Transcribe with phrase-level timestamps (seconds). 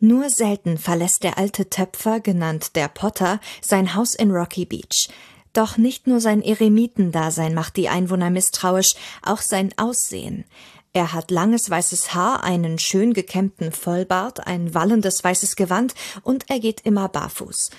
[0.00, 5.08] Nur selten verlässt der alte Töpfer, genannt der Potter, sein Haus in Rocky Beach.
[5.52, 10.44] Doch nicht nur sein Eremitendasein macht die Einwohner misstrauisch, auch sein Aussehen.
[10.92, 16.60] Er hat langes weißes Haar, einen schön gekämmten Vollbart, ein wallendes weißes Gewand und er
[16.60, 17.70] geht immer barfuß.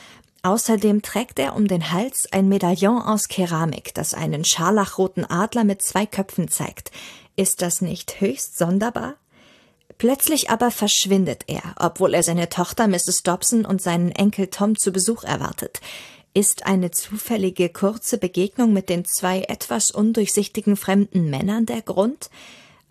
[0.44, 5.82] Außerdem trägt er um den Hals ein Medaillon aus Keramik, das einen scharlachroten Adler mit
[5.82, 6.92] zwei Köpfen zeigt.
[7.36, 9.16] Ist das nicht höchst sonderbar?
[10.00, 13.22] Plötzlich aber verschwindet er, obwohl er seine Tochter Mrs.
[13.22, 15.82] Dobson und seinen Enkel Tom zu Besuch erwartet.
[16.34, 22.30] Ist eine zufällige kurze Begegnung mit den zwei etwas undurchsichtigen fremden Männern der Grund?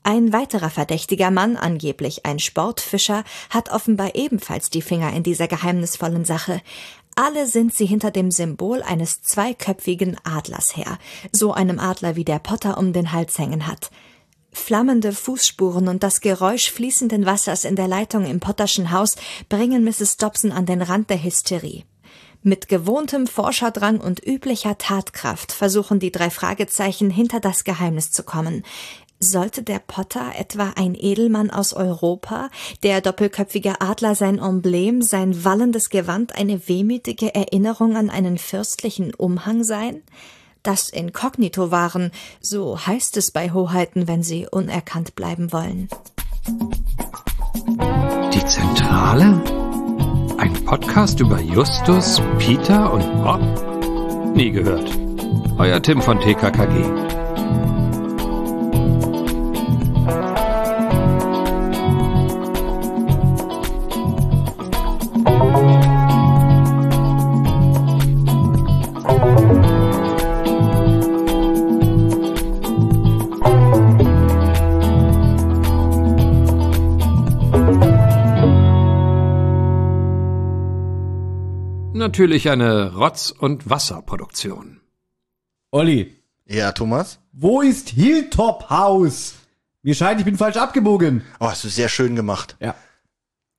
[0.03, 6.27] Ein weiterer verdächtiger Mann, angeblich ein Sportfischer, hat offenbar ebenfalls die Finger in dieser geheimnisvollen
[6.27, 6.61] Sache.
[7.15, 10.99] Alle sind sie hinter dem Symbol eines zweiköpfigen Adlers her,
[11.33, 13.91] so einem Adler wie der Potter um den Hals hängen hat.
[14.59, 19.15] Flammende Fußspuren und das Geräusch fließenden Wassers in der Leitung im Potterschen Haus
[19.49, 20.19] bringen Mrs.
[20.19, 21.85] Dobson an den Rand der Hysterie.
[22.43, 28.63] Mit gewohntem Forscherdrang und üblicher Tatkraft versuchen die drei Fragezeichen hinter das Geheimnis zu kommen.
[29.21, 32.51] Sollte der Potter etwa ein Edelmann aus Europa,
[32.83, 39.65] der doppelköpfige Adler sein Emblem, sein wallendes Gewand eine wehmütige Erinnerung an einen fürstlichen Umhang
[39.65, 40.03] sein?
[40.63, 45.89] Das Inkognito waren, so heißt es bei Hoheiten, wenn sie unerkannt bleiben wollen.
[48.33, 49.43] Die Zentrale?
[50.39, 53.41] Ein Podcast über Justus, Peter und Bob?
[54.35, 54.91] Nie gehört.
[55.59, 57.18] Euer Tim von TKKG.
[81.99, 84.81] Natürlich eine Rotz- und Wasserproduktion.
[85.71, 86.15] Olli.
[86.47, 87.19] Ja, Thomas?
[87.33, 89.35] Wo ist Hilltop House?
[89.83, 91.23] Mir scheint, ich bin falsch abgebogen.
[91.41, 92.57] Oh, hast du sehr schön gemacht.
[92.61, 92.75] Ja.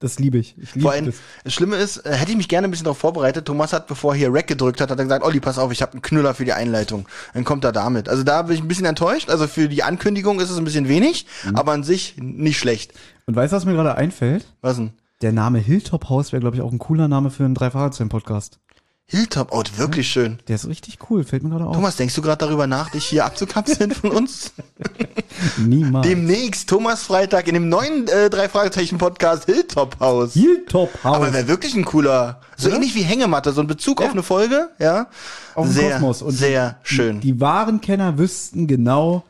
[0.02, 0.56] Das liebe ich.
[0.58, 1.16] ich liebe Vor allem, das.
[1.44, 3.46] das Schlimme ist, äh, hätte ich mich gerne ein bisschen darauf vorbereitet.
[3.46, 5.82] Thomas hat, bevor er hier Rack gedrückt hat, hat er gesagt, Olli, pass auf, ich
[5.82, 7.06] habe einen Knüller für die Einleitung.
[7.34, 8.08] Dann kommt er damit.
[8.08, 9.30] Also da bin ich ein bisschen enttäuscht.
[9.30, 11.56] Also für die Ankündigung ist es ein bisschen wenig, Mhm.
[11.58, 12.94] aber an sich nicht schlecht.
[13.26, 14.46] Und weißt du, was mir gerade einfällt?
[14.62, 14.94] Was denn?
[15.22, 18.60] Der Name Hilltop House wäre, glaube ich, auch ein cooler Name für einen drei podcast
[19.06, 20.38] Hilltop, oh, wirklich schön.
[20.48, 21.76] Der ist richtig cool, fällt mir gerade auf.
[21.76, 24.54] Thomas, denkst du gerade darüber nach, dich hier abzukapseln von uns?
[25.58, 26.08] Niemals.
[26.08, 30.34] Demnächst, Thomas Freitag, in dem neuen äh, drei Fragezeichen Podcast Hilltop House.
[30.34, 31.16] Hilltop House.
[31.16, 32.78] Aber wäre wirklich ein cooler, so Oder?
[32.78, 34.06] ähnlich wie Hängematte, so ein Bezug Ja.
[34.06, 35.08] auf eine Folge, ja.
[35.56, 36.22] Auf den sehr, Kosmos.
[36.22, 37.20] Und sehr schön.
[37.20, 39.26] Die wahren Kenner wüssten genau,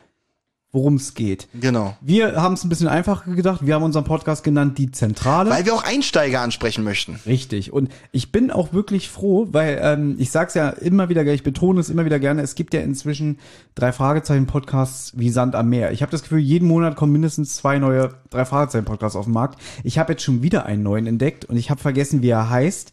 [0.72, 1.48] worum es geht.
[1.60, 1.96] genau.
[2.00, 3.66] Wir haben es ein bisschen einfacher gedacht.
[3.66, 5.50] Wir haben unseren Podcast genannt Die Zentrale.
[5.50, 7.18] Weil wir auch Einsteiger ansprechen möchten.
[7.26, 7.72] Richtig.
[7.72, 11.42] Und ich bin auch wirklich froh, weil ähm, ich sag's ja immer wieder, gerne, ich
[11.42, 13.38] betone es immer wieder gerne, es gibt ja inzwischen
[13.74, 15.92] drei Fragezeichen-Podcasts wie Sand am Meer.
[15.92, 19.60] Ich habe das Gefühl, jeden Monat kommen mindestens zwei neue drei Fragezeichen-Podcasts auf den Markt.
[19.82, 22.92] Ich habe jetzt schon wieder einen neuen entdeckt und ich habe vergessen, wie er heißt.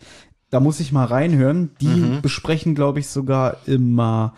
[0.49, 1.71] Da muss ich mal reinhören.
[1.81, 2.21] Die Mhm.
[2.21, 4.33] besprechen, glaube ich, sogar immer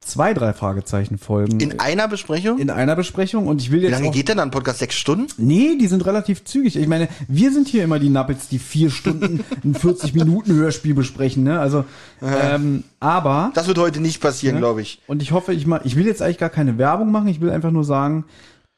[0.00, 2.58] zwei drei Fragezeichen-Folgen In einer Besprechung?
[2.58, 3.46] in einer Besprechung.
[3.46, 4.78] Und ich will Wie jetzt lange auch geht denn dann ein Podcast?
[4.78, 5.26] Sechs Stunden?
[5.36, 6.76] Nee, die sind relativ zügig.
[6.76, 10.94] Ich meine, wir sind hier immer die Nuppets, die vier Stunden ein 40 Minuten Hörspiel
[10.94, 11.60] besprechen, ne?
[11.60, 11.84] Also,
[12.22, 14.60] ähm, aber Das wird heute nicht passieren, Ja.
[14.60, 15.00] glaube ich.
[15.06, 17.28] und ich hoffe, ich mal, ich will jetzt eigentlich gar keine Werbung machen.
[17.28, 18.24] Ich will einfach nur sagen,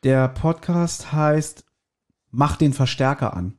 [0.04, 1.64] der Podcast heißt
[2.32, 3.54] Mach den Verstärker an.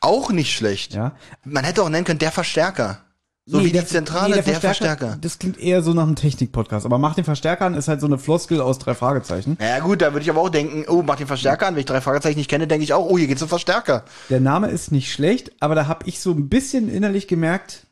[0.00, 0.94] Auch nicht schlecht.
[0.94, 1.12] Ja.
[1.44, 3.03] Man hätte auch nennen können, der Verstärker.
[3.46, 5.18] So wie die Zentrale, der, Verstärker.
[5.20, 6.86] Das klingt eher so nach einem Technik-Podcast.
[6.86, 9.58] Aber Mach den Verstärker an ist halt so eine Floskel aus drei Fragezeichen.
[9.60, 11.74] Ja gut, da würde ich aber auch denken, oh, mach den Verstärker an.
[11.74, 14.04] Wenn ich drei Fragezeichen nicht kenne, denke ich auch, oh, hier geht's um Verstärker.
[14.30, 17.83] Der Name ist nicht schlecht, aber da habe ich so ein bisschen innerlich gemerkt,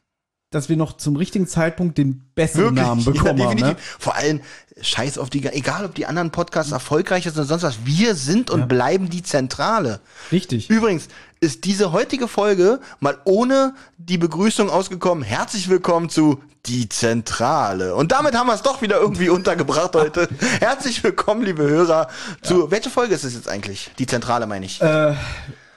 [0.52, 3.58] dass wir noch zum richtigen Zeitpunkt den besseren Namen bekommen ja, haben.
[3.58, 3.76] Ne?
[3.98, 4.40] Vor allem,
[4.80, 8.50] scheiß auf die, egal ob die anderen Podcasts erfolgreich sind oder sonst was, wir sind
[8.50, 10.00] und bleiben die Zentrale.
[10.30, 10.70] Richtig.
[10.70, 11.08] Übrigens
[11.40, 15.24] ist diese heutige Folge mal ohne die Begrüßung ausgekommen.
[15.24, 17.94] Herzlich willkommen zu Die Zentrale.
[17.96, 20.28] Und damit haben wir es doch wieder irgendwie untergebracht heute.
[20.60, 22.08] Herzlich willkommen, liebe Hörer,
[22.42, 23.90] zu, welche Folge ist es jetzt eigentlich?
[23.98, 24.80] Die Zentrale meine ich.
[24.80, 25.14] Äh,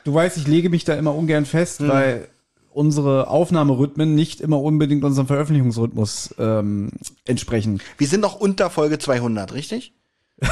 [0.04, 1.90] du weißt, ich lege mich da immer ungern fest, Hm.
[1.90, 2.28] weil
[2.76, 6.92] unsere Aufnahmerhythmen nicht immer unbedingt unserem Veröffentlichungsrhythmus ähm,
[7.26, 7.82] entsprechen.
[7.98, 9.94] Wir sind noch unter Folge 200, richtig?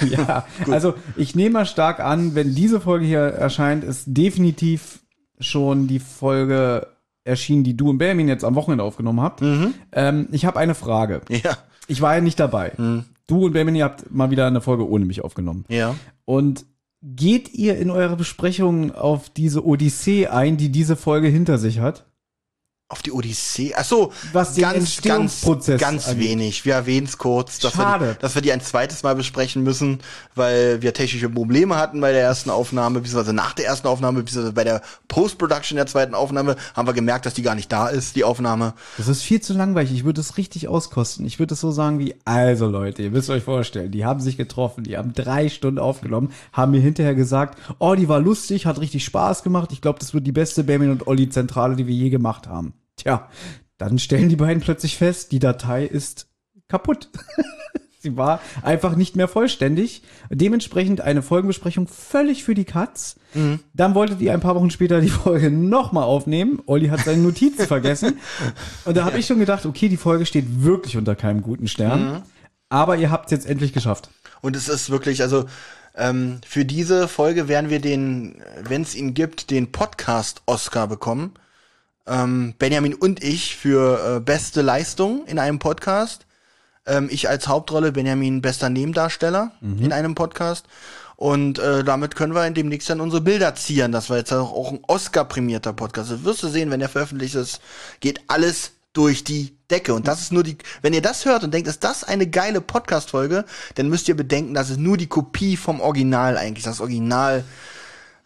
[0.00, 4.98] Ja, also ich nehme mal stark an, wenn diese Folge hier erscheint, ist definitiv
[5.38, 6.88] schon die Folge
[7.22, 9.42] erschienen, die du und Benjamin jetzt am Wochenende aufgenommen habt.
[9.42, 9.74] Mhm.
[9.92, 11.20] Ähm, ich habe eine Frage.
[11.28, 11.56] Ja.
[11.86, 12.72] Ich war ja nicht dabei.
[13.28, 15.66] Du und Benjamin, ihr habt mal wieder eine Folge ohne mich aufgenommen.
[15.68, 15.94] Ja.
[16.24, 16.64] Und
[17.02, 22.06] geht ihr in eurer Besprechung auf diese Odyssee ein, die diese Folge hinter sich hat?
[22.92, 23.72] Auf die Odyssee.
[23.74, 25.42] Ach so, Was ganz, ganz,
[25.78, 26.28] ganz angeht.
[26.28, 26.66] wenig.
[26.66, 30.00] Wir erwähnen es kurz, dass wir, die, dass wir die ein zweites Mal besprechen müssen,
[30.34, 34.52] weil wir technische Probleme hatten bei der ersten Aufnahme, beziehungsweise nach der ersten Aufnahme, beziehungsweise
[34.52, 38.14] bei der Post-Production der zweiten Aufnahme haben wir gemerkt, dass die gar nicht da ist,
[38.14, 38.74] die Aufnahme.
[38.98, 39.90] Das ist viel zu langweilig.
[39.94, 41.24] Ich würde es richtig auskosten.
[41.24, 44.36] Ich würde es so sagen wie, also Leute, ihr müsst euch vorstellen, die haben sich
[44.36, 48.80] getroffen, die haben drei Stunden aufgenommen, haben mir hinterher gesagt, oh, die war lustig, hat
[48.80, 49.70] richtig Spaß gemacht.
[49.72, 52.74] Ich glaube, das wird die beste Benjamin und Olli Zentrale, die wir je gemacht haben.
[52.96, 53.28] Tja,
[53.78, 56.28] dann stellen die beiden plötzlich fest, die Datei ist
[56.68, 57.08] kaputt.
[58.02, 60.02] Sie war einfach nicht mehr vollständig.
[60.28, 63.14] Dementsprechend eine Folgenbesprechung völlig für die Katz.
[63.74, 66.60] Dann wolltet ihr ein paar Wochen später die Folge nochmal aufnehmen.
[66.66, 68.18] Olli hat seine Notizen vergessen.
[68.84, 72.22] Und da habe ich schon gedacht, okay, die Folge steht wirklich unter keinem guten Stern.
[72.68, 74.10] Aber ihr habt es jetzt endlich geschafft.
[74.40, 75.44] Und es ist wirklich, also
[75.94, 81.34] ähm, für diese Folge werden wir den, wenn es ihn gibt, den Podcast-Oscar bekommen.
[82.06, 86.26] Ähm, Benjamin und ich für äh, beste Leistung in einem Podcast.
[86.86, 90.66] Ähm, ich als Hauptrolle, Benjamin bester Nebendarsteller in einem Podcast.
[91.16, 93.92] Und äh, damit können wir demnächst dann unsere Bilder zieren.
[93.92, 96.10] Das war jetzt auch, ein Oscar-prämierter Podcast.
[96.10, 97.60] Das wirst du sehen, wenn der veröffentlicht ist,
[98.00, 99.94] geht alles durch die Decke.
[99.94, 102.60] Und das ist nur die, wenn ihr das hört und denkt, ist das eine geile
[102.60, 103.44] Podcast-Folge,
[103.76, 106.64] dann müsst ihr bedenken, das ist nur die Kopie vom Original eigentlich.
[106.64, 107.44] Das Original,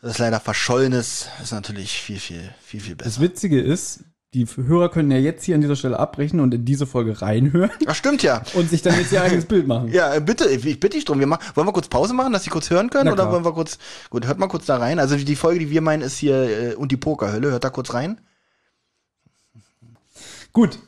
[0.03, 3.21] das ist leider verschollenes, ist natürlich viel, viel, viel, viel Das besser.
[3.23, 4.05] Witzige ist,
[4.35, 7.71] die Hörer können ja jetzt hier an dieser Stelle abbrechen und in diese Folge reinhören
[7.87, 8.43] Ach, stimmt ja.
[8.55, 9.89] und sich dann jetzt ihr eigenes Bild machen.
[9.93, 11.19] Ja, äh, bitte, ich bitte dich drum.
[11.19, 13.11] Wir machen, wollen wir kurz Pause machen, dass Sie kurz hören können?
[13.11, 13.79] Oder wollen wir kurz,
[14.11, 14.99] gut, hört mal kurz da rein.
[14.99, 17.51] Also die Folge, die wir meinen, ist hier äh, und die Pokerhölle.
[17.51, 18.21] Hört da kurz rein.
[20.53, 20.79] Gut.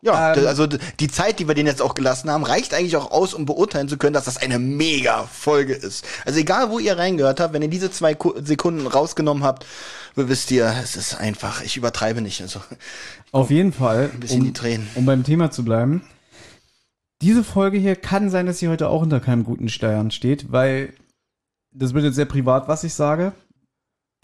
[0.00, 0.46] Ja, Ähm.
[0.46, 3.46] also die Zeit, die wir denen jetzt auch gelassen haben, reicht eigentlich auch aus, um
[3.46, 6.04] beurteilen zu können, dass das eine mega Folge ist.
[6.24, 9.66] Also egal, wo ihr reingehört habt, wenn ihr diese zwei Ku- Sekunden rausgenommen habt,
[10.14, 12.40] wisst ihr, es ist einfach, ich übertreibe nicht.
[12.42, 12.60] Also
[13.32, 14.88] Auf jeden Fall, bisschen um, die Tränen.
[14.94, 16.02] um beim Thema zu bleiben.
[17.20, 20.92] Diese Folge hier kann sein, dass sie heute auch unter keinem guten Steuern steht, weil
[21.72, 23.32] das wird jetzt sehr privat, was ich sage.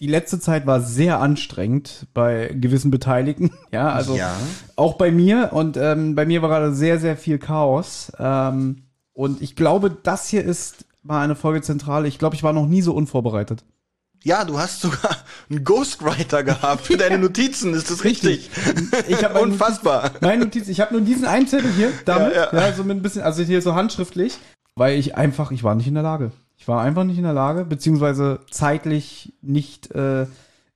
[0.01, 3.51] Die letzte Zeit war sehr anstrengend bei gewissen Beteiligten.
[3.71, 4.35] Ja, also Ja.
[4.77, 5.51] auch bei mir.
[5.53, 8.11] Und ähm, bei mir war gerade sehr, sehr viel Chaos.
[8.19, 8.83] Ähm,
[9.13, 12.09] und ich glaube, das hier ist mal eine Folge zentrale.
[12.09, 13.65] Ich glaube, ich war noch nie so unvorbereitet.
[14.25, 15.17] Ja, du hast sogar
[15.51, 18.51] einen Ghostwriter gehabt für deine Notizen, ist das richtig?
[19.07, 20.05] Ich habe Unfassbar.
[20.05, 22.73] Notiz- Meine Notiz, ich habe nur diesen einen Zettel hier, damit, Ja, ja, ja.
[22.73, 24.39] so mit ein bisschen, also hier so handschriftlich,
[24.77, 26.33] weil ich einfach, ich war nicht in der Lage.
[26.65, 30.25] Ich war einfach nicht in der Lage, beziehungsweise zeitlich nicht äh,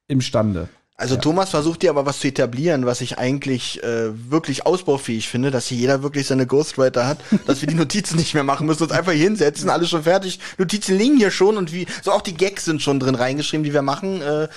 [0.06, 0.68] imstande.
[0.96, 5.50] Also Thomas versucht dir aber was zu etablieren, was ich eigentlich äh, wirklich ausbaufähig finde,
[5.50, 8.82] dass hier jeder wirklich seine Ghostwriter hat, dass wir die Notizen nicht mehr machen müssen,
[8.82, 10.40] uns einfach hier hinsetzen, alles schon fertig.
[10.58, 13.72] Notizen liegen hier schon und wie so auch die Gags sind schon drin reingeschrieben, die
[13.72, 14.20] wir machen.
[14.20, 14.48] Äh,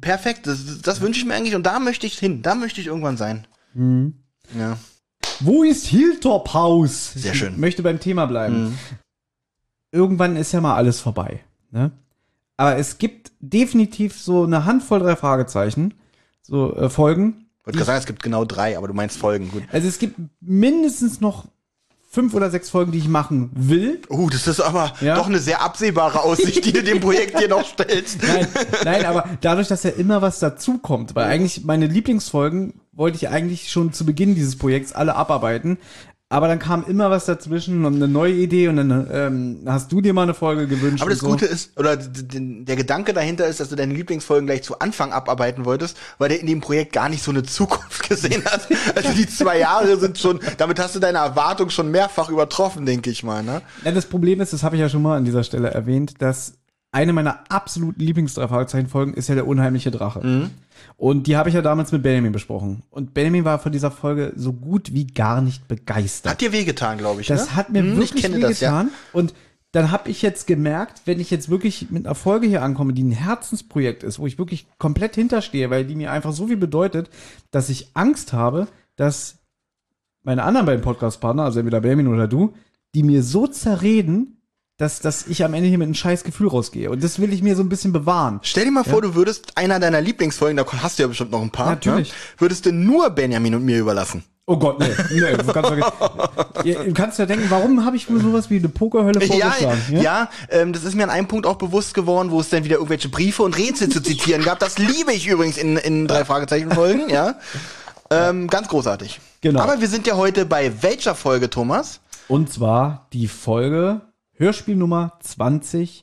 [0.00, 2.86] Perfekt, das, das wünsche ich mir eigentlich und da möchte ich hin, da möchte ich
[2.86, 3.44] irgendwann sein.
[4.56, 4.78] Ja.
[5.40, 7.10] Wo ist Hilltop House?
[7.16, 7.54] Sehr Ich schön.
[7.54, 7.60] Mhm.
[7.60, 8.78] möchte beim Thema bleiben.
[9.96, 11.40] Irgendwann ist ja mal alles vorbei.
[11.70, 11.90] Ne?
[12.56, 15.94] Aber es gibt definitiv so eine Handvoll drei Fragezeichen,
[16.42, 17.46] so äh, Folgen.
[17.60, 19.62] Ich wollte gerade sagen, es gibt genau drei, aber du meinst Folgen, gut.
[19.72, 21.46] Also es gibt mindestens noch
[22.08, 24.00] fünf oder sechs Folgen, die ich machen will.
[24.08, 25.16] Uh, das ist aber Ja.
[25.16, 28.22] doch eine sehr absehbare Aussicht, die du dem Projekt hier noch stellst.
[28.22, 28.46] Nein,
[28.84, 33.70] nein, aber dadurch, dass ja immer was dazukommt, weil eigentlich meine Lieblingsfolgen wollte ich eigentlich
[33.70, 35.76] schon zu Beginn dieses Projekts alle abarbeiten.
[36.28, 40.00] Aber dann kam immer was dazwischen und eine neue Idee und dann ähm, hast du
[40.00, 41.00] dir mal eine Folge gewünscht.
[41.00, 41.28] Aber das so.
[41.28, 45.64] Gute ist, oder der Gedanke dahinter ist, dass du deine Lieblingsfolgen gleich zu Anfang abarbeiten
[45.64, 48.66] wolltest, weil der in dem Projekt gar nicht so eine Zukunft gesehen hat.
[48.96, 53.08] Also die zwei Jahre sind schon, damit hast du deine Erwartung schon mehrfach übertroffen, denke
[53.08, 53.44] ich mal.
[53.44, 53.62] Ne?
[53.84, 56.54] Ja, das Problem ist, das habe ich ja schon mal an dieser Stelle erwähnt, dass
[56.96, 60.48] eine meiner absoluten Lieblings-Drei-Fragezeichen-Folgen ist ja der unheimliche Drache.
[60.96, 62.84] Und die habe ich ja damals mit Benjamin besprochen.
[62.88, 66.32] Und Benjamin war von dieser Folge so gut wie gar nicht begeistert.
[66.32, 67.26] Hat dir wehgetan, glaube ich.
[67.26, 67.56] Das ne?
[67.56, 68.38] hat mir Hm, wirklich das, ja.
[68.48, 68.90] wehgetan.
[69.12, 69.34] Und
[69.72, 73.04] dann habe ich jetzt gemerkt, wenn ich jetzt wirklich mit einer Folge hier ankomme, die
[73.04, 77.10] ein Herzensprojekt ist, wo ich wirklich komplett hinterstehe, weil die mir einfach so viel bedeutet,
[77.50, 79.36] dass ich Angst habe, dass
[80.22, 82.54] meine anderen beiden Podcast-Partner, also entweder Benjamin oder du,
[82.94, 84.35] die mir so zerreden,
[84.78, 86.90] dass, dass ich am Ende hier mit einem scheiß Gefühl rausgehe.
[86.90, 88.40] Und das will ich mir so ein bisschen bewahren.
[88.42, 91.40] Stell dir mal vor, du würdest einer deiner Lieblingsfolgen, da hast du ja bestimmt noch
[91.42, 92.10] ein paar, Natürlich.
[92.10, 92.14] Ne?
[92.38, 94.22] würdest du nur Benjamin und mir überlassen.
[94.48, 95.92] Oh Gott, nee, nee, du kannst, vergessen.
[96.62, 100.00] Ja, du kannst ja denken, warum habe ich mir sowas wie eine Pokerhölle Ja, vorgeschlagen?
[100.00, 102.76] ja, ähm, das ist mir an einem Punkt auch bewusst geworden, wo es dann wieder
[102.76, 104.60] irgendwelche Briefe und Rätsel zu zitieren gab.
[104.60, 107.34] Das liebe ich übrigens in, in drei Fragezeichen Folgen, ja.
[108.08, 109.20] Ähm, ganz großartig.
[109.40, 109.60] Genau.
[109.60, 111.98] Aber wir sind ja heute bei welcher Folge, Thomas?
[112.28, 114.00] Und zwar die Folge
[114.38, 116.02] Hörspiel Nummer 20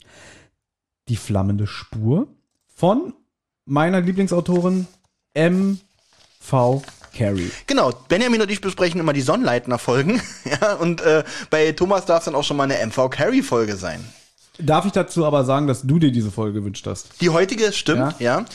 [1.08, 2.28] Die flammende Spur
[2.66, 3.14] von
[3.66, 4.88] meiner Lieblingsautorin
[5.36, 6.82] M.V.
[7.16, 7.52] Carey.
[7.68, 10.20] Genau, Benjamin und ich besprechen immer die Sonnleitner-Folgen.
[10.46, 14.04] ja, und äh, bei Thomas darf es dann auch schon mal eine MV Carey-Folge sein.
[14.60, 17.22] Darf ich dazu aber sagen, dass du dir diese Folge gewünscht hast?
[17.22, 18.40] Die heutige stimmt, Ja.
[18.40, 18.46] ja.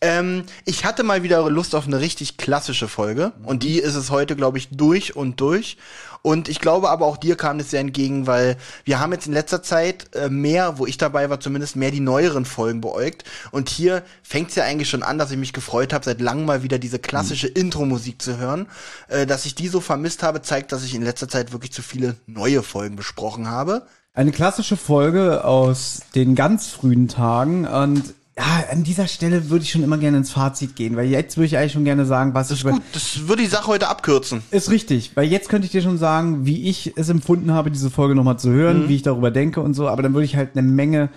[0.00, 4.10] Ähm, ich hatte mal wieder Lust auf eine richtig klassische Folge und die ist es
[4.10, 5.76] heute, glaube ich, durch und durch.
[6.22, 9.32] Und ich glaube aber auch dir kam es sehr entgegen, weil wir haben jetzt in
[9.32, 13.24] letzter Zeit äh, mehr, wo ich dabei war, zumindest mehr die neueren Folgen beäugt.
[13.50, 16.44] Und hier fängt es ja eigentlich schon an, dass ich mich gefreut habe, seit langem
[16.44, 18.66] mal wieder diese klassische Intro-Musik zu hören.
[19.08, 21.82] Äh, dass ich die so vermisst habe, zeigt, dass ich in letzter Zeit wirklich zu
[21.82, 23.86] viele neue Folgen besprochen habe.
[24.18, 28.02] Eine klassische Folge aus den ganz frühen Tagen und
[28.36, 31.46] ja, an dieser Stelle würde ich schon immer gerne ins Fazit gehen, weil jetzt würde
[31.46, 34.42] ich eigentlich schon gerne sagen, was ich Gut, das würde die Sache heute abkürzen.
[34.50, 37.90] Ist richtig, weil jetzt könnte ich dir schon sagen, wie ich es empfunden habe, diese
[37.90, 40.56] Folge nochmal zu hören, wie ich darüber denke und so, aber dann würde ich halt
[40.56, 41.10] eine Menge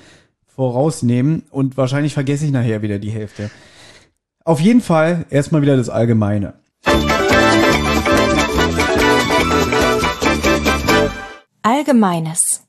[0.56, 3.50] vorausnehmen und wahrscheinlich vergesse ich nachher wieder die Hälfte.
[4.46, 6.54] Auf jeden Fall erstmal wieder das Allgemeine.
[11.64, 12.62] Allgemeines.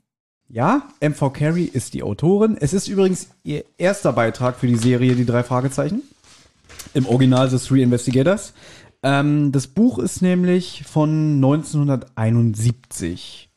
[0.53, 2.59] Ja, MV Carey ist die Autorin.
[2.61, 6.03] Es ist übrigens ihr erster Beitrag für die Serie Die drei Fragezeichen.
[6.93, 8.53] Im Original The Three Investigators.
[9.03, 13.49] Ähm, das Buch ist nämlich von 1971.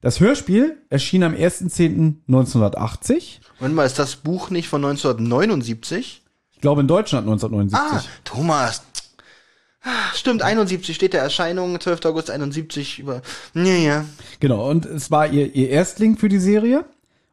[0.00, 3.40] Das Hörspiel erschien am 1.10.1980.
[3.58, 6.22] Moment mal, ist das Buch nicht von 1979?
[6.52, 7.76] Ich glaube in Deutschland 1979.
[7.76, 8.84] Ah, Thomas.
[10.14, 12.04] Stimmt, 71 steht der Erscheinung, 12.
[12.04, 13.22] August 71 über.
[13.54, 14.04] Ja, ja.
[14.38, 16.84] Genau, und es war ihr, ihr Erstling für die Serie.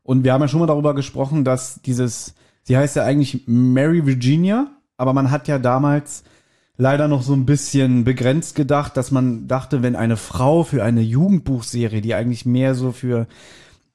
[0.04, 4.06] Und wir haben ja schon mal darüber gesprochen, dass dieses, sie heißt ja eigentlich Mary
[4.06, 6.24] Virginia, aber man hat ja damals
[6.78, 11.02] leider noch so ein bisschen begrenzt gedacht, dass man dachte, wenn eine Frau für eine
[11.02, 13.28] Jugendbuchserie, die eigentlich mehr so für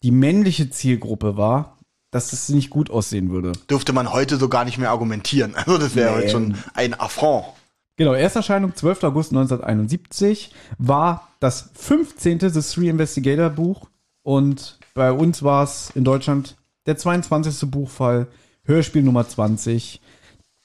[0.03, 1.79] die männliche Zielgruppe war,
[2.11, 3.53] dass das nicht gut aussehen würde.
[3.71, 5.55] Dürfte man heute so gar nicht mehr argumentieren.
[5.55, 6.17] Also das wäre Nee.
[6.19, 7.47] heute schon ein Affront.
[7.97, 9.05] Genau, Ersterscheinung 12.
[9.05, 12.41] August 1971 war das 15.
[12.41, 13.89] The Three Investigator Buch
[14.23, 16.57] und bei uns war es in Deutschland
[16.87, 17.71] der 22.
[17.71, 18.29] Buchfall,
[18.65, 20.01] Hörspiel Nummer 20.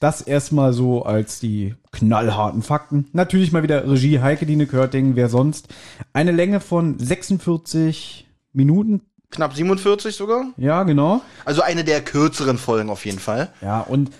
[0.00, 3.08] Das erstmal so als die knallharten Fakten.
[3.12, 5.68] Natürlich mal wieder Regie Heike Dine Körting, wer sonst.
[6.12, 9.02] Eine Länge von 46 Minuten.
[9.30, 10.46] Knapp 47 sogar.
[10.56, 11.20] Ja, genau.
[11.44, 13.52] Also eine der kürzeren Folgen auf jeden Fall.
[13.60, 14.10] Ja, und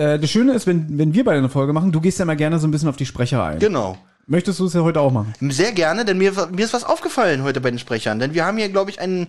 [0.00, 2.36] äh, das Schöne ist, wenn, wenn wir beide eine Folge machen, du gehst ja mal
[2.36, 3.58] gerne so ein bisschen auf die Sprecher ein.
[3.58, 3.98] Genau.
[4.26, 5.34] Möchtest du es ja heute auch machen?
[5.50, 8.20] Sehr gerne, denn mir, mir ist was aufgefallen heute bei den Sprechern.
[8.20, 9.26] Denn wir haben hier, glaube ich, einen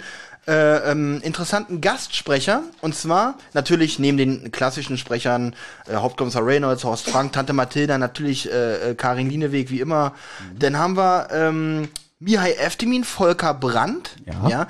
[0.48, 2.62] äh, ähm, interessanten Gastsprecher.
[2.82, 5.56] Und zwar natürlich neben den klassischen Sprechern
[5.88, 10.14] äh, Hauptkommissar Reynolds, Horst Frank, Tante Mathilda, natürlich äh, äh, Karin Lieneweg, wie immer.
[10.58, 11.90] Dann haben wir ähm,
[12.22, 14.16] Mihai Eftimin, Volker Brandt.
[14.28, 14.48] Ja.
[14.48, 14.68] ja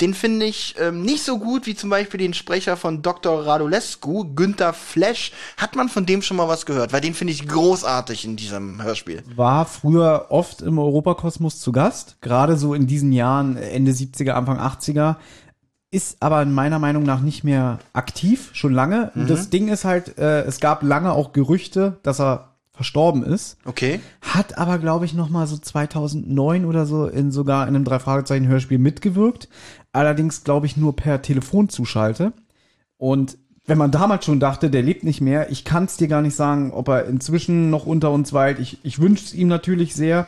[0.00, 3.46] den finde ich ähm, nicht so gut wie zum Beispiel den Sprecher von Dr.
[3.46, 5.32] Radulescu, Günther Flesch.
[5.58, 6.94] Hat man von dem schon mal was gehört?
[6.94, 9.22] Weil den finde ich großartig in diesem Hörspiel.
[9.36, 14.58] war früher oft im Europakosmos zu Gast, gerade so in diesen Jahren, Ende 70er, Anfang
[14.58, 15.16] 80er,
[15.90, 19.12] ist aber meiner Meinung nach nicht mehr aktiv, schon lange.
[19.14, 23.56] Und Das Ding ist halt, äh, es gab lange auch Gerüchte, dass er verstorben ist,
[23.64, 24.00] Okay.
[24.20, 28.78] hat aber, glaube ich, noch mal so 2009 oder so in sogar in einem Drei-Fragezeichen-Hörspiel
[28.78, 29.48] mitgewirkt,
[29.92, 32.32] allerdings, glaube ich, nur per Telefonzuschalte.
[32.98, 36.20] Und wenn man damals schon dachte, der lebt nicht mehr, ich kann es dir gar
[36.20, 38.58] nicht sagen, ob er inzwischen noch unter uns weilt.
[38.58, 40.26] Ich, ich wünsche es ihm natürlich sehr.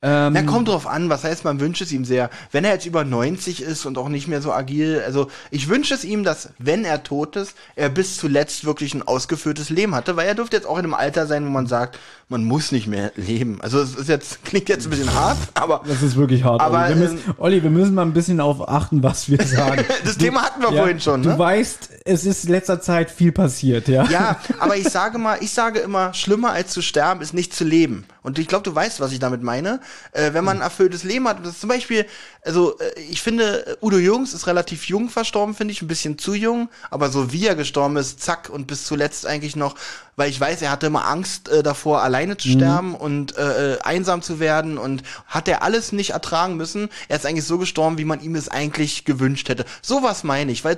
[0.00, 2.30] Ähm, Na, kommt drauf an, was heißt, man wünscht es ihm sehr.
[2.52, 5.92] Wenn er jetzt über 90 ist und auch nicht mehr so agil, also ich wünsche
[5.92, 10.14] es ihm, dass, wenn er tot ist, er bis zuletzt wirklich ein ausgeführtes Leben hatte,
[10.14, 11.98] weil er dürfte jetzt auch in einem Alter sein, wo man sagt,
[12.30, 13.58] man muss nicht mehr leben.
[13.62, 16.60] Also es ist jetzt, klingt jetzt ein bisschen hart, aber Das ist wirklich hart.
[16.60, 16.88] Aber, Olli.
[16.90, 19.84] Wir müssen, ähm, Olli, wir müssen mal ein bisschen auf achten, was wir sagen.
[20.04, 21.38] das Thema hatten wir vorhin schon, Du ne?
[21.38, 24.04] weißt, es ist in letzter Zeit viel passiert, ja.
[24.10, 27.64] Ja, aber ich sage mal, ich sage immer, schlimmer als zu sterben ist nicht zu
[27.64, 28.04] leben.
[28.22, 29.80] Und ich glaube, du weißt, was ich damit meine.
[30.12, 32.04] Äh, wenn man ein erfülltes Leben hat, das ist zum Beispiel,
[32.42, 36.34] also äh, ich finde, Udo Jürgens ist relativ jung verstorben, finde ich, ein bisschen zu
[36.34, 39.76] jung, aber so wie er gestorben ist, zack, und bis zuletzt eigentlich noch,
[40.18, 43.80] weil ich weiß, er hatte immer Angst äh, davor, alleine zu sterben und äh, äh,
[43.82, 46.88] einsam zu werden und hat er alles nicht ertragen müssen.
[47.06, 49.64] Er ist eigentlich so gestorben, wie man ihm es eigentlich gewünscht hätte.
[49.80, 50.76] Sowas meine ich, weil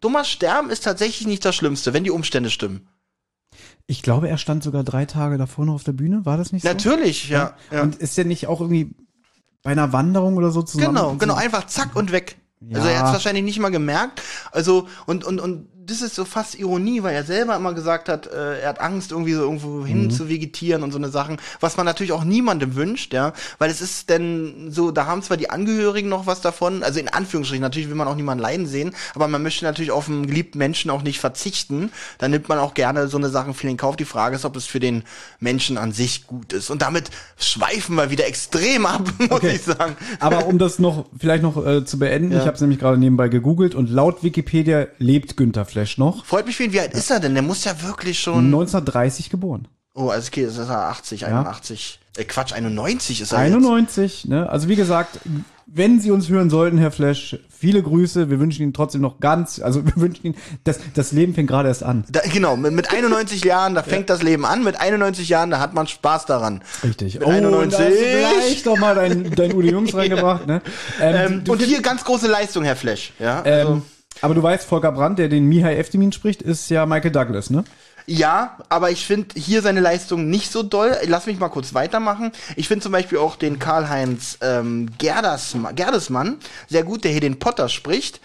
[0.00, 2.86] dummer Sterben ist tatsächlich nicht das Schlimmste, wenn die Umstände stimmen.
[3.88, 6.62] Ich glaube, er stand sogar drei Tage davor noch auf der Bühne, war das nicht
[6.62, 6.68] so?
[6.68, 7.56] Natürlich, ja.
[7.72, 7.82] ja.
[7.82, 8.94] Und ist er nicht auch irgendwie
[9.64, 10.94] bei einer Wanderung oder so zusammen?
[10.94, 12.36] Genau, genau, einfach zack und weg.
[12.72, 12.94] Also Ja.
[12.94, 14.22] er hat es wahrscheinlich nicht mal gemerkt.
[14.52, 18.26] Also und und und das ist so fast Ironie, weil er selber immer gesagt hat,
[18.26, 20.10] äh, er hat Angst, irgendwie so irgendwo hin Mhm.
[20.10, 23.80] zu vegetieren und so eine Sachen, was man natürlich auch niemandem wünscht, ja, weil es
[23.80, 27.88] ist denn so, da haben zwar die Angehörigen noch was davon, also in Anführungsstrichen, natürlich
[27.88, 31.02] will man auch niemanden leiden sehen, aber man möchte natürlich auf einen geliebten Menschen auch
[31.02, 33.96] nicht verzichten, da nimmt man auch gerne so eine Sachen viel in Kauf.
[33.96, 35.02] Die Frage ist, ob es für den
[35.40, 36.70] Menschen an sich gut ist.
[36.70, 39.52] Und damit schweifen wir wieder extrem ab, muss Okay.
[39.56, 39.96] ich sagen.
[40.20, 43.28] Aber um das noch vielleicht noch äh, zu beenden, ich habe es nämlich gerade nebenbei
[43.28, 46.26] gegoogelt und laut Wikipedia lebt Günther Flesch noch.
[46.26, 46.72] Freut mich für ihn.
[46.72, 47.32] Wie alt ist er denn?
[47.32, 48.46] Der muss ja wirklich schon.
[48.46, 49.66] 1930 geboren.
[49.94, 52.00] Oh, also okay, das ist er 80, 81.
[52.16, 54.48] Äh, Quatsch, 91 ist er 91, ne?
[54.48, 55.18] Also wie gesagt,
[55.66, 58.28] wenn Sie uns hören sollten, Herr Flesch, viele Grüße.
[58.28, 60.34] Wir wünschen Ihnen trotzdem noch ganz, also wir wünschen Ihnen,
[60.64, 62.04] das, das Leben fängt gerade erst an.
[62.06, 62.14] jetzt.
[62.14, 64.62] Da, genau, mit, mit 91 Jahren, da fängt das Leben an.
[64.62, 66.62] Mit 91 Jahren, da hat man Spaß daran.
[66.84, 67.14] Richtig.
[67.14, 67.78] Mit 91.
[67.78, 70.60] da gleich doch mal dein, dein Udo Jungs reingebracht, ne?
[71.00, 73.12] Ähm, Ähm, und hier ganz große Leistung, Herr Flesch.
[73.18, 73.82] Ja, also, ähm,
[74.20, 77.64] aber du weißt, Volker Brandt, der den Mihai Eftimin spricht, ist ja Michael Douglas, ne?
[78.06, 80.96] ja aber ich finde hier seine Leistung nicht so doll.
[81.06, 82.32] Lass mich mal kurz weitermachen.
[82.56, 87.68] Ich finde zum Beispiel auch den Karl-Heinz ähm, Gerdesmann sehr gut, der hier den Potter
[87.68, 88.20] spricht.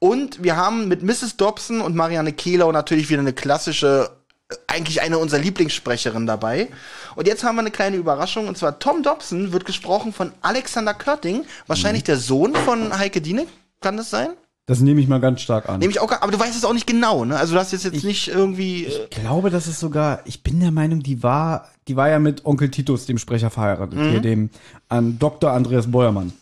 [0.00, 1.36] Und wir haben mit Mrs.
[1.36, 4.10] Dobson und Marianne Kehlau natürlich wieder eine klassische
[4.50, 6.68] äh, eigentlich eine unserer Lieblingssprecherinnen dabei.
[7.16, 8.48] Und jetzt haben wir eine kleine Überraschung.
[8.48, 13.48] Und zwar Tom Dobson wird gesprochen von Alexander Körting, wahrscheinlich der Sohn von Heike Dienek.
[13.80, 14.30] Kann das sein?
[14.68, 15.80] Das nehme ich mal ganz stark an.
[15.80, 17.38] Nehme ich auch, aber du weißt es auch nicht genau, ne?
[17.38, 18.84] Also du hast jetzt, jetzt nicht irgendwie.
[18.84, 22.18] Äh, Ich glaube, das ist sogar, ich bin der Meinung, die war, die war ja
[22.18, 24.50] mit Onkel Titus, dem Sprecher, verheiratet, hier dem
[24.90, 25.52] an Dr.
[25.52, 26.32] Andreas Beuermann.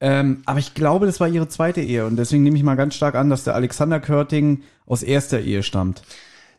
[0.00, 2.94] Ähm, aber ich glaube, das war ihre zweite Ehe und deswegen nehme ich mal ganz
[2.94, 6.02] stark an, dass der Alexander Körting aus erster Ehe stammt.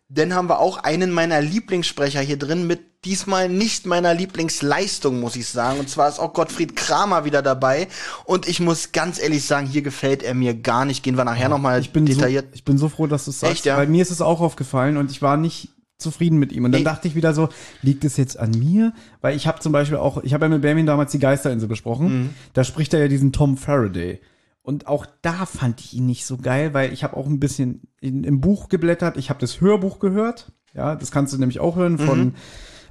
[0.08, 5.36] Dann haben wir auch einen meiner Lieblingssprecher hier drin mit diesmal nicht meiner Lieblingsleistung, muss
[5.36, 5.80] ich sagen.
[5.80, 7.88] Und zwar ist auch Gottfried Kramer wieder dabei.
[8.26, 11.04] Und ich muss ganz ehrlich sagen, hier gefällt er mir gar nicht.
[11.04, 12.46] Gehen wir nachher nochmal Ich bin, so, detailliert.
[12.54, 13.78] ich bin so froh, dass du es sagst, Echt, ja?
[13.78, 16.66] weil mir ist es auch aufgefallen und ich war nicht zufrieden mit ihm.
[16.66, 16.86] Und dann Nee.
[16.86, 17.50] dachte ich wieder so,
[17.82, 18.94] liegt es jetzt an mir?
[19.22, 22.08] Weil ich habe zum Beispiel auch, ich habe ja mit Benjamin damals die Geisterinsel besprochen.
[22.26, 22.30] Mhm.
[22.54, 24.20] Da spricht er ja diesen Tom Faraday.
[24.66, 27.82] Und auch da fand ich ihn nicht so geil, weil ich habe auch ein bisschen
[28.02, 29.16] in, im Buch geblättert.
[29.16, 30.52] Ich habe das Hörbuch gehört.
[30.74, 32.34] Ja, das kannst du nämlich auch hören von, Mhm.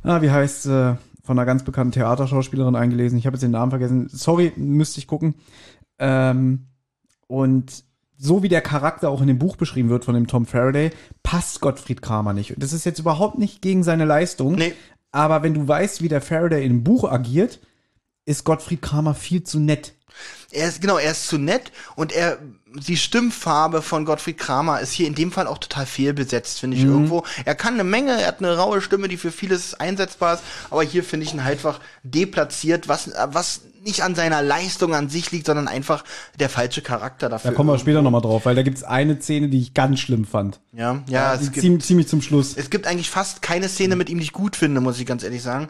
[0.04, 3.18] ah, wie heißt äh, von einer ganz bekannten Theaterschauspielerin eingelesen.
[3.18, 4.08] Ich habe jetzt den Namen vergessen.
[4.08, 5.34] Sorry, müsste ich gucken.
[5.98, 6.66] Ähm,
[7.26, 7.82] und
[8.16, 10.90] so wie der Charakter auch in dem Buch beschrieben wird von dem Tom Faraday,
[11.24, 12.52] passt Gottfried Kramer nicht.
[12.54, 14.54] Und das ist jetzt überhaupt nicht gegen seine Leistung.
[14.54, 14.74] Nee.
[15.10, 17.58] Aber wenn du weißt, wie der Faraday im Buch agiert,
[18.26, 19.94] ist Gottfried Kramer viel zu nett.
[20.50, 22.38] Er ist, genau, er ist zu nett und er,
[22.74, 26.84] die Stimmfarbe von Gottfried Kramer ist hier in dem Fall auch total fehlbesetzt, finde ich
[26.84, 27.24] irgendwo.
[27.44, 30.82] Er kann eine Menge, er hat eine raue Stimme, die für vieles einsetzbar ist, aber
[30.82, 35.30] hier finde ich ihn halt einfach deplatziert, was, was nicht an seiner Leistung an sich
[35.30, 36.04] liegt, sondern einfach
[36.38, 37.50] der falsche Charakter dafür.
[37.50, 40.24] Da kommen wir später nochmal drauf, weil da gibt's eine Szene, die ich ganz schlimm
[40.24, 40.60] fand.
[40.72, 42.56] Ja, ja, es Die gibt, ziemlich, ziemlich zum Schluss.
[42.56, 45.22] es gibt eigentlich fast keine Szene mit ihm, die ich gut finde, muss ich ganz
[45.22, 45.68] ehrlich sagen.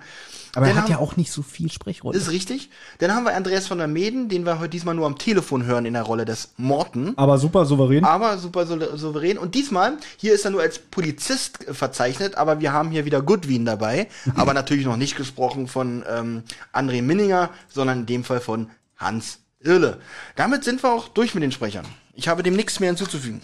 [0.54, 2.16] Aber er Dann hat haben- ja auch nicht so viel Sprechrolle.
[2.16, 2.70] Ist richtig.
[2.98, 5.84] Dann haben wir Andreas von der Meden, den wir heute diesmal nur am Telefon hören
[5.84, 7.12] in der Rolle des Morten.
[7.16, 8.04] Aber super souverän.
[8.04, 9.36] Aber super sou- souverän.
[9.38, 13.20] Und diesmal, hier ist er nur als Polizist äh, verzeichnet, aber wir haben hier wieder
[13.22, 14.08] Goodwin dabei.
[14.36, 19.38] aber natürlich noch nicht gesprochen von ähm, André Minninger, sondern in dem Fall von Hans
[19.60, 19.98] Irle.
[20.36, 21.84] Damit sind wir auch durch mit den Sprechern.
[22.14, 23.40] Ich habe dem nichts mehr hinzuzufügen.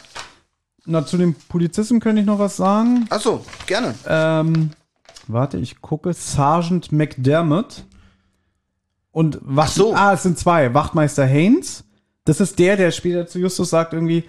[0.87, 3.07] Na, zu den Polizisten könnte ich noch was sagen.
[3.11, 3.95] Ach so, gerne.
[4.07, 4.71] Ähm,
[5.33, 6.13] warte, ich gucke.
[6.13, 7.85] Sergeant McDermott.
[9.13, 9.95] Und Wacht Ach so.
[9.95, 10.73] Ah, es sind zwei.
[10.75, 11.85] Wachtmeister Haynes.
[12.25, 14.25] Das ist der, der später zu Justus sagt irgendwie,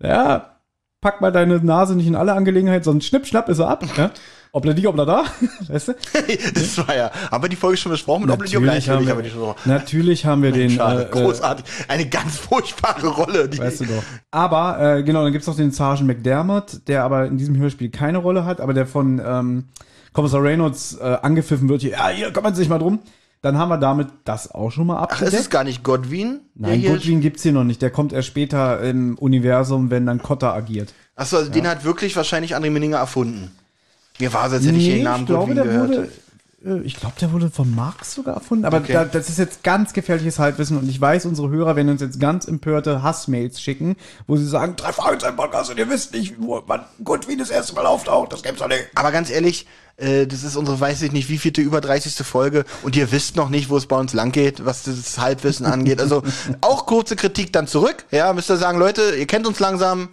[0.00, 0.58] ja,
[1.00, 3.84] pack mal deine Nase nicht in alle Angelegenheiten, sonst schnipp, schnapp ist er ab.
[4.50, 5.24] Ob er die, ob er da.
[5.68, 5.92] Weißt du?
[6.54, 8.64] das war ja, haben wir die Folge schon besprochen mit Oblivion?
[8.64, 10.70] Natürlich haben, haben wir, wir die schon natürlich haben wir den.
[10.70, 11.64] Schade, äh, äh, großartig.
[11.86, 13.48] Eine ganz furchtbare Rolle.
[13.48, 14.02] Die, Weißt du doch.
[14.30, 18.18] Aber, äh, genau, dann gibt's noch den Sergeant McDermott, der aber in diesem Hörspiel keine
[18.18, 19.64] Rolle hat, aber der von ähm,
[20.12, 21.82] Kommissar Reynolds äh, angepfiffen wird.
[21.82, 23.00] Hier, ja, hier kümmern Sie sich mal drum.
[23.40, 25.32] Dann haben wir damit das auch schon mal Ach, abgedeckt.
[25.32, 26.40] ist es gar nicht Godwin?
[26.54, 27.80] der Nein, hier- Goodwin gibt's hier noch nicht.
[27.82, 30.92] Der kommt erst später im Universum, wenn dann Cotta agiert.
[31.14, 33.52] Achso, also den hat wirklich wahrscheinlich André Minninger erfunden.
[34.18, 35.88] Mir war es, als hätte ich den Namen ich glaube, Godwin der gehört.
[35.90, 36.08] wurde,
[36.84, 38.64] ich glaube, der wurde von Marx sogar erfunden.
[38.64, 38.92] Aber Okay.
[38.92, 42.18] da, das ist jetzt ganz gefährliches Halbwissen und ich weiß, unsere Hörer werden uns jetzt
[42.18, 46.60] ganz empörte Hassmails schicken, wo sie sagen, drei Fragezeichen Podcast und ihr wisst nicht, wo,
[46.66, 48.32] wann Goodwin das erste Mal auftaucht.
[48.32, 48.86] Das gibt's doch nicht.
[48.96, 49.66] Aber ganz ehrlich,
[49.98, 52.26] äh, das ist unsere, weiß ich nicht, wie vielte über 30.
[52.26, 55.64] Folge und ihr wisst noch nicht, wo es bei uns lang geht, was das Halbwissen
[55.66, 56.00] angeht.
[56.00, 56.24] Also
[56.60, 58.04] auch kurze Kritik dann zurück.
[58.10, 60.08] Ja, müsst ihr sagen, Leute, ihr kennt uns langsam.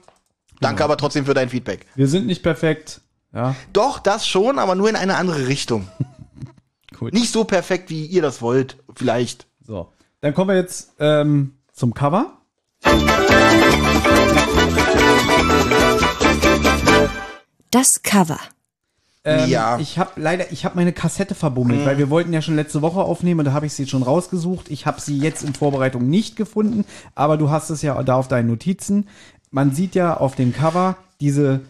[0.62, 1.88] Danke aber trotzdem für dein Feedback.
[1.96, 3.02] Wir sind nicht perfekt.
[3.34, 5.88] Ja, Doch, das schon, aber nur in eine andere Richtung.
[7.00, 7.12] Cool.
[7.12, 9.48] Nicht so perfekt, wie ihr das wollt, vielleicht.
[9.66, 9.92] so.
[10.22, 12.38] Dann kommen wir jetzt ähm, zum Cover.
[17.72, 18.40] Das Cover.
[19.24, 19.78] Ähm, Ja.
[19.80, 23.02] Ich habe leider, ich habe meine Kassette verbummelt, weil wir wollten ja schon letzte Woche
[23.02, 24.70] aufnehmen und da habe ich sie jetzt schon rausgesucht.
[24.70, 28.28] Ich habe sie jetzt in Vorbereitung nicht gefunden, aber du hast es ja da auf
[28.28, 29.08] deinen Notizen.
[29.52, 31.62] Man sieht ja auf dem Cover diese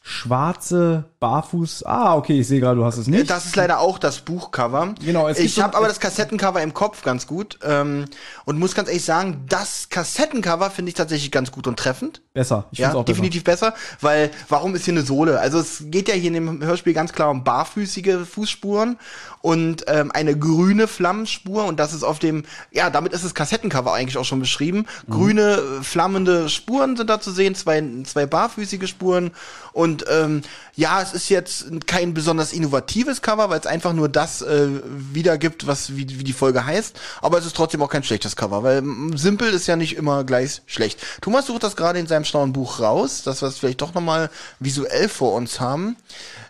[0.00, 1.84] schwarze Barfuß.
[1.86, 3.30] Ah, okay, ich sehe gerade, du hast es nicht.
[3.30, 4.94] Das ist leider auch das Buchcover.
[5.04, 8.06] Genau, ich so- habe aber das Kassettencover im Kopf ganz gut ähm,
[8.44, 12.20] und muss ganz ehrlich sagen, das Kassettencover finde ich tatsächlich ganz gut und treffend.
[12.34, 12.66] besser.
[12.72, 13.14] Ich ja, find's auch besser.
[13.14, 13.74] definitiv besser.
[14.00, 15.38] weil warum ist hier eine Sohle?
[15.38, 18.98] Also es geht ja hier in dem Hörspiel ganz klar um barfüßige Fußspuren
[19.42, 23.92] und ähm, eine grüne Flammenspur und das ist auf dem, ja, damit ist das Kassettencover
[23.92, 24.86] eigentlich auch schon beschrieben.
[25.06, 25.12] Mhm.
[25.12, 25.42] Grüne
[25.80, 29.30] äh, flammende Spuren sind da zu sehen, zwei, zwei barfüßige Spuren
[29.72, 30.42] und ähm,
[30.74, 34.68] ja, es ist jetzt kein besonders innovatives Cover, weil es einfach nur das äh,
[35.12, 38.62] wiedergibt, was wie, wie die Folge heißt, aber es ist trotzdem auch kein schlechtes Cover,
[38.62, 38.82] weil
[39.14, 40.98] simpel ist ja nicht immer gleich schlecht.
[41.20, 44.02] Thomas sucht das gerade in seinem schlauen Buch raus, dass wir es vielleicht doch noch
[44.02, 45.96] mal visuell vor uns haben.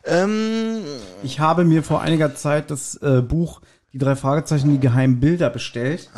[0.04, 0.82] Ähm,
[1.22, 3.60] Ich habe mir vor einiger Zeit das äh, Buch
[3.92, 6.08] Die drei Fragezeichen, die geheimen Bilder bestellt,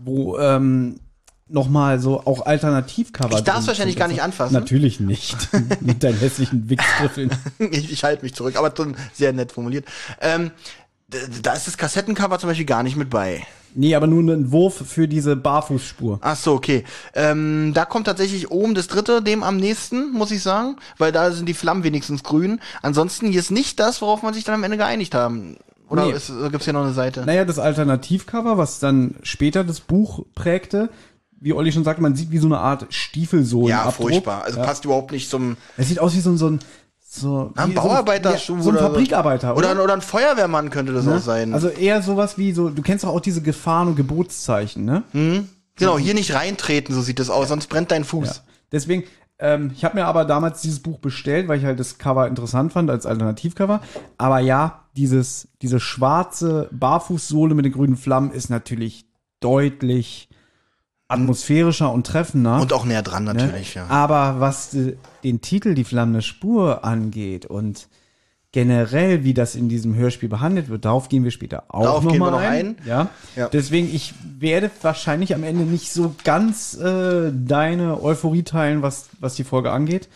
[0.00, 1.00] wo ähm,
[1.52, 3.36] nochmal so auch Alternativcover.
[3.36, 4.54] Ich darf's drin wahrscheinlich gar nicht anfassen.
[4.54, 5.36] Natürlich nicht.
[5.80, 7.30] Mit deinen hässlichen Wichsgriffeln.
[7.58, 9.86] ich, ich halte mich zurück, aber dann sehr nett formuliert.
[10.20, 10.50] Ähm,
[11.42, 13.46] da ist das Kassettencover zum Beispiel gar nicht mit bei.
[13.74, 16.18] Nee, aber nur ein Entwurf für diese Barfußspur.
[16.20, 16.84] Ach so, okay.
[17.14, 21.30] Ähm, da kommt tatsächlich oben das dritte dem am nächsten, muss ich sagen, weil da
[21.30, 22.60] sind die Flammen wenigstens grün.
[22.82, 25.56] Ansonsten hier ist nicht das, worauf man sich dann am Ende geeinigt haben.
[25.88, 26.12] Oder Nee.
[26.12, 27.24] äh, gibt's hier noch eine Seite?
[27.24, 30.88] Naja, das Alternativcover, was dann später das Buch prägte,
[31.42, 33.68] wie Olli schon sagte, man sieht wie so eine Art Stiefelsohlen.
[33.68, 34.44] ja, furchtbar.
[34.44, 34.64] Also ja.
[34.64, 36.60] passt überhaupt nicht zum Es sieht aus wie so ein, so ein,
[37.00, 39.70] so, ein wie so ja, so ein Fabrikarbeiter, oder, oder?
[39.70, 41.52] ein- oder ein Feuerwehrmann könnte das auch sein.
[41.52, 45.02] Also eher sowas wie so, du kennst doch auch diese Gefahren- und Gebotszeichen, ne?
[45.76, 48.28] genau, hier nicht reintreten, so sieht das aus, sonst brennt dein Fuß.
[48.28, 48.34] Ja.
[48.70, 49.04] Deswegen,
[49.38, 52.72] ähm, ich habe mir aber damals dieses Buch bestellt, weil ich halt das Cover interessant
[52.72, 53.80] fand als Alternativcover.
[54.16, 59.06] Aber ja, dieses, diese schwarze Barfußsohle mit den grünen Flammen ist natürlich
[59.40, 60.28] deutlich
[61.12, 62.60] atmosphärischer und treffender.
[62.60, 63.34] Und auch näher dran ne?
[63.34, 63.86] natürlich, ja.
[63.88, 67.88] Aber was äh, den Titel Die flammende Spur angeht und
[68.52, 72.12] generell, wie das in diesem Hörspiel behandelt wird, darauf gehen wir später auch Darauf noch
[72.12, 72.66] gehen mal wir noch ein.
[72.66, 72.76] ein.
[72.86, 73.08] Ja.
[73.34, 73.48] Ja.
[73.48, 79.34] Deswegen, ich werde wahrscheinlich am Ende nicht so ganz äh, deine Euphorie teilen, was, was
[79.34, 80.08] die Folge angeht.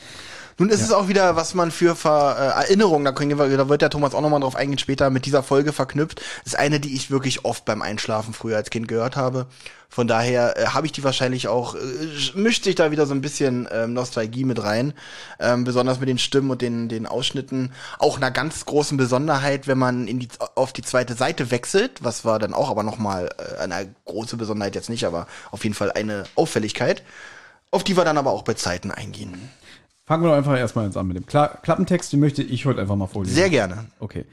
[0.59, 3.69] Nun ist es auch wieder, was man für Ver äh, Erinnerungen, da, können wir, da
[3.69, 6.95] wird der Thomas auch nochmal drauf eingehen, später mit dieser Folge verknüpft, ist eine, die
[6.95, 9.47] ich wirklich oft beim Einschlafen früher als Kind gehört habe.
[9.91, 11.79] Von daher äh, habe ich die wahrscheinlich auch, äh,
[12.35, 14.95] mischt sich da wieder so ein bisschen ähm, Nostalgie mit rein,
[15.39, 17.73] ähm, besonders mit den Stimmen und den, den Ausschnitten.
[17.99, 22.25] Auch einer ganz großen Besonderheit, wenn man in die, auf die zweite Seite wechselt, was
[22.25, 25.93] war dann auch aber nochmal äh, eine große Besonderheit jetzt nicht, aber auf jeden Fall
[25.93, 27.03] eine Auffälligkeit,
[27.71, 29.51] auf die wir dann aber auch bei Zeiten eingehen.
[30.09, 32.13] Fangen wir doch einfach erstmal jetzt an mit dem Kla Klappentext.
[32.13, 33.35] Den möchte ich heute einfach mal vorlesen.
[33.35, 33.87] Sehr gerne.
[33.99, 34.25] Okay.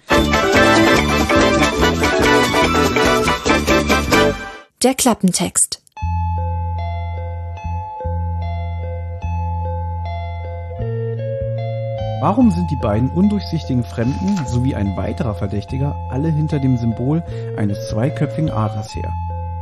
[4.84, 5.82] Der Klappentext.
[12.22, 17.24] Warum sind die beiden undurchsichtigen Fremden sowie ein weiterer Verdächtiger alle hinter dem Symbol
[17.58, 19.12] eines zweiköpfigen Adlers her?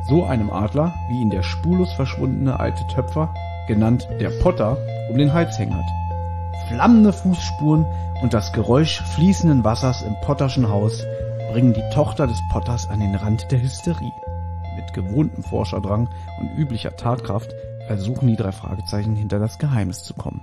[0.10, 3.34] So einem Adler, wie ihn der spurlos verschwundene alte Töpfer,
[3.71, 4.77] genannt der Potter,
[5.10, 5.86] um den Hals hängen hat.
[6.67, 7.86] Flammende Fußspuren
[8.21, 11.05] und das Geräusch fließenden Wassers im Potterschen Haus
[11.53, 14.12] bringen die Tochter des Potters an den Rand der Hysterie.
[14.75, 16.10] Mit gewohntem Forscherdrang
[16.41, 17.55] und üblicher Tatkraft
[17.88, 20.41] versuchen die drei Fragezeichen hinter das Geheimnis zu kommen.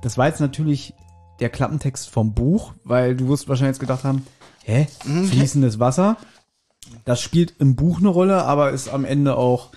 [0.00, 0.94] Das war jetzt natürlich
[1.40, 4.24] der Klappentext vom Buch, weil du wirst wahrscheinlich jetzt gedacht haben,
[4.62, 6.16] hä, fließendes Wasser?
[7.04, 9.70] Das spielt im Buch eine Rolle, aber ist am Ende auch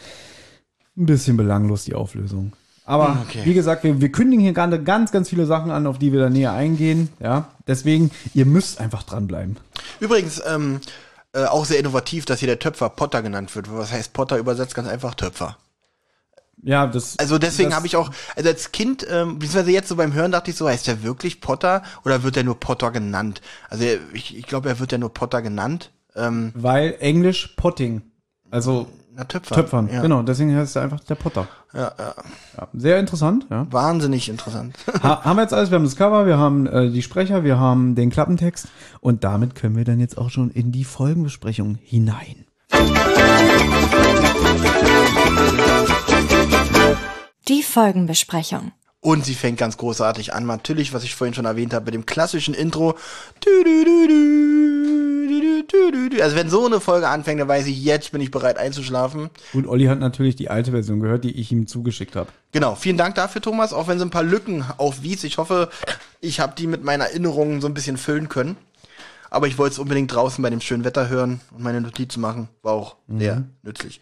[0.95, 2.53] ein bisschen belanglos, die Auflösung.
[2.85, 3.41] Aber Okay.
[3.43, 6.19] wie gesagt, wir, wir kündigen hier gerade ganz, ganz viele Sachen an, auf die wir
[6.19, 7.09] da näher eingehen.
[7.19, 9.57] Ja, deswegen, ihr müsst einfach dranbleiben.
[9.99, 10.81] Übrigens, ähm,
[11.33, 13.73] äh, auch sehr innovativ, dass hier der Töpfer Potter genannt wird.
[13.73, 15.57] Was heißt Potter übersetzt ganz einfach Töpfer.
[16.63, 17.17] Ja, das.
[17.17, 20.51] Also deswegen habe ich auch, also als Kind, ähm, beziehungsweise jetzt so beim Hören dachte
[20.51, 23.41] ich so, heißt der wirklich Potter oder wird er nur Potter genannt?
[23.69, 25.91] Also ich, ich glaube, er wird ja nur Potter genannt.
[26.15, 28.03] Ähm, Weil Englisch Potting.
[28.51, 29.55] Also na, Töpfer.
[29.55, 29.89] Töpfern.
[29.91, 30.01] Ja.
[30.01, 31.47] Genau, deswegen heißt er einfach der Potter.
[31.73, 32.13] Ja, ja.
[32.57, 33.65] Ja, sehr interessant, ja.
[33.71, 34.75] Wahnsinnig interessant.
[35.03, 37.60] Ha haben wir jetzt alles, wir haben das Cover, wir haben äh, die Sprecher, wir
[37.60, 38.67] haben den Klappentext
[38.99, 42.45] und damit können wir dann jetzt auch schon in die Folgenbesprechung hinein.
[47.47, 48.71] Die Folgenbesprechung.
[48.99, 50.45] Und sie fängt ganz großartig an.
[50.45, 52.95] Natürlich, was ich vorhin schon erwähnt habe, mit dem klassischen Intro.
[53.43, 54.90] Dü, dü, dü, dü,
[56.21, 59.29] Also wenn so eine Folge anfängt, dann weiß ich, jetzt bin ich bereit einzuschlafen.
[59.53, 62.29] Gut, Olli hat natürlich die alte Version gehört, die ich ihm zugeschickt habe.
[62.51, 65.23] Genau, vielen Dank dafür, Thomas, auch wenn sie ein paar Lücken aufwies.
[65.23, 65.69] Ich hoffe,
[66.19, 68.57] ich habe die mit meinen Erinnerungen so ein bisschen füllen können.
[69.29, 72.49] Aber ich wollte es unbedingt draußen bei dem schönen Wetter hören und meine Notizen machen.
[72.61, 74.01] War auch sehr nützlich.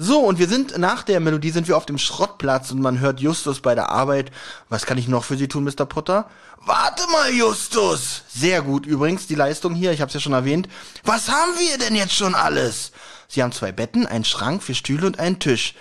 [0.00, 3.18] So, und wir sind nach der Melodie sind wir auf dem Schrottplatz und man hört
[3.18, 4.30] Justus bei der Arbeit.
[4.68, 5.86] Was kann ich noch für Sie tun, Mr.
[5.86, 6.30] Potter?
[6.64, 8.22] Warte mal, Justus!
[8.28, 10.68] Sehr gut übrigens, die Leistung hier, ich habe es ja schon erwähnt.
[11.02, 12.92] Was haben wir denn jetzt schon alles?
[13.26, 15.74] Sie haben zwei Betten, einen Schrank, vier Stühle und einen Tisch.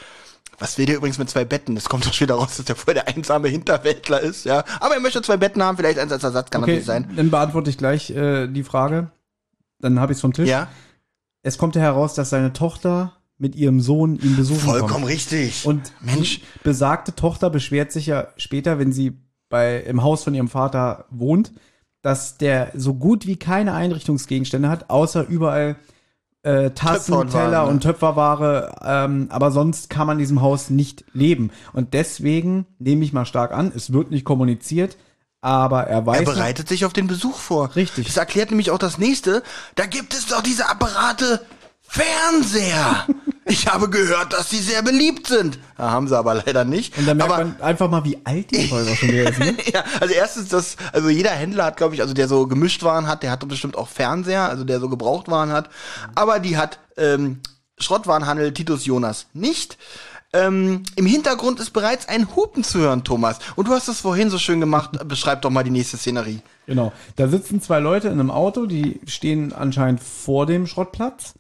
[0.58, 1.77] Was will der übrigens mit zwei Betten?
[1.77, 4.63] Es kommt doch später raus, dass der voll der einsame Hinterwäldler ist, ja.
[4.80, 7.13] Aber er möchte zwei Betten haben, vielleicht eins als Ersatz, kann Okay, natürlich sein.
[7.15, 9.12] dann beantworte ich gleich äh, die Frage.
[9.80, 10.49] Dann habe ich es vom Tisch.
[10.49, 10.69] Ja,
[11.43, 15.08] Es kommt ja heraus, dass seine Tochter mit ihrem Sohn ihn besuchen vollkommen kommt.
[15.08, 15.65] richtig.
[15.65, 16.41] Und Mensch.
[16.63, 19.17] besagte Tochter beschwert sich ja später, wenn sie
[19.50, 21.54] bei, im Haus von ihrem Vater wohnt,
[22.02, 25.76] dass der so gut wie keine Einrichtungsgegenstände hat, außer überall
[26.43, 27.71] äh, Tassen, und Teller Waren, ne?
[27.73, 28.76] und Töpferware.
[28.84, 31.52] Ähm, aber sonst kann man in diesem Haus nicht leben.
[31.73, 34.97] Und deswegen nehme ich mal stark an, es wird nicht kommuniziert,
[35.41, 36.19] aber er weiß.
[36.19, 37.76] Er bereitet sich auf den Besuch vor.
[37.76, 38.08] Richtig.
[38.08, 39.43] Das erklärt nämlich auch das nächste.
[39.76, 41.41] Da gibt es doch diese Apparate
[41.88, 43.08] Fernseher.
[43.45, 45.60] ich habe gehört, dass sie sehr beliebt sind.
[45.78, 46.97] Ja, haben sie aber leider nicht.
[46.97, 49.39] und da merkt aber man einfach mal, wie alt die auch schon wieder ist.
[49.39, 49.56] Ne?
[49.73, 53.23] ja, also erstens das, also jeder Händler hat, glaube ich, also der so Gemischtwaren hat,
[53.23, 55.69] der hat bestimmt auch Fernseher, also der so Gebrauchtwaren hat.
[56.15, 57.39] Aber die hat ähm,
[57.80, 59.78] Schrottwarenhandel Titus Jonas nicht.
[60.34, 63.39] Ähm, Im Hintergrund ist bereits ein Hupen zu hören, Thomas.
[63.56, 64.91] Und du hast das vorhin so schön gemacht.
[65.08, 66.41] Beschreib doch mal die nächste Szenerie.
[66.65, 66.91] Genau.
[67.15, 71.34] Da sitzen zwei Leute in einem Auto, die stehen anscheinend vor dem Schrottplatz.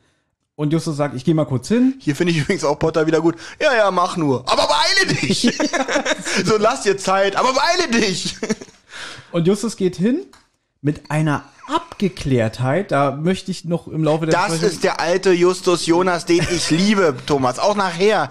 [0.59, 1.93] Und Justus sagt, ich gehe mal kurz hin.
[1.99, 3.35] Hier finde ich übrigens auch Potter wieder gut.
[3.61, 4.43] Ja, ja, mach nur.
[4.51, 5.55] Aber beeile dich.
[6.45, 8.35] so, lass dir Zeit, aber beeile dich.
[9.31, 10.21] Und Justus geht hin
[10.81, 12.91] mit einer Abgeklärtheit.
[12.91, 16.45] Da möchte ich noch im Laufe der Das Besprechung- ist der alte Justus Jonas, den
[16.51, 17.59] ich liebe, Thomas.
[17.59, 18.29] Auch nachher.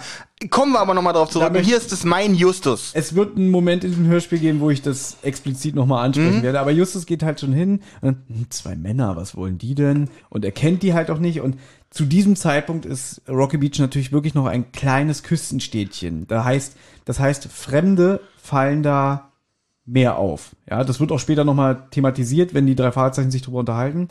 [0.50, 1.50] Kommen wir aber nochmal drauf zurück.
[1.54, 2.90] Da Hier ist es mein Justus.
[2.92, 6.04] Es wird einen Moment in diesem Hörspiel geben, wo ich das explizit nochmal Mhm.
[6.06, 6.60] ansprechen werde.
[6.60, 7.80] Aber Justus geht halt schon hin.
[8.02, 10.10] Und, hm, zwei Männer, was wollen die denn?
[10.28, 11.40] Und er kennt die halt auch nicht.
[11.40, 11.56] Und
[11.90, 16.26] zu diesem Zeitpunkt ist Rocky Beach natürlich wirklich noch ein kleines Küstenstädtchen.
[16.26, 19.32] Da heißt, das heißt, Fremde fallen da
[19.84, 20.56] mehr auf.
[20.68, 24.08] Ja, das wird auch später nochmal thematisiert, wenn die drei Fahrzeichen sich drüber unterhalten.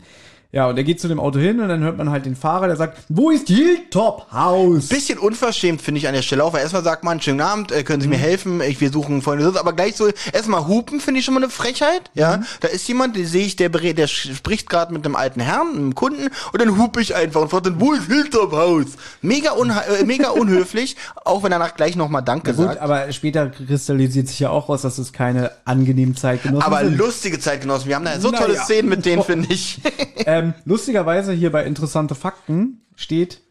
[0.56, 2.66] Ja, und er geht zu dem Auto hin und dann hört man halt den Fahrer,
[2.66, 4.88] der sagt, wo ist Hilltop House?
[4.88, 7.82] Bisschen unverschämt finde ich an der Stelle auch, weil erstmal sagt man, schönen Abend, äh,
[7.82, 11.26] können Sie mir helfen, ich, wir suchen Freunde, aber gleich so, erstmal hupen finde ich
[11.26, 14.70] schon mal eine Frechheit, ja, da ist jemand, den sehe ich, der, berät- der spricht
[14.70, 17.78] gerade mit einem alten Herrn, einem Kunden und dann hupe ich einfach und frage dann,
[17.82, 18.92] wo ist Hilltop House?
[19.20, 22.80] Mega, unha äh, mega unhöflich, auch wenn danach gleich nochmal Danke Gut, sagt.
[22.80, 26.96] aber später kristallisiert sich ja auch raus, dass es keine angenehmen Zeitgenossen Aber sind.
[26.96, 28.64] lustige Zeitgenossen, wir haben da so Na tolle ja.
[28.64, 29.80] Szenen mit denen, finde ich.
[30.24, 33.42] ähm, lustigerweise hier bei interessante Fakten steht,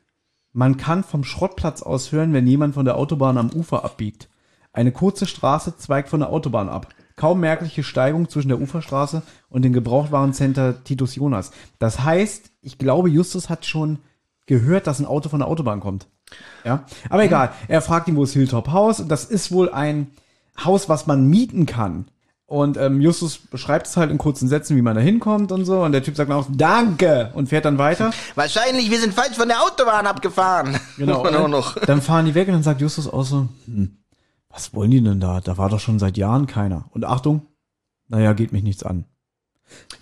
[0.54, 4.30] man kann vom Schrottplatz aus hören, wenn jemand von der Autobahn am Ufer abbiegt.
[4.72, 6.88] Eine kurze Straße zweigt von der Autobahn ab.
[7.16, 11.52] Kaum merkliche Steigung zwischen der Uferstraße und dem Gebrauchtwarencenter Titus Jonas.
[11.80, 14.00] Das heißt, ich glaube, Justus hat schon
[14.46, 16.08] gehört, dass ein Auto von der Autobahn kommt.
[16.64, 17.52] Ja, aber egal.
[17.68, 19.00] Er fragt ihn, wo ist Hilltop House?
[19.00, 20.12] Und das ist wohl ein
[20.64, 22.06] Haus, was man mieten kann.
[22.48, 25.82] Und ähm, Justus beschreibt es halt in kurzen Sätzen, wie man da hinkommt und so.
[25.82, 28.12] Und der Typ sagt dann auch Danke und fährt dann weiter.
[28.36, 30.80] Wahrscheinlich, wir sind falsch von der Autobahn abgefahren.
[30.98, 31.24] Genau.
[31.36, 31.50] Ne?
[31.50, 31.76] noch.
[31.80, 33.98] Dann fahren die weg und dann sagt Justus auch so, hm,
[34.50, 35.42] was wollen die denn da?
[35.42, 36.86] Da war doch schon seit Jahren keiner.
[36.92, 37.48] Und Achtung,
[38.08, 39.06] naja, geht mich nichts an.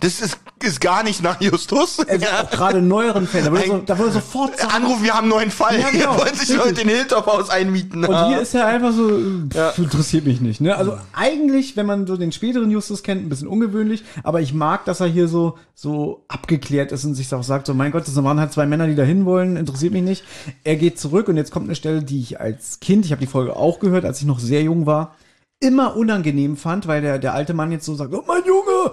[0.02, 2.00] Das ist, ist gar nicht nach Justus.
[2.08, 5.24] Also auch gerade neueren Fällen, da würde, so, da würde sofort sagen, Anruf, wir haben
[5.24, 5.80] einen neuen Fall.
[5.80, 6.14] Ja, genau.
[6.14, 8.04] Ihr wollt sich Leute in Hilltop Haus einmieten.
[8.04, 9.22] Und hier ist er einfach so, äh,
[9.54, 9.70] Ja.
[9.72, 10.60] interessiert mich nicht.
[10.60, 10.76] Ne?
[10.76, 14.84] Also eigentlich, wenn man so den späteren Justus kennt, ein bisschen ungewöhnlich, aber ich mag,
[14.86, 18.22] dass er hier so so abgeklärt ist und sich auch sagt, so mein Gott, das
[18.22, 20.24] waren halt zwei Männer, die da hin wollen, interessiert mich nicht.
[20.64, 23.28] Er geht zurück und jetzt kommt eine Stelle, die ich als Kind, ich habe die
[23.28, 25.16] Folge auch gehört, als ich noch sehr jung war,
[25.64, 28.92] immer unangenehm fand, weil der, der alte Mann jetzt so sagt, oh mein Junge,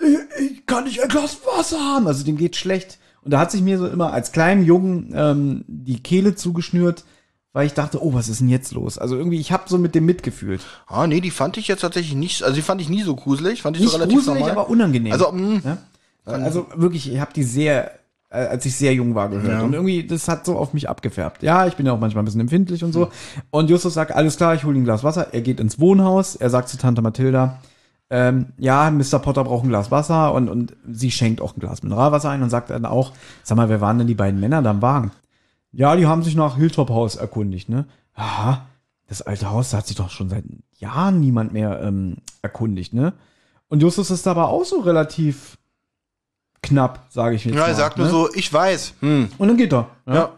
[0.00, 2.06] äh, ich, ich kann nicht ein Glas Wasser haben.
[2.06, 2.98] Also dem geht schlecht.
[3.22, 7.04] Und da hat sich mir so immer als kleinem Jungen ähm, die Kehle zugeschnürt,
[7.52, 8.98] weil ich dachte, oh, was ist denn jetzt los?
[8.98, 10.60] Also irgendwie, ich habe so mit dem mitgefühlt.
[10.86, 13.62] Ah, nee, die fand ich jetzt tatsächlich nicht, also die fand ich nie so gruselig,
[13.62, 14.52] fand ich Nicht so relativ gruselig, normal.
[14.58, 15.12] aber unangenehm.
[15.12, 15.78] Also, mh, Ja?
[16.24, 17.90] Also wirklich, ich habe die sehr,
[18.30, 19.48] als ich sehr jung war, gehört.
[19.48, 19.62] Ja.
[19.62, 21.42] Und irgendwie, das hat so auf mich abgefärbt.
[21.42, 23.08] Ja, ich bin ja auch manchmal ein bisschen empfindlich und so.
[23.50, 25.32] Und Justus sagt, alles klar, ich hole ein Glas Wasser.
[25.32, 26.36] Er geht ins Wohnhaus.
[26.36, 27.58] Er sagt zu Tante Mathilda,
[28.10, 29.18] ähm, ja, Mr.
[29.18, 32.50] Potter braucht ein Glas Wasser und, und sie schenkt auch ein Glas Mineralwasser ein und
[32.50, 33.12] sagt dann auch,
[33.42, 35.10] sag mal, wer waren denn die beiden Männer da im Wagen?
[35.72, 37.86] Ja, die haben sich nach Hilltop Haus erkundigt, ne?
[38.14, 38.66] Aha,
[39.06, 40.44] das alte Haus, da hat sich doch schon seit
[40.78, 43.12] Jahren niemand mehr ähm, erkundigt, ne?
[43.68, 45.57] Und Justus ist aber auch so relativ
[46.62, 48.12] knapp, sage ich jetzt Ja, er sagt nur ne?
[48.12, 48.94] so, ich weiß.
[49.00, 49.30] Hm.
[49.38, 49.88] Und dann geht er.
[50.06, 50.30] Ja.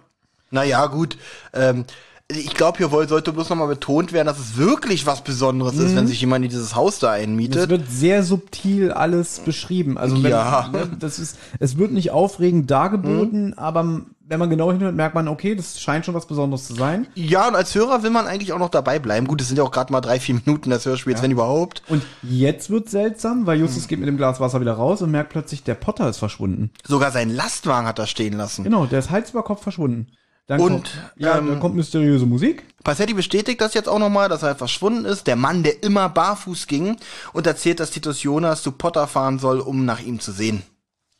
[0.50, 1.16] Naja, gut.
[1.52, 1.85] Ähm,
[2.30, 6.06] ich glaube, hier sollte bloß nochmal betont werden, dass es wirklich was Besonderes ist, wenn
[6.06, 7.68] sich jemand in dieses Haus da Es einmietet.
[7.70, 9.98] wird sehr subtil alles beschrieben.
[9.98, 10.68] Also wenn, Ja.
[10.72, 15.16] ne, das ist, es wird nicht aufregend dargeboten, aber m- wenn man genau hinhört, merkt
[15.16, 17.08] man, okay, das scheint schon was Besonderes zu sein.
[17.16, 19.26] Ja, und als Hörer will man eigentlich auch noch dabei bleiben.
[19.26, 21.82] Gut, es sind ja auch gerade mal drei, vier Minuten des Hörspiels, wenn überhaupt.
[21.88, 25.30] Und jetzt wird seltsam, weil Justus geht mit dem Glas Wasser wieder raus und merkt
[25.30, 26.70] plötzlich, der Potter ist verschwunden.
[26.86, 28.62] Sogar seinen Lastwagen hat er stehen lassen.
[28.62, 30.06] Genau, der ist Hals über Kopf verschwunden.
[30.50, 32.64] Dann Und, kommt, ja, ähm, dann kommt mysteriöse Musik.
[32.82, 35.28] Passetti bestätigt das jetzt auch nochmal, dass er verschwunden ist.
[35.28, 36.96] Der Mann, der immer barfuß ging
[37.32, 40.64] und erzählt, dass Titus Jonas zu Potter fahren soll, um nach ihm zu sehen.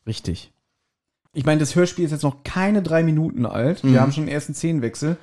[0.05, 0.51] Richtig.
[1.33, 3.85] Ich meine, das Hörspiel ist jetzt noch keine drei Minuten alt.
[3.85, 5.17] Wir haben schon den ersten Szenenwechsel.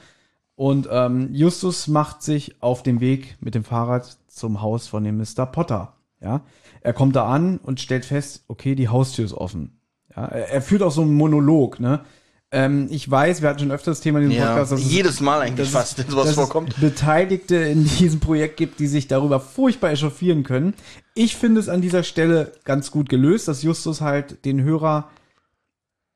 [0.55, 5.17] Und ähm, Justus macht sich auf den Weg mit dem Fahrrad zum Haus von dem
[5.17, 5.45] Mr.
[5.45, 5.97] Potter.
[6.21, 6.45] Ja,
[6.79, 9.81] er kommt da an und stellt fest, okay, die Haustür ist offen.
[10.15, 11.81] Ja, er, er führt auch so einen Monolog.
[11.81, 12.05] Ne,
[12.51, 14.91] ähm, ich weiß, wir hatten schon öfter das Thema in diesem Ja, Podcast, dass es-
[14.91, 16.79] jedes Mal eigentlich fast, wenn sowas vorkommt.
[16.79, 20.73] Beteiligte in diesem Projekt gibt, die sich darüber furchtbar echauffieren können.
[21.13, 25.09] Ich finde es an dieser Stelle ganz gut gelöst, dass Justus halt den Hörer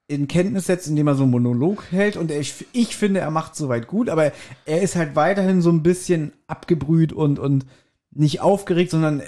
[0.07, 2.17] in Kenntnis setzt, indem er so einen Monolog hält.
[2.17, 4.31] Und ich, ich finde, er macht soweit gut, aber
[4.65, 7.65] er ist halt weiterhin so ein bisschen abgebrüht und, und
[8.13, 9.21] nicht aufgeregt, sondern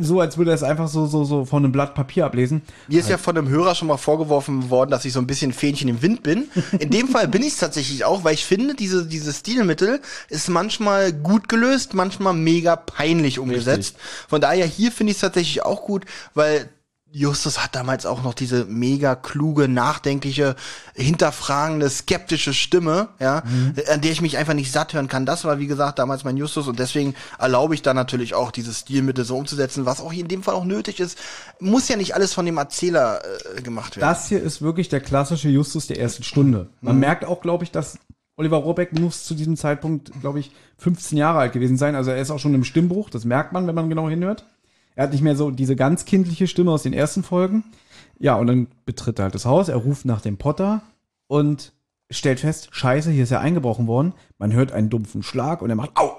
[0.00, 2.62] so, als würde er es einfach so, so, so von einem Blatt Papier ablesen.
[2.88, 5.52] Mir ist ja von einem Hörer schon mal vorgeworfen worden, dass ich so ein bisschen
[5.52, 6.48] Fähnchen im Wind bin.
[6.78, 10.48] In dem Fall bin ich es tatsächlich auch, weil ich finde, diese, dieses Stilmittel ist
[10.48, 13.96] manchmal gut gelöst, manchmal mega peinlich umgesetzt.
[14.28, 16.68] Von daher hier finde ich es tatsächlich auch gut, weil
[17.16, 20.54] Justus hat damals auch noch diese mega kluge, nachdenkliche,
[20.94, 23.42] hinterfragende, skeptische Stimme, ja,
[23.90, 25.24] an der ich mich einfach nicht satt hören kann.
[25.24, 28.80] Das war, wie gesagt, damals mein Justus und deswegen erlaube ich da natürlich auch, dieses
[28.80, 31.16] Stilmittel so umzusetzen, was auch hier in dem Fall auch nötig ist.
[31.58, 33.22] Muss ja nicht alles von dem Erzähler
[33.56, 34.06] äh, gemacht werden.
[34.06, 36.68] Das hier ist wirklich der klassische Justus der ersten Stunde.
[36.82, 37.98] Man merkt auch, glaube ich, dass
[38.36, 41.94] Oliver Rohrbeck muss zu diesem Zeitpunkt, glaube ich, 15 Jahre alt gewesen sein.
[41.94, 43.08] Also er ist auch schon im Stimmbruch.
[43.08, 44.44] Das merkt man, wenn man genau hinhört.
[44.96, 47.64] Er hat nicht mehr so diese ganz kindliche Stimme aus den ersten Folgen.
[48.18, 49.68] Ja, und dann betritt er halt das Haus.
[49.68, 50.82] Er ruft nach dem Potter
[51.28, 51.72] und
[52.10, 54.14] stellt fest, scheiße, hier ist er eingebrochen worden.
[54.38, 56.16] Man hört einen dumpfen Schlag und er macht Au!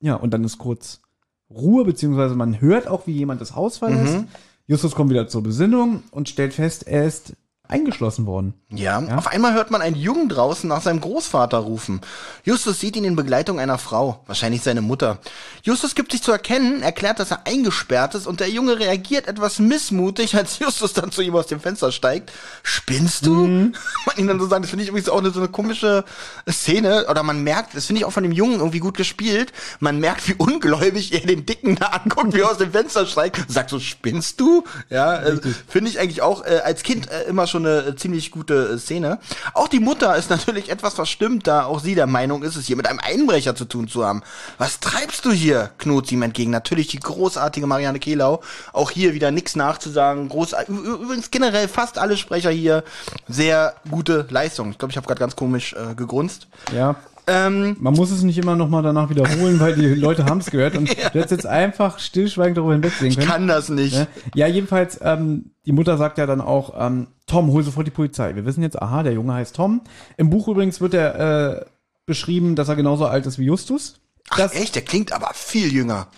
[0.00, 1.02] Ja, und dann ist kurz
[1.50, 4.24] Ruhe, beziehungsweise man hört auch, wie jemand das Haus verlässt.
[4.66, 7.34] Justus kommt wieder zur Besinnung und stellt fest, er ist
[7.66, 8.52] eingeschlossen worden.
[8.70, 12.02] Ja, auf einmal hört man einen Jungen draußen nach seinem Großvater rufen.
[12.44, 15.18] Justus sieht ihn in Begleitung einer Frau, wahrscheinlich seine Mutter.
[15.62, 19.60] Justus gibt sich zu erkennen, erklärt, dass er eingesperrt ist und der Junge reagiert etwas
[19.60, 22.32] missmutig, als Justus dann zu ihm aus dem Fenster steigt.
[22.62, 23.32] Spinnst du?
[23.46, 26.04] Man ihn dann so sagt, das finde ich übrigens auch eine, so eine komische
[26.50, 29.98] Szene, oder man merkt, das finde ich auch von dem Jungen irgendwie gut gespielt, man
[30.00, 33.70] merkt, wie ungläubig er den Dicken da anguckt, wie er aus dem Fenster steigt, sagt
[33.70, 34.64] so, spinnst du?
[34.90, 38.30] Ja, äh, finde ich eigentlich auch äh, als Kind äh, immer schon eine äh, ziemlich
[38.30, 39.18] gute äh, Szene.
[39.52, 42.76] Auch die Mutter ist natürlich etwas verstimmt, da auch sie der Meinung ist, es hier
[42.76, 44.22] mit einem Einbrecher zu tun zu haben.
[44.58, 45.70] Was treibst du hier?
[45.78, 46.50] knurrt sie ihm entgegen.
[46.50, 48.42] Natürlich die großartige Marianne Kehlau.
[48.72, 50.28] Auch hier wieder nichts nachzusagen.
[50.28, 52.84] Groß, übrigens generell fast alle Sprecher hier
[53.28, 54.70] sehr gute Leistung.
[54.70, 56.48] Ich glaube, ich habe gerade ganz komisch äh, gegrunzt.
[56.74, 56.96] Ja.
[57.26, 60.50] Ähm, Man muss es nicht immer noch mal danach wiederholen, weil die Leute haben es
[60.50, 63.26] gehört und du hättest jetzt einfach stillschweigend darüber hinwegsehen können.
[63.26, 63.94] kann das nicht.
[63.94, 64.06] Ne?
[64.34, 68.34] Ja, jedenfalls, ähm, die Mutter sagt ja dann auch, ähm, Tom, hol sofort die Polizei.
[68.36, 69.80] Wir wissen jetzt, aha, der Junge heißt Tom.
[70.18, 71.64] Im Buch übrigens wird er äh,
[72.06, 74.00] beschrieben, dass er genauso alt ist wie Justus.
[74.30, 74.74] Ach, Das, echt?
[74.74, 76.08] Der klingt aber viel jünger.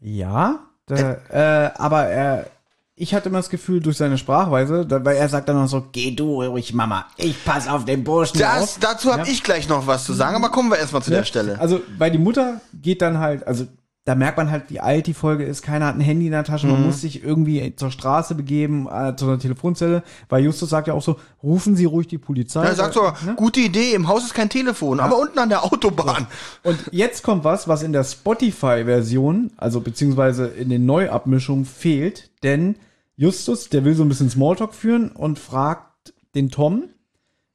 [0.00, 0.96] ja, da,
[1.30, 2.46] äh, aber er,
[3.02, 5.84] ich hatte immer das Gefühl durch seine Sprachweise, da, weil er sagt dann noch so,
[5.92, 8.76] geh du ruhig, Mama, ich pass auf den Burschen Das, auf.
[8.80, 9.28] dazu habe Ja.
[9.32, 11.58] ich gleich noch was zu sagen, aber kommen wir erstmal zu der Stelle.
[11.60, 13.66] Also, weil die Mutter geht dann halt, also
[14.04, 15.62] da merkt man halt, wie alt die Folge ist.
[15.62, 16.66] Keiner hat ein Handy in der Tasche.
[16.66, 16.72] Mhm.
[16.72, 20.02] Man muss sich irgendwie zur Straße begeben, äh, zu einer Telefonzelle.
[20.28, 22.64] Weil Justus sagt ja auch so, rufen Sie ruhig die Polizei.
[22.64, 23.34] er sagt so, Ne?
[23.36, 26.26] gute Idee, im Haus ist kein Telefon, aber unten an der Autobahn.
[26.64, 32.30] Und jetzt kommt was, was in der Spotify-Version, also beziehungsweise in den Neuabmischungen fehlt.
[32.42, 32.74] Denn
[33.16, 36.88] Justus, der will so ein bisschen Smalltalk führen und fragt den Tom.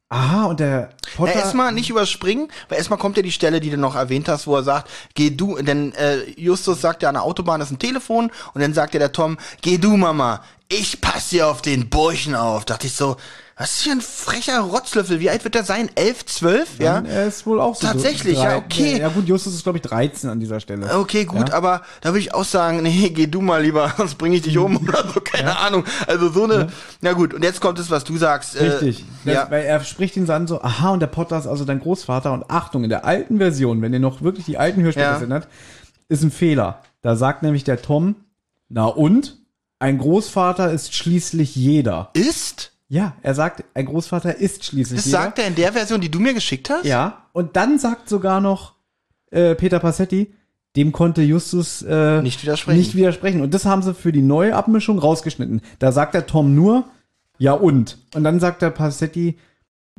[0.09, 1.33] Aha, und der Potter.
[1.33, 4.47] Ja, erstmal nicht überspringen, weil erstmal kommt ja die Stelle, die du noch erwähnt hast,
[4.47, 7.79] wo er sagt, geh du, denn äh, Justus sagt ja an der Autobahn ist ein
[7.79, 11.89] Telefon und dann sagt ja der Tom, geh du Mama, ich passe hier auf den
[11.89, 12.63] Burschen auf.
[12.63, 13.17] Dachte ich so,
[13.59, 15.89] was ist hier ein frecher Rotzlöffel, wie alt wird der sein?
[15.95, 16.99] Elf, zwölf, ja?
[16.99, 17.87] Er ist wohl auch so.
[17.87, 18.99] Tatsächlich, ja, okay.
[18.99, 20.95] Ja, gut, Justus ist, glaube ich, 13 an dieser Stelle.
[20.95, 21.55] Okay, gut, Ja.
[21.55, 24.57] aber da würde ich auch sagen, nee, geh du mal lieber, sonst bringe ich dich
[24.59, 25.85] um oder so, keine Ahnung.
[26.05, 26.67] Also so eine,
[27.01, 28.55] na gut, und jetzt kommt es, was du sagst.
[28.55, 29.05] äh, Richtig.
[29.25, 29.47] Das, ja.
[29.49, 32.31] Weil er spricht ihn an, so, aha, und der Potter ist also dein Großvater.
[32.33, 35.15] Und Achtung, in der alten Version, wenn ihr noch wirklich die alten Hörspiele Ja.
[35.17, 35.47] erinnert,
[36.09, 36.83] ist ein Fehler.
[37.01, 38.15] Da sagt nämlich der Tom,
[38.69, 39.37] na und?
[39.79, 42.09] ein Großvater ist schließlich jeder.
[42.13, 42.71] Ist?
[42.89, 45.17] Ja, er sagt, ein Großvater ist schließlich Das jeder.
[45.23, 46.85] sagt er in der Version, die du mir geschickt hast?
[46.85, 48.75] Ja, und dann sagt sogar noch
[49.31, 50.33] äh, Peter Passetti,
[50.77, 52.77] dem konnte Justus äh, Nicht widersprechen.
[52.79, 53.41] nicht widersprechen.
[53.41, 55.61] Und das haben sie für die neue Abmischung rausgeschnitten.
[55.79, 56.85] Da sagt der Tom nur,
[57.39, 57.97] ja und.
[58.15, 59.37] Und dann sagt der Passetti,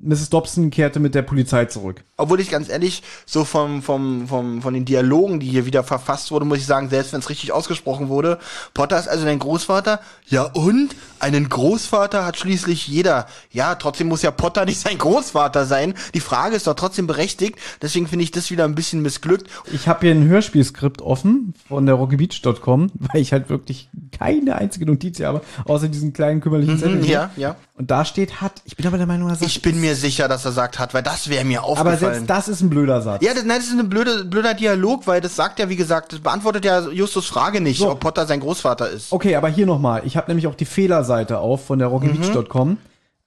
[0.03, 0.31] Mrs.
[0.31, 2.05] Dobson kehrte mit der Polizei zurück.
[2.17, 6.31] Obwohl ich ganz ehrlich, so vom, vom, vom, von den Dialogen, die hier wieder verfasst
[6.31, 8.39] wurden, muss ich sagen, selbst wenn es richtig ausgesprochen wurde,
[8.75, 10.01] Potter ist also dein Großvater.
[10.27, 10.95] Ja und?
[11.21, 13.27] Einen Großvater hat schließlich jeder.
[13.51, 15.95] Ja, trotzdem muss ja Potter nicht sein Großvater sein.
[16.15, 17.57] Die Frage ist doch trotzdem berechtigt.
[17.83, 19.49] Deswegen finde ich das wieder ein bisschen missglückt.
[19.73, 24.87] Ich habe hier ein Hörspielskript offen von der rockybeach.com, weil ich halt wirklich keine einzige
[24.87, 26.97] Notiz hier habe, außer diesen kleinen kümmerlichen Zettel.
[26.97, 27.57] Mhm, Ja, ja.
[27.79, 28.61] Und da steht hat.
[28.65, 30.95] Ich bin aber der Meinung, er sagt, Ich bin mir sicher, dass er sagt hat,
[30.95, 31.99] weil das wäre mir aber aufgefallen.
[31.99, 33.23] selbst das ist ein blöder Satz.
[33.25, 36.13] Ja, das, nein, das ist ein blöde, blöder Dialog, weil das sagt ja, wie gesagt,
[36.13, 37.91] das beantwortet ja Justus Frage nicht, So.
[37.93, 39.13] ob Potter sein Großvater ist.
[39.13, 40.03] Okay, aber hier nochmal.
[40.05, 42.79] Ich habe nämlich auch die Fehlerseite auf von der rockybeach.com.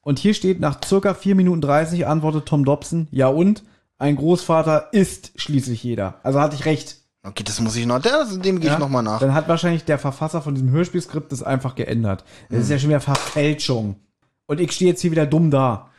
[0.01, 3.63] Und hier steht, nach circa 4 Minuten 30 antwortet Tom Dobson, ja und?
[3.99, 6.15] Ein Großvater ist schließlich jeder.
[6.23, 6.97] Also hatte ich recht.
[7.23, 8.79] Okay, das muss ich noch, das, dem gehe ich Ja?
[8.79, 9.19] noch mal nach.
[9.19, 12.23] Dann hat wahrscheinlich der Verfasser von diesem Hörspielskript das einfach geändert.
[12.49, 13.95] Das ist ja schon wieder Verfälschung.
[14.47, 15.89] Und ich stehe jetzt hier wieder dumm da.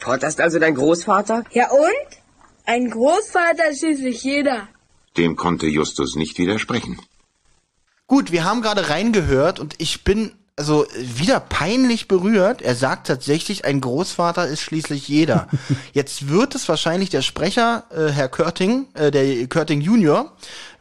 [0.00, 1.44] Potter ist also dein Großvater?
[1.52, 2.16] Ja und?
[2.64, 4.68] Ein Großvater ist schließlich jeder.
[5.16, 7.00] Dem konnte Justus nicht widersprechen.
[8.06, 12.62] Gut, wir haben gerade reingehört und ich bin also wieder peinlich berührt.
[12.62, 15.48] Er sagt tatsächlich, ein Großvater ist schließlich jeder.
[15.92, 20.32] Jetzt wird es wahrscheinlich der Sprecher, äh, Herr Körting, äh, der Körting Junior,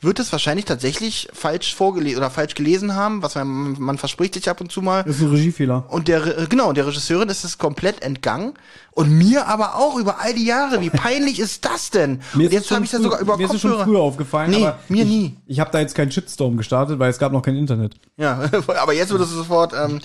[0.06, 4.50] wird es wahrscheinlich tatsächlich falsch vorgelesen oder falsch gelesen haben, was man, man verspricht sich
[4.50, 5.04] ab und zu mal.
[5.04, 5.86] Das ist ein Regiefehler.
[5.90, 8.54] Und der, genau, der Regisseurin ist es komplett entgangen.
[8.96, 10.80] Und mir aber auch über all die Jahre.
[10.80, 12.22] Wie peinlich ist das denn?
[12.34, 13.90] und ist jetzt habe ich das sogar über Mir ist es schon Kopfhörer.
[13.90, 14.52] früher aufgefallen.
[14.52, 15.38] Nee, aber mir ich, nie.
[15.48, 17.96] Ich habe da jetzt keinen Shitstorm gestartet, weil es gab noch kein Internet.
[18.16, 18.50] Ja,
[18.82, 20.00] aber jetzt wird es sofort ähm,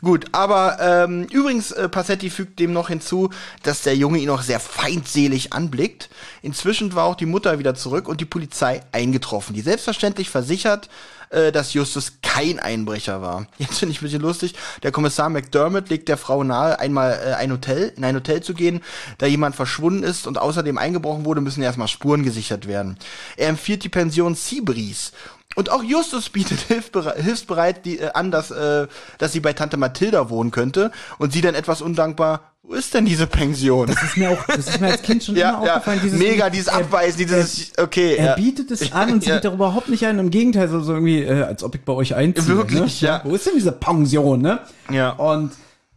[0.00, 0.24] gut.
[0.32, 3.30] Aber ähm, übrigens, äh, Passetti fügt dem noch hinzu,
[3.62, 6.10] dass der Junge ihn noch sehr feindselig anblickt.
[6.42, 10.88] Inzwischen war auch die Mutter wieder zurück und die Polizei eingetroffen, die selbstverständlich versichert,
[11.30, 13.46] äh, dass Justus kein Einbrecher war.
[13.58, 14.54] Jetzt finde ich ein bisschen lustig.
[14.82, 18.54] Der Kommissar McDermott legt der Frau nahe, einmal äh, ein Hotel, in ein Hotel zu
[18.54, 18.82] gehen,
[19.18, 22.98] da jemand verschwunden ist und außerdem eingebrochen wurde, müssen erstmal Spuren gesichert werden.
[23.36, 25.12] Er empfiehlt die Pension Seabreeze.
[25.54, 28.86] Und auch Justus bietet hilfbere hilfsbereit die, äh, an, dass, äh,
[29.18, 30.90] dass sie bei Tante Mathilda wohnen könnte.
[31.18, 33.88] Und sie dann etwas undankbar, wo ist denn diese Pension?
[33.88, 36.00] Das ist mir auch, das ist mir als Kind schon immer aufgefallen.
[36.02, 38.14] Dieses, mega, dieses er- Abweisen, dieses, okay.
[38.16, 38.34] Er ja.
[38.36, 39.34] bietet es an und sie Ja.
[39.36, 40.18] geht darüber überhaupt nicht ein.
[40.20, 42.46] Im Gegenteil, so, so irgendwie, äh, als ob ich bei euch einziehe.
[42.56, 43.08] Wirklich, ne?
[43.08, 43.20] ja.
[43.24, 44.60] Wo ist denn diese Pension, ne?
[44.90, 45.10] Ja.
[45.10, 45.50] Und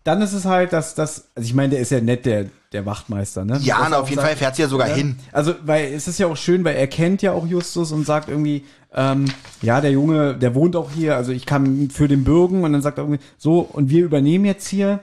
[0.06, 2.86] dann ist es halt, dass das, also ich meine, der ist ja nett, der, der
[2.86, 3.60] Wachtmeister, ne?
[3.62, 4.30] Ja, na, auf jeden sagen.
[4.30, 4.96] Fall fährt sie ja sogar Ja.
[4.96, 5.18] hin.
[5.34, 8.30] Also, weil es ist ja auch schön, weil er kennt ja auch Justus und sagt
[8.30, 9.26] irgendwie, ähm,
[9.62, 12.82] ja, der Junge, der wohnt auch hier, also ich kann für den Bürgen und dann
[12.82, 15.00] sagt er irgendwie, so, und wir übernehmen jetzt hier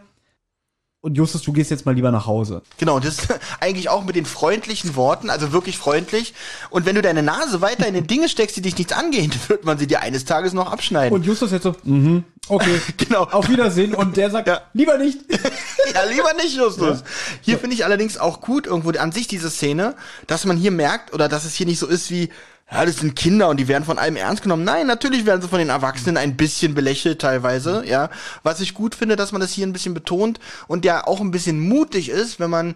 [1.03, 2.63] und Justus, du gehst jetzt mal lieber nach Hause.
[2.79, 3.17] Genau, das
[3.61, 6.33] eigentlich auch mit den freundlichen Worten, also wirklich freundlich.
[6.71, 9.65] Und wenn du deine Nase weiter in den Dinge steckst, die dich nichts angehen, wird
[9.65, 11.13] man sie dir eines Tages noch abschneiden.
[11.13, 13.25] Und Justus jetzt so, mhm, okay, Genau.
[13.25, 14.61] auf Wiedersehen und der sagt, Ja.
[14.75, 15.19] lieber nicht.
[15.93, 17.03] Ja, lieber nicht, Justus.
[17.41, 19.97] Hier finde ich allerdings auch gut irgendwo an sich diese Szene,
[20.29, 22.31] dass man hier merkt oder dass es hier nicht so ist wie,
[22.73, 24.64] ja, das sind Kinder und die werden von allem ernst genommen.
[24.64, 28.09] Nein, natürlich werden sie von den Erwachsenen ein bisschen belächelt teilweise, ja.
[28.43, 31.31] Was ich gut finde, dass man das hier ein bisschen betont und ja auch ein
[31.31, 32.75] bisschen mutig ist, wenn man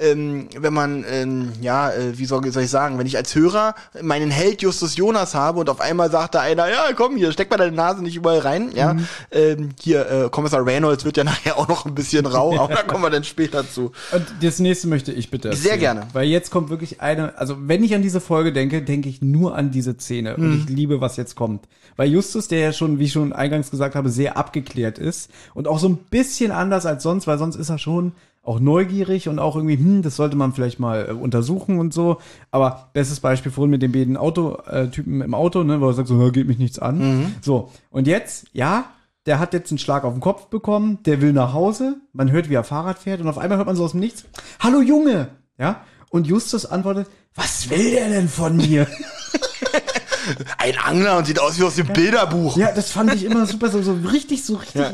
[0.00, 3.74] ähm, wenn man, ähm, ja, äh, wie soll, soll ich sagen, wenn ich als Hörer
[4.02, 7.50] meinen Held Justus Jonas habe und auf einmal sagt da einer, ja, komm hier, steck
[7.50, 8.96] mal deine Nase nicht überall rein, ja,
[9.30, 12.82] ähm, hier, äh, Kommissar Reynolds wird ja nachher auch noch ein bisschen rau, aber da
[12.82, 13.92] kommen wir dann später zu.
[14.12, 15.64] Und das nächste möchte ich bitte erzählen.
[15.64, 16.06] Sehr gerne.
[16.12, 19.54] Weil jetzt kommt wirklich eine, also wenn ich an diese Folge denke, denke ich nur
[19.54, 20.36] an diese Szene.
[20.36, 20.64] Und Hm.
[20.66, 21.66] ich liebe, was jetzt kommt.
[21.96, 25.68] Weil Justus, der ja schon, wie ich schon eingangs gesagt habe, sehr abgeklärt ist und
[25.68, 28.12] auch so ein bisschen anders als sonst, weil sonst ist er schon
[28.42, 32.18] auch neugierig und auch irgendwie, hm, das sollte man vielleicht mal äh, untersuchen und so.
[32.50, 36.20] Aber bestes Beispiel vorhin mit den beiden Autotypen im Auto, ne, wo er sagt so,
[36.22, 36.98] "Ja, geht mich nichts an.
[36.98, 37.34] Mhm.
[37.42, 38.84] So, und jetzt, ja,
[39.26, 42.48] der hat jetzt einen Schlag auf den Kopf bekommen, der will nach Hause, man hört,
[42.48, 44.24] wie er Fahrrad fährt und auf einmal hört man so aus dem Nichts,
[44.60, 45.28] Hallo Junge!
[45.58, 45.82] Ja?
[46.08, 48.86] Und Justus antwortet, was will der denn von mir?
[50.58, 52.56] Ein Angler und sieht aus wie aus dem Bilderbuch.
[52.56, 54.80] ja, das fand ich immer super, so, so richtig, so richtig.
[54.80, 54.92] Ja.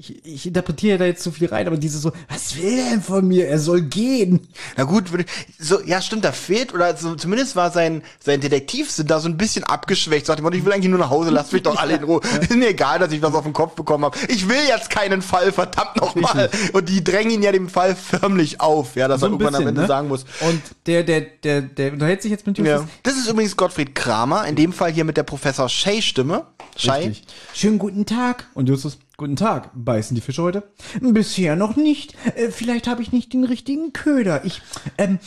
[0.00, 3.02] Ich, ich interpretiere da jetzt zu viel rein, aber diese so, was will er denn
[3.02, 3.46] von mir?
[3.48, 4.48] Er soll gehen.
[4.78, 5.26] Na gut, würde-
[5.58, 9.36] so, ja, stimmt, da fehlt, oder so, zumindest war sein, sein Detektivsinn da so ein
[9.36, 10.24] bisschen abgeschwächt.
[10.24, 12.20] Sagt ihm, ich will eigentlich nur nach Hause, lasst mich doch alle in Ruhe.
[12.40, 14.16] Ist mir egal, dass ich was auf den Kopf bekommen habe.
[14.28, 16.48] Ich will jetzt keinen Fall, verdammt nochmal.
[16.72, 19.58] Und die drängen ihn ja dem Fall förmlich auf, ja, dass So er irgendwann am
[19.60, 19.86] bisschen, Ende ne?
[19.86, 20.24] sagen muss.
[20.40, 22.80] Und der, der, der, der unterhält sich jetzt mit Justus.
[22.82, 22.88] Ja.
[23.02, 26.46] Das ist übrigens Gottfried Kramer, in dem Fall hier mit der Professor Shay-Stimme.
[26.76, 27.08] Shay.
[27.08, 27.24] Richtig.
[27.52, 28.46] Schönen guten Tag.
[28.54, 29.70] Und Justus, guten Tag.
[29.74, 30.62] Beißen die Fische heute?
[31.02, 32.14] Bisher noch nicht.
[32.36, 34.46] Äh, vielleicht habe ich nicht den richtigen Köder.
[34.46, 34.62] Ich,
[34.96, 35.18] ähm,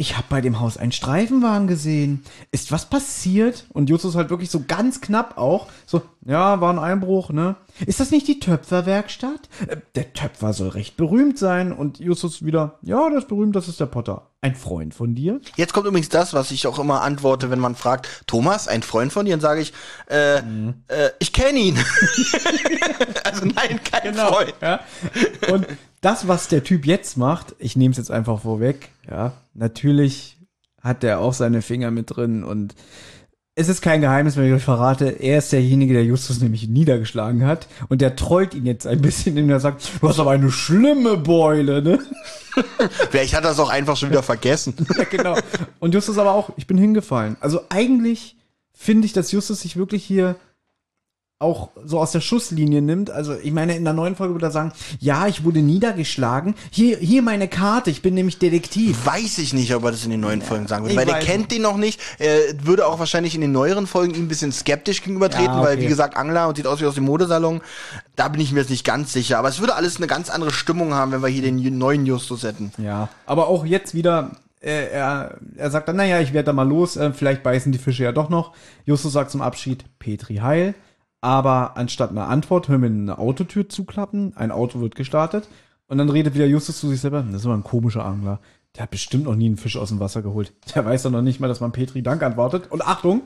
[0.00, 2.24] ich habe bei dem Haus einen Streifenwagen gesehen.
[2.52, 3.66] Ist was passiert?
[3.74, 5.66] Und Justus halt wirklich so ganz knapp auch.
[5.84, 7.56] So, ja, war ein Einbruch, ne?
[7.84, 9.50] Ist das nicht die Töpferwerkstatt?
[9.66, 11.70] Äh, der Töpfer soll recht berühmt sein.
[11.70, 14.30] Und Justus wieder, ja, der ist berühmt, das ist der Potter.
[14.40, 15.38] Ein Freund von dir?
[15.56, 19.12] Jetzt kommt übrigens das, was ich auch immer antworte, wenn man fragt, Thomas, ein Freund
[19.12, 19.32] von dir?
[19.32, 19.74] Dann sage ich,
[20.08, 21.78] äh, äh, ich kenne ihn.
[23.24, 24.54] also nein, kein Freund.
[24.62, 24.80] Ja.
[25.52, 25.66] Und
[26.00, 30.38] das, was der Typ jetzt macht, ich nehme es jetzt einfach vorweg, ja, natürlich
[30.80, 32.74] hat der auch seine Finger mit drin und
[33.56, 37.44] es ist kein Geheimnis, wenn ich euch verrate, er ist derjenige, der Justus nämlich niedergeschlagen
[37.44, 40.50] hat und der trollt ihn jetzt ein bisschen, indem er sagt, du hast aber eine
[40.50, 41.98] schlimme Beule, ne?
[43.10, 44.74] Vielleicht hat er es auch einfach schon wieder vergessen.
[44.96, 45.36] Ja, genau.
[45.78, 47.36] Und Justus aber auch, ich bin hingefallen.
[47.40, 48.36] Also eigentlich
[48.72, 50.36] finde ich, dass Justus sich wirklich hier
[51.40, 53.10] auch so aus der Schusslinie nimmt.
[53.10, 56.54] Also ich meine, in der neuen Folge würde er sagen, ja, ich wurde niedergeschlagen.
[56.70, 59.06] Hier, hier meine Karte, ich bin nämlich Detektiv.
[59.06, 61.24] Weiß ich nicht, ob er das in den neuen Folgen sagen ich weil der weiß
[61.24, 61.98] kennt den noch nicht.
[62.18, 65.76] Er würde auch wahrscheinlich in den neueren Folgen ihm ein bisschen skeptisch gegenübertreten, Ja, weil
[65.76, 65.84] okay.
[65.84, 67.62] wie gesagt, Angler und sieht aus wie aus dem Modesalon.
[68.16, 69.38] Da bin ich mir jetzt nicht ganz sicher.
[69.38, 72.42] Aber es würde alles eine ganz andere Stimmung haben, wenn wir hier den neuen Justus
[72.42, 72.70] hätten.
[72.76, 76.68] Ja, aber auch jetzt wieder, äh, er, er sagt dann, naja, ich werde da mal
[76.68, 78.52] los, äh, vielleicht beißen die Fische ja doch noch.
[78.84, 80.74] Justus sagt zum Abschied, Petri heil.
[81.20, 85.48] Aber anstatt einer Antwort hören wir eine Autotür zuklappen, ein Auto wird gestartet
[85.86, 88.40] und dann redet wieder Justus zu sich selber, das ist aber ein komischer Angler.
[88.76, 90.54] Der hat bestimmt noch nie einen Fisch aus dem Wasser geholt.
[90.74, 92.70] Der weiß doch noch nicht mal, dass man Petri Dank antwortet.
[92.70, 93.22] Und Achtung,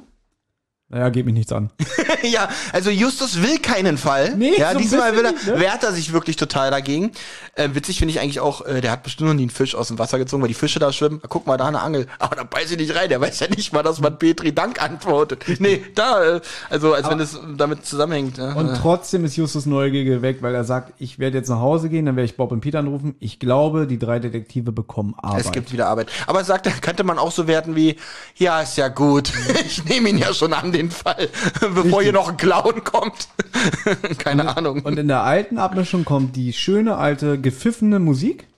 [0.94, 1.70] naja, geht mich nichts an.
[2.22, 4.36] ja, also Justus will keinen Fall.
[4.36, 5.58] Nee, ja, so diesmal will er, nicht, ne?
[5.58, 7.10] wehrt er sich wirklich total dagegen.
[7.56, 9.88] Äh, witzig finde ich eigentlich auch, äh, der hat bestimmt noch nie einen Fisch aus
[9.88, 11.20] dem Wasser gezogen, weil die Fische da schwimmen.
[11.24, 12.06] Ah, Guck mal, da eine Angel.
[12.20, 13.08] Aber da beiß ich nicht rein.
[13.08, 15.44] Der weiß ja nicht mal, dass man Petri Dank antwortet.
[15.58, 16.40] Nee, da, äh,
[16.70, 18.38] also als wenn das damit zusammenhängt.
[18.38, 18.52] Ja.
[18.52, 22.06] Und trotzdem ist Justus Neugier weg, weil er sagt, ich werde jetzt nach Hause gehen,
[22.06, 23.16] dann werde ich Bob und Peter anrufen.
[23.18, 25.44] Ich glaube, die drei Detektive bekommen Arbeit.
[25.46, 26.08] Es gibt wieder Arbeit.
[26.28, 27.96] Aber er sagt, könnte man auch so werten wie,
[28.36, 29.32] ja, ist ja gut.
[29.66, 31.28] Ich nehme ihn ja schon an den Fall,
[31.60, 33.28] bevor hier noch ein Clown kommt.
[34.18, 34.82] Keine Ahnung.
[34.82, 38.48] Und in der alten Abmischung kommt die schöne alte gepfiffene Musik.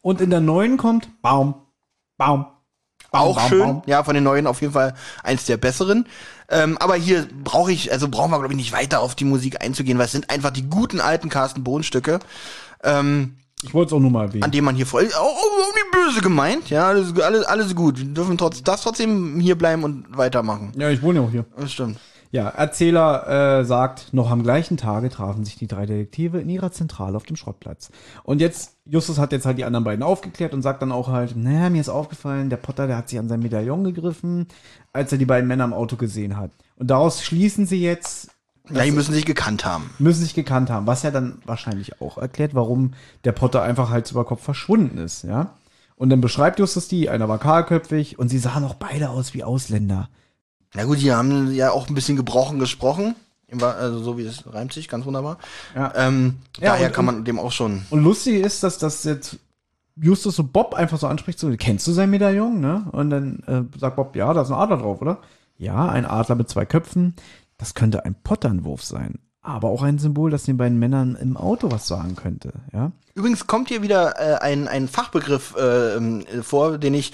[0.00, 1.54] Und in der neuen kommt Baum,
[2.16, 2.46] Baum.
[3.10, 3.60] Baum, auch Baum, schön.
[3.60, 3.82] Baum.
[3.86, 6.06] Ja, von den neuen auf jeden Fall eins der besseren.
[6.48, 9.62] Ähm, aber hier brauche ich, also brauchen wir, glaube ich, nicht weiter auf die Musik
[9.64, 12.20] einzugehen, weil es sind einfach die guten alten Carsten Bohn-Stücke.
[12.84, 13.36] Ähm,
[13.66, 14.44] Ich wollte es auch nur mal erwähnen.
[14.44, 17.98] an dem man hier voll, oh, oh, nicht böse gemeint, ja, alles, alles, alles gut.
[17.98, 20.72] Wir dürfen trotz, das trotzdem hier bleiben und weitermachen.
[20.76, 21.44] ja, ich wohne ja auch hier.
[21.58, 21.98] Das stimmt.
[22.32, 26.72] Ja, Erzähler äh, sagt, noch am gleichen Tage trafen sich die drei Detektive in ihrer
[26.72, 27.90] Zentrale auf dem Schrottplatz.
[28.24, 31.36] Und jetzt, Justus hat jetzt halt die anderen beiden aufgeklärt und sagt dann auch halt,
[31.36, 34.48] naja, mir ist aufgefallen, der Potter, der hat sich an sein Medaillon gegriffen,
[34.92, 36.50] als er die beiden Männer im Auto gesehen hat.
[36.76, 38.28] Und daraus schließen sie jetzt,
[38.70, 39.90] Ja, die müssen sich gekannt haben.
[39.98, 42.92] müssen sich gekannt haben, was ja dann wahrscheinlich auch erklärt, warum
[43.24, 45.50] der Potter einfach Hals über Kopf verschwunden ist, ja.
[45.96, 49.44] Und dann beschreibt Justus die, einer war kahlköpfig und sie sahen auch beide aus wie
[49.44, 50.08] Ausländer.
[50.74, 53.14] Na gut, die haben ja auch ein bisschen gebrochen gesprochen.
[53.60, 55.38] Also so wie es reimt sich, ganz wunderbar.
[55.74, 55.92] Ja.
[55.96, 57.86] Ähm, Ja, daher und- kann man dem auch schon.
[57.90, 59.38] Und lustig ist, dass das jetzt
[59.94, 62.84] Justus so Bob einfach so anspricht, so, kennst du sein Medaillon, ne?
[62.92, 65.18] Und dann äh, sagt Bob, ja, da ist ein Adler drauf, oder?
[65.56, 67.14] Ja, ein Adler mit zwei Köpfen.
[67.58, 69.18] Das könnte ein Potternwurf sein.
[69.42, 72.90] Aber auch ein Symbol, das den beiden Männern im Auto was sagen könnte, ja?
[73.14, 77.12] Übrigens kommt hier wieder äh, ein, ein Fachbegriff äh, vor, den ich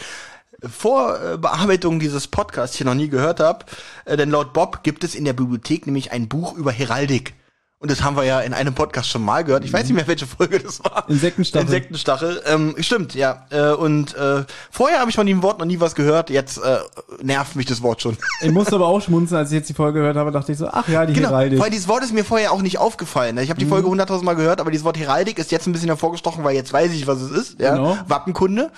[0.68, 3.64] vor äh, Bearbeitung dieses Podcasts hier noch nie gehört habe.
[4.04, 7.34] Äh, denn laut Bob gibt es in der Bibliothek nämlich ein Buch über Heraldik.
[7.82, 9.64] Und das haben wir ja in einem Podcast schon mal gehört.
[9.64, 11.04] Ich weiß nicht mehr, welche Folge das war.
[11.08, 11.66] Insektenstachel.
[11.66, 12.40] Insektenstachel.
[12.46, 13.44] Ähm, stimmt, ja.
[13.50, 16.30] Äh, und äh, vorher habe ich von dem Wort noch nie was gehört.
[16.30, 16.78] Jetzt äh,
[17.22, 18.16] nervt mich das Wort schon.
[18.40, 20.68] Ich musste aber auch schmunzeln, als ich jetzt die Folge gehört habe, dachte ich so,
[20.68, 21.58] ach ja, die Genau, Heraldik.
[21.58, 23.36] weil dieses Wort ist mir vorher auch nicht aufgefallen.
[23.38, 25.88] Ich habe die Folge hunderttausend Mal gehört, aber dieses Wort Heraldik ist jetzt ein bisschen
[25.88, 27.60] hervorgestochen, weil jetzt weiß ich, was es ist.
[27.60, 27.74] Ja?
[27.74, 27.98] Genau.
[28.06, 28.70] Wappenkunde.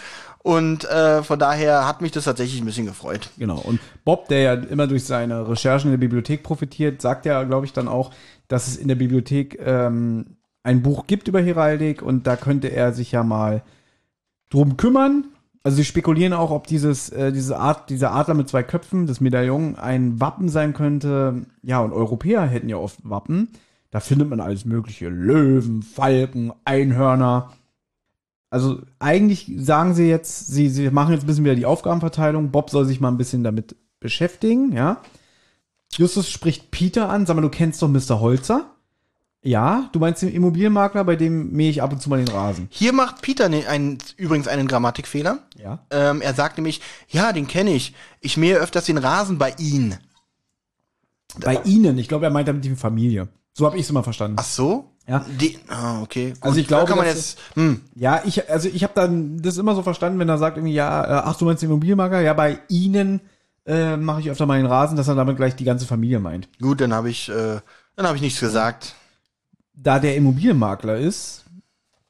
[0.45, 3.31] Und äh, von daher hat mich das tatsächlich ein bisschen gefreut.
[3.39, 3.57] Genau.
[3.61, 7.65] Und Bob, der ja immer durch seine Recherchen in der Bibliothek profitiert, sagt ja, glaube
[7.65, 8.11] ich, dann auch,
[8.47, 12.93] dass es in der Bibliothek ähm, ein Buch gibt über Heraldik und da könnte er
[12.93, 13.63] sich ja mal
[14.51, 15.29] drum kümmern.
[15.63, 19.23] Also sie spekulieren auch, ob dieses, äh, diese Art, dieser Adler mit zwei Köpfen, das
[19.23, 21.47] Medaillon, ein Wappen sein könnte.
[21.63, 23.49] Ja, und Europäer hätten ja oft Wappen.
[23.91, 25.09] Da findet man alles mögliche.
[25.09, 27.53] Löwen, Falken, Einhörner.
[28.55, 32.53] Also eigentlich sagen sie jetzt, sie, sie machen jetzt ein bisschen wieder die Aufgabenverteilung.
[32.53, 35.03] Bob soll sich mal ein bisschen damit beschäftigen, ja.
[35.93, 37.27] Justus spricht Peter an.
[37.27, 38.21] Sag mal, du kennst doch Mr.
[38.21, 38.71] Holzer?
[39.43, 42.69] Ja, du meinst den Immobilienmakler, bei dem mähe ich ab und zu mal den Rasen.
[42.71, 45.41] Hier macht Peter ne, einen, übrigens einen Grammatikfehler.
[45.61, 45.85] Ja.
[45.91, 47.93] Ähm, er sagt nämlich, ja, den kenne ich.
[48.21, 49.95] Ich mähe öfters den Rasen bei ihm.
[51.41, 53.27] Bei Ihnen, ich glaube, er meint damit die Familie.
[53.53, 54.37] So habe ich es immer verstanden.
[54.39, 54.94] Ach so?
[55.07, 55.25] Ja.
[55.41, 56.31] Die, ah, okay.
[56.31, 56.43] Gut.
[56.43, 59.59] Also ich Da glaube, kann man jetzt, hm, Ja, ich, also ich habe dann das
[59.59, 62.21] immer so verstanden, wenn er sagt irgendwie, ja, äh, ach, du meinst den Immobilienmakler?
[62.23, 63.21] Ja, bei Ihnen
[63.67, 66.49] äh, mache ich öfter mal den Rasen, dass er damit gleich die ganze Familie meint.
[66.61, 67.61] gut, dann habe ich, äh,
[67.97, 68.95] dann habe ich nichts gesagt.
[69.75, 71.45] Da der Immobilienmakler ist,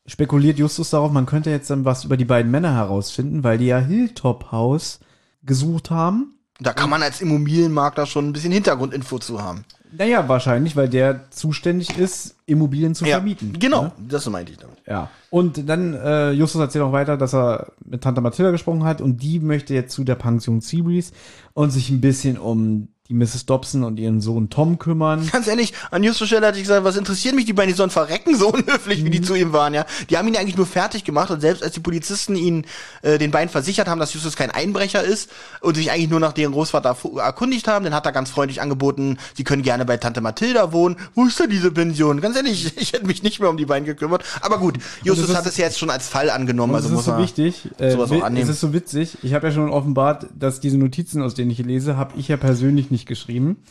[0.06, 3.66] spekuliert Justus darauf, man könnte jetzt dann was über die beiden Männer herausfinden, weil die
[3.66, 5.00] ja Hilltop House
[5.42, 6.38] gesucht haben.
[6.60, 9.64] Da kann man als Immobilienmakler schon ein bisschen Hintergrundinfo zu haben.
[9.96, 13.56] Naja, wahrscheinlich, weil der zuständig ist, Immobilien zu vermieten.
[13.58, 13.92] Genau, Ne?
[14.08, 14.76] das meinte ich damit.
[14.86, 15.10] Ja.
[15.30, 19.22] Und dann, äh, Justus erzählt auch weiter, dass er mit Tante Mathilda gesprochen hat und
[19.22, 21.12] die möchte jetzt zu der Pension Seabreeze
[21.54, 23.44] und sich ein bisschen um die Mrs.
[23.44, 25.28] Dobson und ihren Sohn Tom kümmern.
[25.32, 27.90] Ganz ehrlich, an Justus Stelle hatte ich gesagt, was interessieren mich die beiden, die sollen
[27.90, 29.24] verrecken, so unhöflich, wie die Mhm.
[29.24, 29.84] zu ihm waren, ja.
[30.08, 32.64] Die haben ihn eigentlich nur fertig gemacht und selbst als die Polizisten ihn,
[33.02, 35.30] äh, den beiden versichert haben, dass Justus kein Einbrecher ist
[35.60, 39.18] und sich eigentlich nur nach deren Großvater erkundigt haben, dann hat er ganz freundlich angeboten,
[39.36, 40.96] sie können gerne bei Tante Mathilda wohnen.
[41.14, 42.22] Wo ist denn diese Pension?
[42.22, 44.24] Ganz ehrlich, ich hätte mich nicht mehr um die beiden gekümmert.
[44.40, 47.04] Aber gut, Justus ist- hat es ja jetzt schon als Fall angenommen, also muss ist
[47.04, 48.44] so man wichtig, äh, sowas auch wi- annehmen.
[48.44, 49.18] es ist so witzig.
[49.22, 52.38] Ich habe ja schon offenbart, dass diese Notizen, aus denen ich lese, habe ich ja
[52.38, 53.62] persönlich nicht geschrieben.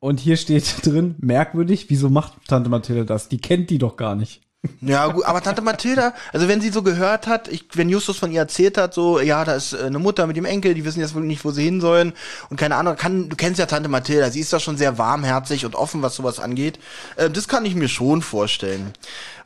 [0.00, 3.28] Und hier steht drin, merkwürdig, wieso macht Tante Mathilda das?
[3.28, 4.42] Die kennt die doch gar nicht.
[4.80, 8.32] Ja, gut, aber Tante Mathilda, also wenn sie so gehört hat, ich, wenn Justus von
[8.32, 10.98] ihr erzählt hat, so, ja, da ist äh, eine Mutter mit dem Enkel, die wissen
[10.98, 12.12] jetzt wohl nicht, wo sie hin sollen
[12.50, 15.64] und keine Ahnung, kann, du kennst ja Tante Mathilda, sie ist da schon sehr warmherzig
[15.64, 16.80] und offen, was sowas angeht.
[17.14, 18.92] Äh, das kann ich mir schon vorstellen.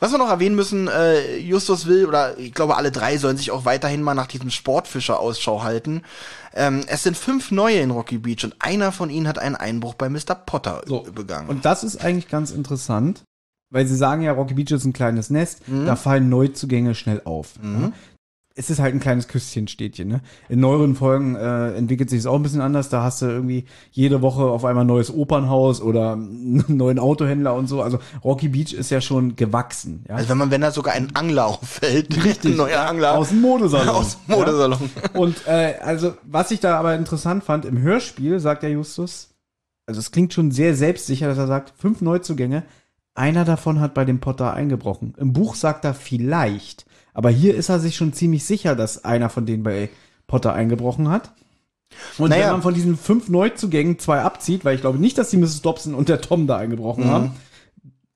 [0.00, 3.50] Was wir noch erwähnen müssen, äh, Justus will, oder ich glaube, alle drei sollen sich
[3.50, 6.02] auch weiterhin mal nach diesem Sportfischer Ausschau halten.
[6.54, 9.94] Ähm, es sind fünf neue in Rocky Beach und einer von ihnen hat einen Einbruch
[9.94, 10.34] bei Mr.
[10.34, 11.02] Potter So.
[11.02, 11.48] begangen.
[11.48, 13.22] Und das ist eigentlich ganz interessant,
[13.72, 15.86] weil sie sagen ja, Rocky Beach ist ein kleines Nest, Mhm.
[15.86, 17.54] da fallen Neuzugänge schnell auf.
[17.62, 17.90] Ja.
[18.54, 20.06] Es ist halt ein kleines Küstchenstädtchen.
[20.08, 20.20] Ne?
[20.50, 22.90] In neueren Folgen äh, entwickelt sich es auch ein bisschen anders.
[22.90, 27.54] Da hast du irgendwie jede Woche auf einmal ein neues Opernhaus oder einen neuen Autohändler
[27.54, 27.80] und so.
[27.80, 30.04] Also Rocky Beach ist ja schon gewachsen.
[30.06, 30.16] Ja?
[30.16, 32.14] also wenn man, wenn da sogar ein Angler auffällt,
[32.44, 33.14] ein neuer Angler.
[33.14, 33.88] Aus dem Modesalon.
[33.96, 34.90] Aus dem Modesalon.
[35.14, 39.30] Und äh, also, was ich da aber interessant fand, im Hörspiel sagt der Justus,
[39.86, 42.64] also es klingt schon sehr selbstsicher, dass er sagt, fünf Neuzugänge,
[43.14, 45.14] einer davon hat bei dem Potter eingebrochen.
[45.18, 49.28] Im Buch sagt er vielleicht, aber hier ist er sich schon ziemlich sicher, dass einer
[49.28, 49.90] von denen bei
[50.26, 51.32] Potter eingebrochen hat.
[52.16, 52.46] Und Naja.
[52.46, 55.60] wenn man von diesen fünf Neuzugängen zwei abzieht, weil ich glaube nicht, dass die Mrs.
[55.60, 57.32] Dobson und der Tom da eingebrochen haben,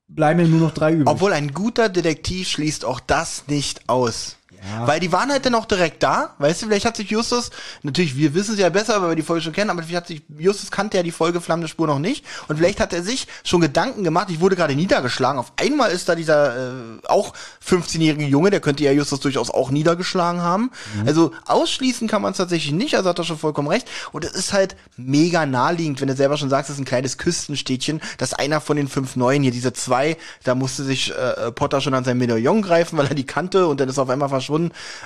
[0.07, 1.07] bleiben ja nur noch drei übrig.
[1.07, 4.36] Obwohl ein guter Detektiv schließt auch das nicht aus.
[4.85, 7.51] Weil die waren halt dann auch direkt da, weißt du, vielleicht hat sich Justus,
[7.83, 10.07] natürlich, wir wissen es ja besser, weil wir die Folge schon kennen, aber vielleicht hat
[10.07, 12.25] sich, Justus kannte ja die Folge Flammende Spur noch nicht.
[12.47, 16.09] Und vielleicht hat er sich schon Gedanken gemacht, ich wurde gerade niedergeschlagen, auf einmal ist
[16.09, 16.71] da dieser, äh,
[17.07, 17.33] auch
[17.65, 20.71] 15-jährige Junge, der könnte ja Justus durchaus auch niedergeschlagen haben.
[21.05, 23.87] Also ausschließen kann man es tatsächlich nicht, also hat er schon vollkommen recht.
[24.11, 27.17] Und es ist halt mega naheliegend, wenn du selber schon sagst, es ist ein kleines
[27.17, 31.81] Küstenstädtchen, dass einer von den fünf Neuen hier, diese zwei, da musste sich äh, Potter
[31.81, 34.29] schon an sein Medaillon greifen, weil er die kannte und dann ist er auf einmal
[34.29, 34.46] verschwunden.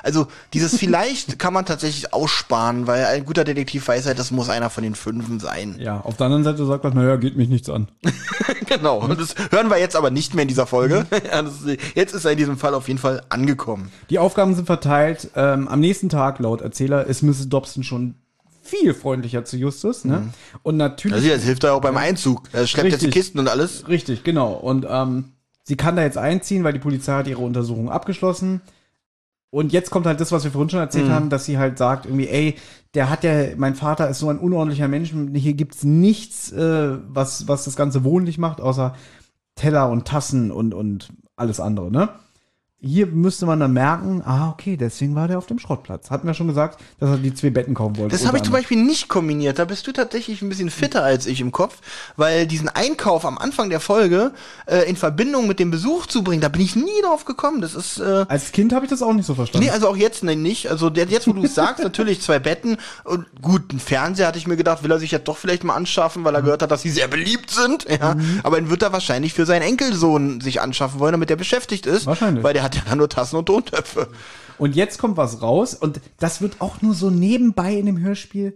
[0.04, 4.50] Also dieses vielleicht kann man tatsächlich aussparen, weil ein guter Detektiv weiß halt, das muss
[4.50, 5.76] einer von den Fünfen sein.
[5.80, 7.88] ja, auf der anderen Seite sagt er, naja, geht mich nichts an.
[8.68, 9.00] Genau.
[9.00, 11.06] Und das hören wir jetzt aber nicht mehr in dieser Folge.
[11.12, 13.92] Ist, jetzt ist er in diesem Fall auf jeden Fall angekommen.
[14.10, 15.30] Die Aufgaben sind verteilt.
[15.36, 17.50] Ähm, am nächsten Tag, laut Erzähler, ist Mrs.
[17.50, 18.16] Dobson schon
[18.62, 20.06] viel freundlicher zu Justus.
[20.06, 20.30] Ne?
[20.64, 21.16] Und natürlich.
[21.16, 22.44] Also das hilft ja auch beim Einzug.
[22.54, 23.10] Er schleppt jetzt die.
[23.10, 23.88] Kisten und alles.
[23.88, 24.54] Richtig, genau.
[24.54, 25.34] Und ähm,
[25.64, 28.62] sie kann da jetzt einziehen, weil die Polizei hat ihre Untersuchung abgeschlossen.
[29.52, 32.06] Und jetzt kommt halt das, was wir vorhin schon erzählt haben, dass sie halt sagt,
[32.06, 32.56] irgendwie, ey,
[32.94, 37.50] der hat ja, mein Vater ist so ein unordentlicher Mensch, hier gibt's nichts, äh, was,
[37.50, 38.96] was das Ganze wohnlich macht, außer
[39.56, 42.10] Teller und Tassen und, und alles andere, ne?
[42.84, 46.10] Hier müsste man dann merken, ah, okay, deswegen war der auf dem Schrottplatz.
[46.10, 48.16] Hatten wir schon gesagt, dass er die zwei Betten kaufen wollte.
[48.16, 48.54] Das habe ich zum.
[48.54, 49.60] Beispiel nicht kombiniert.
[49.60, 51.78] Da bist du tatsächlich ein bisschen fitter als ich im Kopf,
[52.18, 54.32] weil diesen Einkauf am Anfang der Folge
[54.66, 57.62] äh, in Verbindung mit dem Besuch zu bringen, da bin ich nie drauf gekommen.
[57.62, 59.68] Das ist äh, Als Kind habe ich das auch nicht so verstanden.
[59.68, 60.70] Nee, also auch jetzt ne, nicht.
[60.72, 64.40] Also der, jetzt, wo du es sagst, natürlich zwei Betten und gut, ein Fernseher hatte
[64.40, 66.72] ich mir gedacht, will er sich jetzt doch vielleicht mal anschaffen, weil er gehört hat,
[66.72, 67.86] dass sie sehr beliebt sind.
[67.90, 68.16] Ja.
[68.42, 72.08] Aber dann wird er wahrscheinlich für seinen Enkelsohn sich anschaffen wollen, damit der beschäftigt ist.
[72.08, 72.44] Wahrscheinlich.
[72.44, 74.08] Weil der hat ja dann nur Tassen und Tontöpfe.
[74.58, 78.56] Und jetzt kommt was raus und das wird auch nur so nebenbei in dem Hörspiel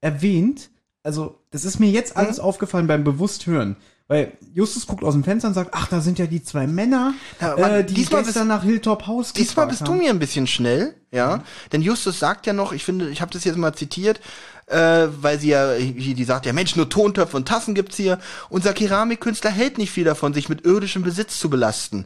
[0.00, 0.70] erwähnt.
[1.02, 3.76] Also, das ist mir jetzt alles aufgefallen beim bewusst hören.
[4.06, 7.14] Weil Justus guckt aus dem Fenster und sagt, ach, da sind ja die zwei Männer,
[7.40, 9.98] Ja, aber äh, die diesmal gestern nach Hilltop House Diesmal bist du haben.
[9.98, 11.42] mir ein bisschen schnell, ja.
[11.72, 14.20] Denn Justus sagt ja noch, ich finde, ich habe das jetzt mal zitiert,
[14.66, 18.18] äh, weil sie ja, die die sagt ja, Mensch, nur Tontöpfe und Tassen gibt's hier.
[18.50, 22.04] Unser Keramikkünstler hält nicht viel davon, sich mit irdischem Besitz zu belasten.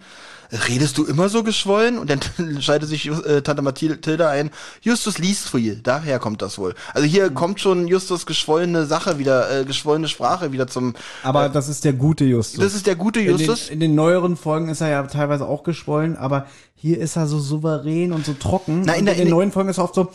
[0.51, 1.99] Redest du immer so geschwollen?
[1.99, 2.21] Und dann
[2.61, 4.51] schaltet sich äh, Tante Mathilda ein.
[4.81, 6.75] Justus liest viel, daher kommt das wohl.
[6.95, 10.95] Also hier kommt schon Justus geschwollene Sache wieder, äh, geschwollene Sprache wieder zum.
[11.23, 12.65] Aber das ist der gute Justus.
[12.65, 13.65] Das ist der gute Justus.
[13.65, 17.17] In den, in den neueren Folgen ist er ja teilweise auch geschwollen, aber hier ist
[17.17, 18.83] er so souverän und so trocken.
[18.87, 20.11] Na, in der- in in den neuen Folgen ist er oft so,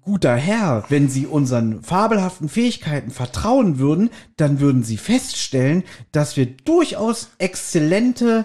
[0.00, 6.46] guter Herr, wenn Sie unseren fabelhaften Fähigkeiten vertrauen würden, dann würden Sie feststellen, dass wir
[6.46, 8.44] durchaus exzellente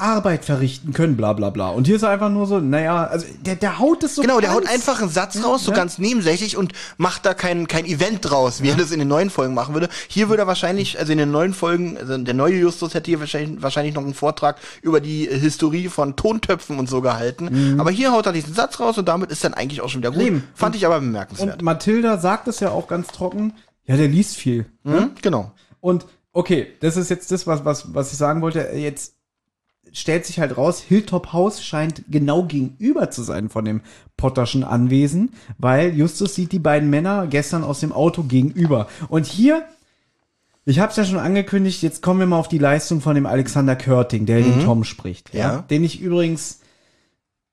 [0.00, 1.70] Arbeit verrichten können, bla bla bla.
[1.70, 4.38] Und hier ist er einfach nur so, naja, also der, der haut es so Genau,
[4.38, 5.76] der haut einfach einen Satz raus, so Ja.
[5.76, 9.28] ganz nebensächlich und macht da kein, kein Event draus, wie er das in den neuen
[9.28, 9.88] Folgen machen würde.
[10.06, 13.18] Hier würde er wahrscheinlich, also in den neuen Folgen, also der neue Justus hätte hier
[13.18, 17.80] wahrscheinlich, wahrscheinlich noch einen Vortrag über die Historie von Tontöpfen und so gehalten.
[17.80, 20.12] Aber hier haut er diesen Satz raus und damit ist dann eigentlich auch schon wieder
[20.12, 20.22] gut.
[20.22, 20.44] Eben.
[20.54, 21.54] Fand ich aber bemerkenswert.
[21.54, 23.52] Und Mathilda sagt es ja auch ganz trocken,
[23.84, 24.66] ja, der liest viel.
[24.84, 25.10] Hm?
[25.22, 25.50] Genau.
[25.80, 28.60] Und okay, das ist jetzt das, was, was, was ich sagen wollte.
[28.76, 29.14] Jetzt
[29.92, 33.80] stellt sich halt raus, Hilltop House scheint genau gegenüber zu sein von dem
[34.16, 38.88] Potterschen Anwesen, weil Justus sieht die beiden Männer gestern aus dem Auto gegenüber.
[39.08, 39.64] Und hier,
[40.64, 43.26] ich habe es ja schon angekündigt, jetzt kommen wir mal auf die Leistung von dem
[43.26, 45.32] Alexander Körting, der den Tom spricht.
[45.32, 45.40] Ja.
[45.40, 45.58] Ja.
[45.62, 46.60] Den ich übrigens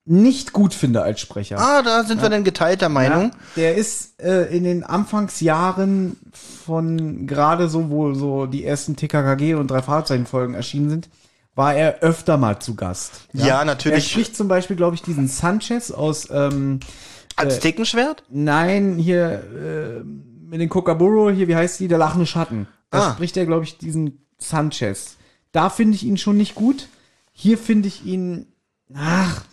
[0.06, 1.60] nicht gut finde als Sprecher.
[1.60, 3.32] Ah, da sind wir dann geteilter Meinung.
[3.32, 9.56] Ja, der ist äh, in den Anfangsjahren von gerade so, wo so die ersten TKKG
[9.56, 11.10] und drei Fahrzeichenfolgen erschienen sind,
[11.56, 13.28] war er öfter mal zu Gast.
[13.34, 14.12] Ja, Er natürlich.
[14.12, 16.80] spricht zum Beispiel, glaube ich, diesen Sanchez aus, ähm,
[17.38, 18.24] Aztekenschwert?
[18.30, 22.68] nein, hier äh, mit den Kokaburo, hier, wie heißt die, der lachende Schatten.
[22.92, 23.14] Da Ah.
[23.14, 25.18] spricht er, glaube ich, diesen Sanchez.
[25.52, 26.88] Da finde ich ihn schon nicht gut.
[27.32, 28.48] Hier finde ich ihn,
[28.94, 29.44] ach,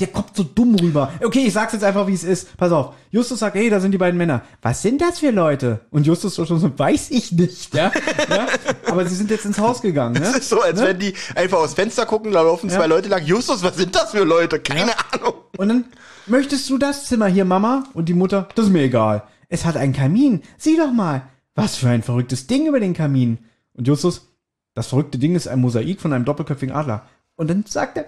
[0.00, 1.12] der kommt so dumm rüber.
[1.22, 2.56] Okay, ich sag's jetzt einfach, wie es ist.
[2.56, 2.94] Pass auf.
[3.10, 4.42] Justus sagt, hey, da sind die beiden Männer.
[4.60, 5.80] Was sind das für Leute?
[5.90, 7.92] Und Justus schon so, weiß ich nicht, ja?
[8.28, 8.46] ja?
[8.90, 10.38] Aber sie sind jetzt ins Haus gegangen, Das ne?
[10.38, 12.86] ist so, als wenn die einfach aus Fenster gucken, da laufen zwei Ja.
[12.86, 13.24] Leute lang.
[13.24, 14.58] Justus, was sind das für Leute?
[14.58, 15.34] Keine Ahnung.
[15.56, 15.84] Und dann,
[16.26, 17.84] möchtest du das Zimmer hier, Mama?
[17.94, 19.22] Und die Mutter, das ist mir egal.
[19.48, 20.42] Es hat einen Kamin.
[20.58, 21.22] Sieh doch mal.
[21.54, 23.38] Was für ein verrücktes Ding über den Kamin.
[23.74, 24.32] Und Justus,
[24.74, 27.06] das verrückte Ding ist ein Mosaik von einem doppelköpfigen Adler.
[27.36, 28.06] Und dann sagt er,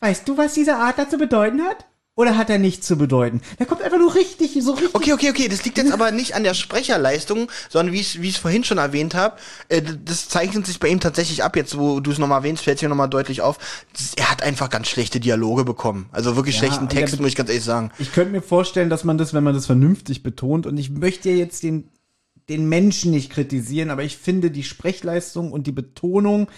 [0.00, 1.86] weißt du, was dieser Adler zu bedeuten hat?
[2.14, 3.42] Oder hat er nichts zu bedeuten?
[3.60, 4.92] Der kommt einfach nur richtig, so richtig.
[4.92, 5.46] Okay, okay, okay.
[5.46, 9.14] Das liegt jetzt aber nicht an der Sprecherleistung, sondern wie ich es vorhin schon erwähnt
[9.14, 9.36] habe,
[9.68, 11.54] äh, das zeichnet sich bei ihm tatsächlich ab.
[11.54, 13.58] Jetzt, wo du es nochmal erwähnst, fällt hier nochmal deutlich auf.
[13.92, 16.06] Das, er hat einfach ganz schlechte Dialoge bekommen.
[16.10, 17.92] Also wirklich schlechten und der Text, be- muss ich ganz ehrlich sagen.
[18.00, 21.30] Ich könnte mir vorstellen, dass man das, wenn man das vernünftig betont, und ich möchte
[21.30, 21.88] ja jetzt den,
[22.48, 26.48] den Menschen nicht kritisieren, aber ich finde die Sprechleistung und die Betonung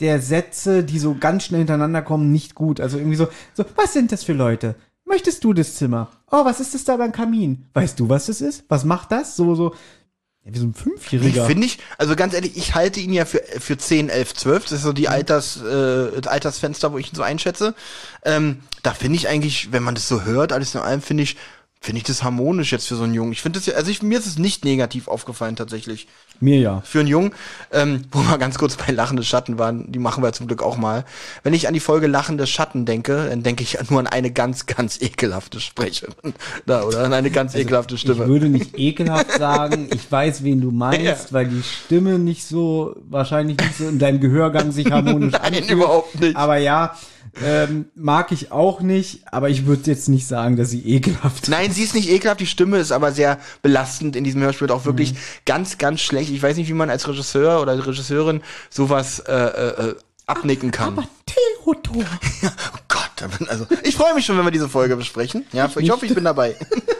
[0.00, 2.80] der Sätze, die so ganz schnell hintereinander kommen, nicht gut.
[2.80, 4.74] Also irgendwie so, so, was sind das für Leute?
[5.04, 6.08] Möchtest du das Zimmer?
[6.30, 7.66] Oh, was ist das da beim Kamin?
[7.74, 8.64] Weißt du, was das ist?
[8.68, 9.36] Was macht das?
[9.36, 9.74] So, so,
[10.44, 11.46] ja, wie so ein Fünfjähriger.
[11.46, 14.62] finde ich, also ganz ehrlich, ich halte ihn ja für, für 10, 11, 12.
[14.64, 17.74] Das ist so die Alters, äh, das Altersfenster, wo ich ihn so einschätze.
[18.24, 21.36] Ähm, da finde ich eigentlich, wenn man das so hört, alles in allem, finde ich,
[21.80, 23.32] finde ich das harmonisch jetzt für so einen Jungen.
[23.32, 26.08] Ich finde das ja, also ich, mir ist es nicht negativ aufgefallen tatsächlich.
[26.42, 26.80] Mir ja.
[26.84, 27.32] für einen Jungen,
[27.70, 30.76] ähm, wo wir ganz kurz bei Lachende Schatten waren, die machen wir zum Glück auch
[30.78, 31.04] mal.
[31.42, 34.64] Wenn ich an die Folge Lachende Schatten denke, dann denke ich nur an eine ganz,
[34.66, 36.32] ganz ekelhafte Sprecherin.
[36.66, 38.26] Da, oder an eine ganz ekelhafte Also, Ich Stimme.
[38.28, 41.16] würde nicht ekelhaft sagen, ich weiß, wen du meinst, Ja.
[41.32, 45.70] weil die Stimme nicht so, wahrscheinlich nicht so in deinem Gehörgang sich harmonisch Nein, anfühlt.
[45.70, 46.36] überhaupt nicht.
[46.36, 46.94] Aber ja,
[47.44, 51.72] ähm, mag ich auch nicht, aber ich würde jetzt nicht sagen, dass sie ekelhaft Nein,
[51.72, 55.12] sie ist nicht ekelhaft, die Stimme ist aber sehr belastend in diesem Hörspiel, auch wirklich
[55.12, 55.18] Mhm.
[55.46, 56.30] ganz, ganz schlecht.
[56.30, 59.94] Ich weiß nicht, wie man als Regisseur oder Regisseurin sowas äh, äh, äh,
[60.26, 60.88] abnicken kann.
[60.98, 62.04] Aber Theodor.
[62.42, 65.44] Oh Gott, also ich freue mich schon, wenn wir diese Folge besprechen.
[65.52, 66.56] Ja, ich, hoffe, ich bin dabei.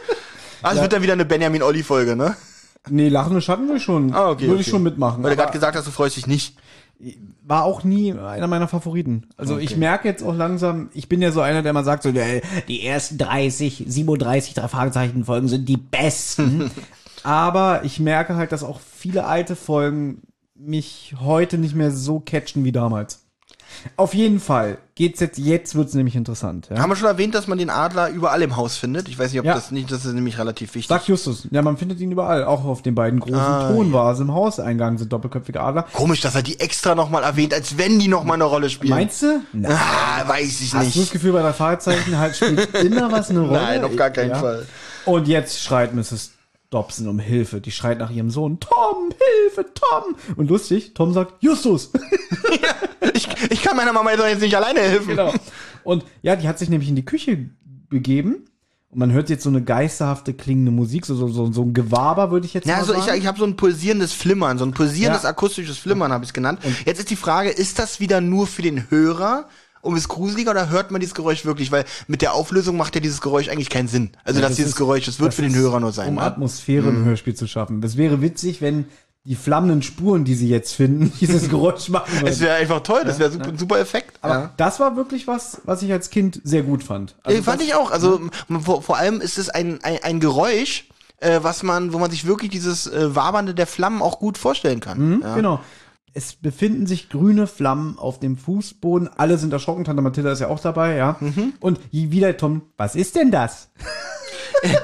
[0.61, 2.35] ah, es wird dann wieder eine Benjamin Olli Folge, ne?
[2.89, 4.13] Nee, lachende Schatten will ich schon.
[4.13, 4.43] Ah, okay.
[4.43, 4.61] Würde okay.
[4.61, 5.23] ich schon mitmachen.
[5.23, 6.57] Weil du gerade gesagt hast, du freust dich nicht.
[7.43, 9.27] war auch nie einer meiner Favoriten.
[9.37, 12.09] Also ich merke jetzt auch langsam, ich bin ja so einer, der mal sagt so,
[12.09, 16.69] "Äh, die ersten 30, 37, drei Fragezeichen Folgen sind die besten.
[17.23, 20.21] Aber ich merke halt, dass auch viele alte Folgen
[20.55, 23.25] mich heute nicht mehr so catchen wie damals.
[23.97, 26.67] Auf jeden Fall geht's jetzt, jetzt wird's nämlich interessant.
[26.69, 26.79] Ja?
[26.79, 29.07] Haben wir schon erwähnt, dass man den Adler überall im Haus findet?
[29.09, 29.55] Ich weiß nicht, ob Ja.
[29.55, 30.87] das nicht, das ist nämlich relativ wichtig.
[30.89, 31.47] Sagt Justus.
[31.51, 32.43] Ja, man findet ihn überall.
[32.43, 35.85] Auch auf den beiden großen Ah, Tonvasen im Hauseingang sind doppelköpfige Adler.
[35.93, 38.91] Komisch, dass er die extra nochmal erwähnt, als wenn die nochmal eine Rolle spielen.
[38.91, 39.41] Meinst du?
[39.65, 41.11] Ah, weiß ich Hast du das nicht.
[41.13, 43.53] Gefühl, bei der Fragezeichen halt spielt immer was eine Rolle?
[43.53, 44.35] Nein, auf gar keinen Ja.
[44.39, 44.65] Fall.
[45.05, 46.31] Und jetzt schreit Mrs.
[46.71, 47.61] Dobson um Hilfe.
[47.61, 49.09] Die schreit nach ihrem Sohn, Tom,
[49.43, 50.15] Hilfe, Tom.
[50.37, 51.91] Und lustig, Tom sagt, Justus.
[53.13, 55.07] Ich, ich kann meiner Mama jetzt nicht alleine helfen.
[55.09, 55.33] genau.
[55.83, 57.49] Und ja, die hat sich nämlich in die Küche
[57.89, 58.45] begeben.
[58.89, 62.29] Und man hört jetzt so eine geisterhafte klingende Musik, so, so, so, so ein Gewaber,
[62.29, 63.19] würde ich jetzt Ja, mal also ich, sagen.
[63.19, 65.29] ich habe so ein pulsierendes Flimmern, so ein pulsierendes Ja.
[65.29, 66.59] akustisches Flimmern habe ich es genannt.
[66.85, 69.47] Jetzt ist die Frage, ist das wieder nur für den Hörer?
[69.81, 71.71] Um es gruseliger oder hört man dieses Geräusch wirklich?
[71.71, 74.11] Weil mit der Auflösung macht ja dieses Geräusch eigentlich keinen Sinn.
[74.23, 76.09] Also Ja, dass das dieses ist- Geräusch, das wird für den Hörer nur sein.
[76.09, 76.21] Um ne?
[76.21, 77.81] Atmosphäre im Hörspiel zu schaffen.
[77.81, 78.85] Das wäre witzig, wenn
[79.23, 82.39] die flammenden Spuren, die sie jetzt finden, dieses Geräusch machen Es würden.
[82.41, 84.17] wäre einfach toll, das wäre super, ein super Effekt.
[84.21, 84.53] Aber ja.
[84.57, 87.15] das war wirklich was, was ich als Kind sehr gut fand.
[87.23, 87.91] Also Äh, fand ich auch.
[87.91, 88.19] Also
[88.49, 90.87] m- vor, vor allem ist es ein, ein, ein Geräusch,
[91.19, 94.79] äh, was man, wo man sich wirklich dieses äh, Wabernde der Flammen auch gut vorstellen
[94.79, 95.21] kann.
[95.21, 95.35] ja.
[95.35, 95.59] Genau.
[96.13, 99.07] Es befinden sich grüne Flammen auf dem Fußboden.
[99.07, 99.85] Alle sind erschrocken.
[99.85, 101.15] Tante Mathilda ist ja auch dabei, ja.
[101.19, 101.53] Mhm.
[101.59, 103.69] Und wieder Tom, was ist denn das?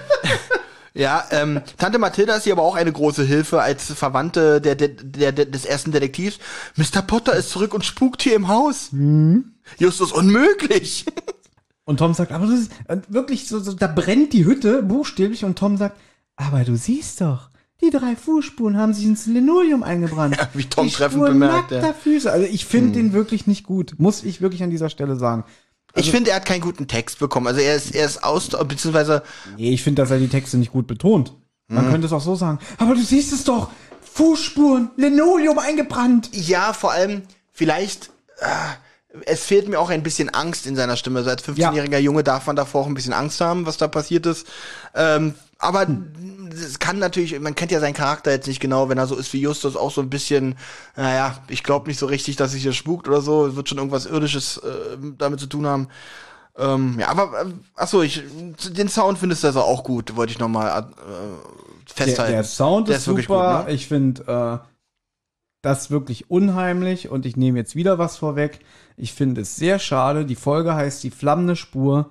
[0.98, 4.88] Ja, ähm, Tante Mathilda ist hier aber auch eine große Hilfe als Verwandte der, der,
[4.88, 6.40] der, der, des ersten Detektivs.
[6.76, 7.04] Mr.
[7.04, 8.90] Potter ist zurück und spukt hier im Haus.
[9.78, 11.06] Justus, unmöglich.
[11.86, 15.46] Und Tom sagt, aber das ist und wirklich so, so, da brennt die Hütte buchstäblich
[15.46, 15.98] und Tom sagt,
[16.36, 17.50] aber du siehst doch,
[17.82, 20.36] die drei Fußspuren haben sich ins Linoleum eingebrannt.
[20.40, 21.94] Ja, wie Tom die treffend Spuren bemerkt, nackter ja.
[21.94, 22.32] Füße.
[22.32, 25.44] Also ich finde den wirklich nicht gut, muss ich wirklich an dieser Stelle sagen.
[25.96, 27.48] ich finde, er hat keinen guten Text bekommen.
[27.48, 29.24] Also er ist, er ist aus, beziehungsweise,
[29.58, 31.34] Nee, ich finde, dass er die Texte nicht gut betont.
[31.68, 31.92] Man Mhm.
[31.92, 33.70] könnte es auch so sagen, aber du siehst es doch,
[34.14, 36.30] Fußspuren, Linoleum eingebrannt.
[36.34, 37.22] ja, vor allem,
[37.52, 38.10] vielleicht,
[38.40, 41.20] äh, es fehlt mir auch ein bisschen Angst in seiner Stimme.
[41.20, 44.26] Also als 15-jähriger Junge darf man davor auch ein bisschen Angst haben, was da passiert
[44.26, 44.48] ist.
[44.96, 45.88] Ähm, aber
[46.52, 49.34] es kann natürlich, man kennt ja seinen Charakter jetzt nicht genau, wenn er so ist
[49.34, 50.56] wie Justus, auch so ein bisschen,
[50.96, 53.48] naja, ich glaube nicht so richtig, dass sich hier spukt oder so.
[53.48, 55.88] Es wird schon irgendwas Irdisches äh, damit zu tun haben.
[56.58, 57.46] Ähm, ja, aber, äh,
[57.76, 58.24] achso, ich,
[58.70, 60.84] den Sound findest du also auch gut, wollte ich nochmal äh,
[61.98, 62.32] Der, festhalten.
[62.34, 63.60] der Sound Der ist, wirklich super.
[63.60, 63.74] gut, ne?
[63.74, 64.68] Ich finde äh,
[65.62, 68.60] das wirklich unheimlich und ich nehme jetzt wieder was vorweg.
[68.96, 70.26] Ich finde es sehr schade.
[70.26, 72.10] Die Folge heißt Die flammende Spur.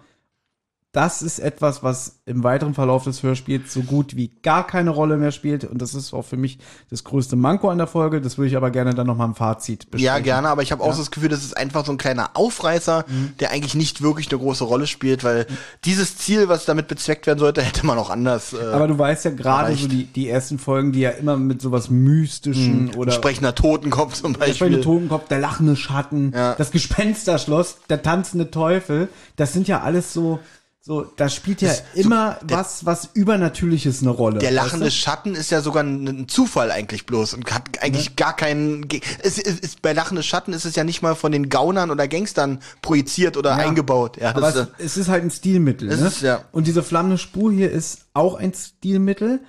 [0.96, 5.18] Das ist etwas, was im weiteren Verlauf des Hörspiels so gut wie gar keine Rolle
[5.18, 5.64] mehr spielt.
[5.64, 8.22] Und das ist auch für mich das größte Manko an der Folge.
[8.22, 10.06] Das würde ich aber gerne dann nochmal im Fazit besprechen.
[10.06, 12.30] Ja, gerne, aber ich habe auch so das Gefühl, das ist einfach so ein kleiner
[12.32, 13.34] Aufreißer, Mhm.
[13.40, 15.46] der eigentlich nicht wirklich eine große Rolle spielt, weil
[15.84, 18.54] dieses Ziel, was damit bezweckt werden sollte, hätte man auch anders.
[18.54, 21.60] Äh, Aber du weißt ja gerade so die, die ersten Folgen, die ja immer mit
[21.60, 24.82] sowas Mystischen oder sprechender Totenkopf zum Der sprechende Beispiel.
[24.84, 26.54] Totenkopf, der lachende Schatten, Ja.
[26.54, 30.38] das Gespensterschloss, der tanzende Teufel, das sind ja alles so,
[30.86, 34.38] so, da spielt ja immer was, was Übernatürliches eine Rolle.
[34.38, 38.14] Der lachende weißt Schatten ist ja sogar ein, ein Zufall eigentlich bloß und hat eigentlich
[38.14, 38.86] gar keinen.
[39.20, 42.06] Es ist, ist, bei lachende Schatten ist es ja nicht mal von den Gaunern oder
[42.06, 43.66] Gangstern projiziert oder Ja.
[43.66, 44.16] eingebaut.
[44.18, 44.40] Ja, du?
[44.40, 45.90] das, Aber äh, es, es ist halt ein Stilmittel.
[45.90, 46.06] Es ne?
[46.06, 46.44] ist, ja.
[46.52, 49.40] Und diese flammende Spur hier ist auch ein Stilmittel,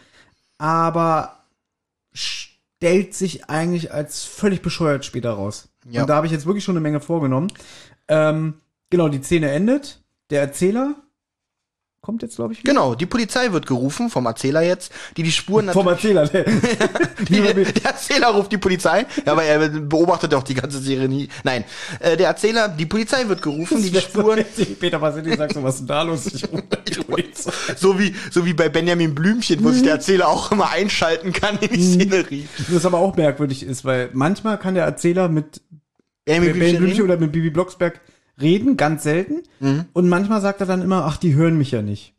[0.57, 1.43] aber
[2.13, 5.69] stellt sich eigentlich als völlig bescheuert später raus.
[5.87, 6.01] Ja.
[6.01, 7.53] Und da habe ich jetzt wirklich schon eine Menge vorgenommen.
[8.07, 8.55] Ähm,
[8.89, 10.01] genau, die Szene endet.
[10.31, 10.95] Der Erzähler
[12.07, 12.71] kommt jetzt, glaube ich, wieder.
[12.71, 16.25] genau, die Polizei wird gerufen vom Erzähler jetzt, die die Spuren Vom Erzähler.
[16.25, 16.45] Der,
[17.27, 21.27] Die, der Erzähler ruft die Polizei, ja, aber er beobachtet auch die ganze Serie nie.
[21.43, 21.65] Nein,
[21.99, 24.45] äh, der Erzähler, die Polizei wird gerufen, die die Spuren,
[24.79, 26.27] Peter Vasili sagt so, was ist denn da los?
[26.27, 27.51] Ich rufe die Polizei.
[27.75, 31.57] so wie, so wie bei Benjamin Blümchen, wo sich der Erzähler auch immer einschalten kann
[31.59, 32.47] in die Szenerie.
[32.71, 35.61] Das aber auch merkwürdig ist, weil manchmal kann der Erzähler mit
[36.23, 37.99] Benjamin Ben Blümchen oder mit Bibi Blocksberg
[38.39, 39.43] reden, ganz selten.
[39.93, 42.13] Und manchmal sagt er dann immer, ach, die hören mich ja nicht.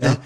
[0.00, 0.16] Äh,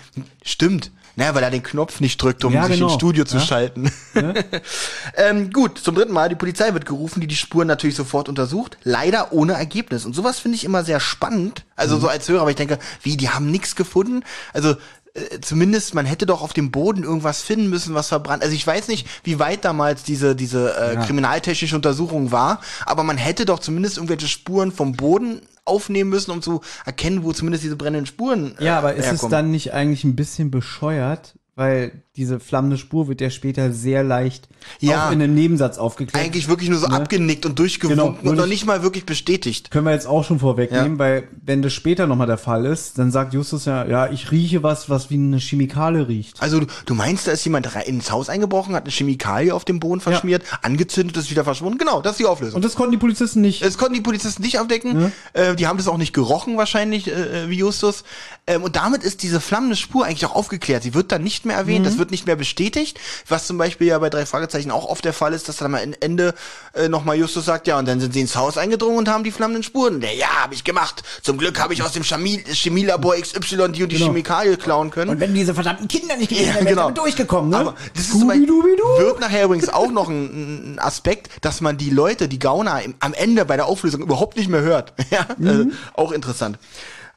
[0.45, 0.91] stimmt.
[1.17, 2.87] Naja, weil er den Knopf nicht drückt, um Ja, sich genau.
[2.87, 3.43] ins Studio zu Ja.
[3.43, 3.89] schalten.
[5.17, 8.79] ähm, gut, zum dritten Mal, die Polizei wird gerufen, die die Spuren natürlich sofort untersucht.
[8.83, 10.05] Leider ohne Ergebnis.
[10.07, 11.65] Und sowas finde ich immer sehr spannend.
[11.77, 14.25] Also so als Hörer, aber ich denke, wie, die haben nichts gefunden?
[14.53, 14.75] Also
[15.15, 18.43] äh, zumindest, man hätte doch auf dem Boden irgendwas finden müssen, was verbrannt.
[18.43, 21.05] Also ich weiß nicht, wie weit damals diese, diese äh, Ja.
[21.05, 26.43] kriminaltechnische Untersuchung war, aber man hätte doch zumindest irgendwelche Spuren vom Boden aufnehmen müssen, um
[26.43, 29.31] zu erkennen, wo zumindest diese brennenden Spuren äh, Ja, aber ist es herkommen.
[29.31, 31.35] dann nicht eigentlich ein bisschen bescheuert?
[31.57, 34.49] Weil diese flammende Spur wird ja später sehr leicht
[34.81, 35.07] Ja.
[35.09, 36.25] auch in einem Nebensatz aufgeklärt.
[36.25, 39.71] eigentlich wirklich nur so abgenickt und durchgewunken Genau, und noch ich- nicht mal wirklich bestätigt.
[39.71, 40.99] Können wir jetzt auch schon vorwegnehmen, Ja.
[40.99, 44.63] weil wenn das später nochmal der Fall ist, dann sagt Justus ja, ja, ich rieche
[44.65, 46.41] was, was wie eine Chemikale riecht.
[46.43, 49.79] Also du, du meinst, da ist jemand ins Haus eingebrochen, hat eine Chemikalie auf dem
[49.81, 51.79] Boden verschmiert, angezündet, ist wieder verschwunden.
[51.79, 52.57] Genau, das ist die Auflösung.
[52.57, 53.65] Und das konnten die Polizisten nicht.
[53.65, 55.13] Das konnten die Polizisten nicht aufdecken.
[55.35, 58.03] Äh, die haben das auch nicht gerochen wahrscheinlich, äh, wie Justus.
[58.47, 60.83] Ähm, und damit ist diese flammende Spur eigentlich auch aufgeklärt.
[60.83, 63.87] Sie wird dann nicht nicht mehr erwähnt, das wird nicht mehr bestätigt, was zum Beispiel
[63.89, 66.35] ja bei drei Fragezeichen auch oft der Fall ist, dass dann am Ende
[66.73, 69.31] äh, nochmal Justus sagt, ja, und dann sind sie ins Haus eingedrungen und haben die
[69.31, 70.01] flammenden Spuren.
[70.01, 71.03] Der, ja, habe ich gemacht.
[71.23, 74.07] Zum Glück habe ich aus dem Chemie Chemielabor XY die und die Genau.
[74.07, 75.11] Chemikalie klauen können.
[75.11, 76.91] Und wenn diese verdammten Kinder nicht gewesen Ja, wären, wären genau.
[76.91, 77.59] durchgekommen, ne?
[77.59, 81.77] Aber das ist zum Beispiel, wird nachher übrigens auch noch ein, ein Aspekt, dass man
[81.77, 84.95] die Leute, die Gauner im, am Ende bei der Auflösung überhaupt nicht mehr hört.
[85.11, 86.59] ja, äh, auch interessant.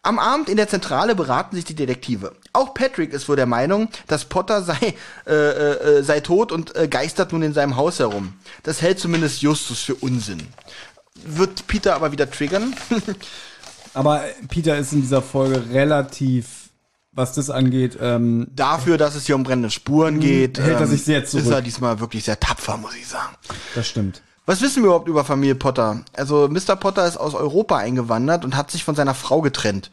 [0.03, 2.33] Am Abend in der Zentrale beraten sich die Detektive.
[2.57, 4.95] Auch Patrick ist wohl der Meinung, dass Potter sei,
[5.27, 8.33] äh, äh, sei tot und äh, geistert nun in seinem Haus herum.
[8.63, 10.41] Das hält zumindest Justus für Unsinn.
[11.23, 12.75] Wird Peter aber wieder triggern?
[13.93, 16.69] Aber Peter ist in dieser Folge relativ,
[17.11, 20.63] was das angeht, ähm, Dafür, dass es hier um brennende Spuren geht, Mhm.
[20.63, 21.47] hält er sich sehr ist zurück.
[21.51, 23.35] er diesmal wirklich sehr tapfer, muss ich sagen.
[23.75, 24.21] das stimmt.
[24.45, 26.01] Was wissen wir überhaupt über Familie Potter?
[26.13, 26.75] Also Mr.
[26.75, 29.89] Potter ist aus Europa eingewandert und hat sich von seiner Frau getrennt.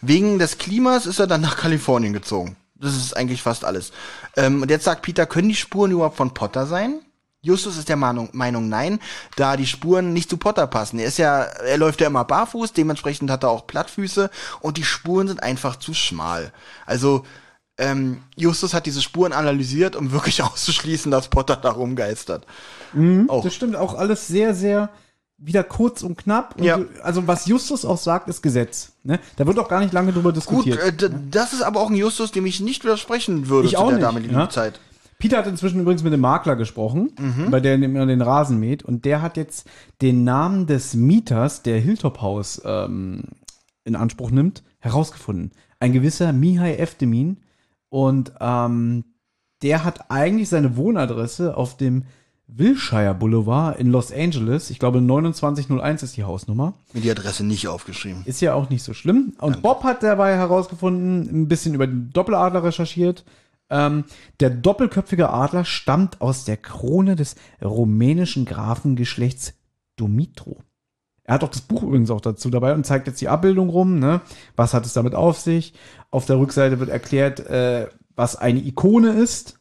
[0.00, 2.56] Wegen des Klimas ist er dann nach Kalifornien gezogen.
[2.74, 3.92] Das ist eigentlich fast alles.
[4.36, 7.00] Ähm, und jetzt sagt Peter, können die Spuren überhaupt von Potter sein?
[7.46, 8.98] Justus ist der Meinung, Meinung nein,
[9.36, 10.98] da die Spuren nicht zu Potter passen.
[10.98, 14.30] Er ist ja, er läuft ja immer barfuß, dementsprechend hat er auch Plattfüße
[14.60, 16.52] und die Spuren sind einfach zu schmal.
[16.86, 17.24] Also
[17.78, 22.46] ähm, Justus hat diese Spuren analysiert, um wirklich auszuschließen, dass Potter da rumgeistert.
[23.28, 23.44] Auch.
[23.44, 24.90] Das stimmt auch alles sehr, sehr
[25.38, 26.56] wieder kurz und knapp.
[26.56, 26.78] Und Ja.
[27.02, 28.92] Also was Justus auch sagt, ist Gesetz.
[29.04, 29.20] Ne?
[29.36, 30.78] Da wird auch gar nicht lange drüber Gut, diskutiert.
[30.82, 33.88] äh, d- das ist aber auch ein Justus, dem ich nicht widersprechen würde Ich auch
[33.88, 34.48] der nicht, damaligen ja.
[34.48, 34.80] Zeit.
[35.18, 37.50] Peter hat inzwischen übrigens mit dem Makler gesprochen, Mhm.
[37.50, 38.82] bei der immer den Rasen mäht.
[38.82, 39.66] Und der hat jetzt
[40.02, 43.24] den Namen des Mieters, der Hilltop House ähm,
[43.84, 45.52] in Anspruch nimmt, herausgefunden.
[45.80, 47.38] Ein gewisser Mihai Eftemin.
[47.88, 49.04] Und ähm,
[49.62, 52.04] der hat eigentlich seine Wohnadresse auf dem
[52.48, 54.70] Wilshire Boulevard in Los Angeles.
[54.70, 56.74] Ich glaube 2901 ist die Hausnummer.
[56.92, 58.22] Mir die Adresse nicht aufgeschrieben.
[58.24, 59.34] Ist ja auch nicht so schlimm.
[59.38, 63.24] Und Bob hat dabei herausgefunden, ein bisschen über den Doppeladler recherchiert.
[63.68, 64.04] Ähm,
[64.38, 69.54] der doppelköpfige Adler stammt aus der Krone des rumänischen Grafengeschlechts
[69.96, 70.56] Dumitru.
[71.24, 73.98] Er hat auch das Buch übrigens auch dazu dabei und zeigt jetzt die Abbildung rum.
[73.98, 74.20] Ne?
[74.54, 75.74] Was hat es damit auf sich?
[76.12, 79.55] Auf der Rückseite wird erklärt, äh, was eine Ikone ist.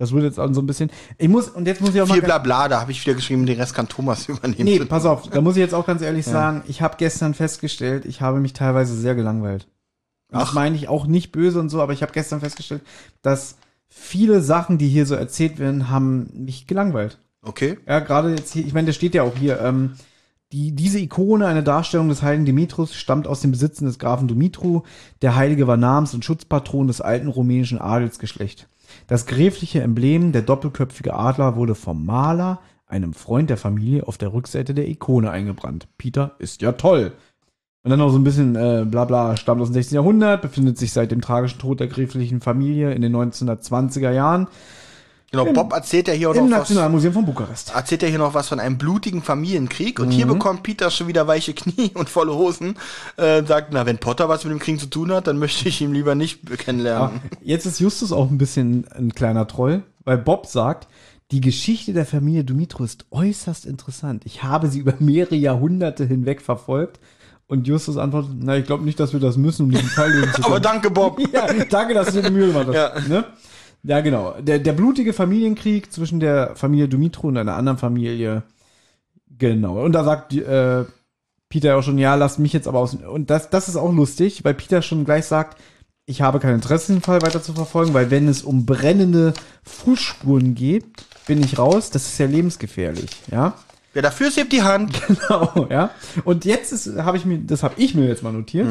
[0.00, 0.90] Das wird jetzt auch so ein bisschen.
[1.18, 2.14] Ich muss, und jetzt muss ich auch mal.
[2.14, 4.64] Viel Blabla, da habe ich wieder geschrieben, den Rest kann Thomas übernehmen.
[4.64, 8.06] Nee, pass auf, da muss ich jetzt auch ganz ehrlich sagen, ich habe gestern festgestellt,
[8.06, 9.68] ich habe mich teilweise sehr gelangweilt.
[10.32, 10.54] Und Das Ach.
[10.54, 12.80] meine ich auch nicht böse und so, aber ich habe gestern festgestellt,
[13.20, 13.56] dass
[13.88, 17.18] viele Sachen, die hier so erzählt werden, haben mich gelangweilt.
[17.42, 17.76] Okay.
[17.86, 19.96] Ja, gerade jetzt hier, ich meine, der steht ja auch hier, ähm,
[20.52, 24.82] die, diese Ikone, eine Darstellung des heiligen Dimitrus, stammt aus dem Besitzen des Grafen Dumitru.
[25.20, 28.64] Der Heilige war Namens- und Schutzpatron des alten rumänischen Adelsgeschlechts.
[29.06, 34.32] Das gräfliche Emblem, der doppelköpfige Adler, wurde vom Maler, einem Freund der Familie, auf der
[34.32, 35.88] Rückseite der Ikone eingebrannt.
[35.96, 37.12] Peter ist ja toll.
[37.82, 39.94] Und dann noch so ein bisschen äh, bla bla, stammt aus dem 16.
[39.94, 44.48] Jahrhundert, befindet sich seit dem tragischen Tod der gräflichen Familie in den 1920er Jahren
[45.32, 46.58] Genau, Bob erzählt ja hier auch im noch was.
[46.70, 47.72] Nationalmuseum von Bukarest.
[47.74, 50.30] Erzählt ja hier noch was von einem blutigen Familienkrieg und hier Mhm.
[50.32, 52.74] bekommt Peter schon wieder weiche Knie und volle Hosen.
[53.16, 55.80] Äh, sagt, na, wenn Potter was mit dem Krieg zu tun hat, dann möchte ich
[55.80, 57.20] ihn lieber nicht kennenlernen.
[57.42, 60.88] Jetzt ist Justus auch ein bisschen ein kleiner Troll, weil Bob sagt,
[61.30, 64.22] die Geschichte der Familie Dumitru ist äußerst interessant.
[64.26, 66.98] Ich habe sie über mehrere Jahrhunderte hinweg verfolgt.
[67.46, 70.26] Und Justus antwortet, na, ich glaube nicht, dass wir das müssen, um diesen Fall lösen
[70.32, 70.46] zu können.
[70.46, 71.20] Aber danke, Bob.
[71.32, 72.74] ja, danke, dass du dir die Mühe gemacht hast.
[72.74, 72.92] Ja.
[73.08, 73.24] Ne?
[73.82, 74.34] Ja, genau.
[74.40, 78.42] Der, der blutige Familienkrieg zwischen der Familie Dumitru und einer anderen Familie.
[79.38, 79.82] Genau.
[79.84, 80.84] Und da sagt äh,
[81.48, 82.94] Peter auch schon, ja, lasst mich jetzt aber aus.
[82.94, 85.58] Und das, das ist auch lustig, weil Peter schon gleich sagt,
[86.06, 90.54] ich habe kein Interesse, den Fall weiter zu verfolgen, weil wenn es um brennende Fußspuren
[90.54, 90.84] geht,
[91.26, 91.90] bin ich raus.
[91.90, 93.54] Das ist ja lebensgefährlich, ja.
[93.92, 95.00] Wer dafür ist, hebt die Hand.
[95.06, 95.90] Genau, ja.
[96.24, 98.68] Und jetzt ist, habe ich mir, das habe ich mir jetzt mal notiert,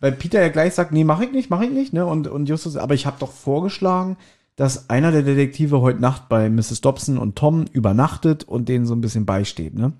[0.00, 2.06] weil Peter ja gleich sagt, nee, mach ich nicht, mach ich nicht, ne?
[2.06, 4.16] Und, und Justus, aber ich habe doch vorgeschlagen,
[4.60, 6.82] dass einer der Detektive heute Nacht bei Mrs.
[6.82, 9.94] Dobson und Tom übernachtet und denen so ein bisschen beisteht, ne?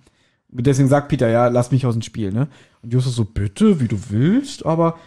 [0.51, 2.47] Deswegen sagt Peter, ja, lass mich aus dem Spiel, ne?
[2.83, 4.99] Und Justus so, bitte, wie du willst, aber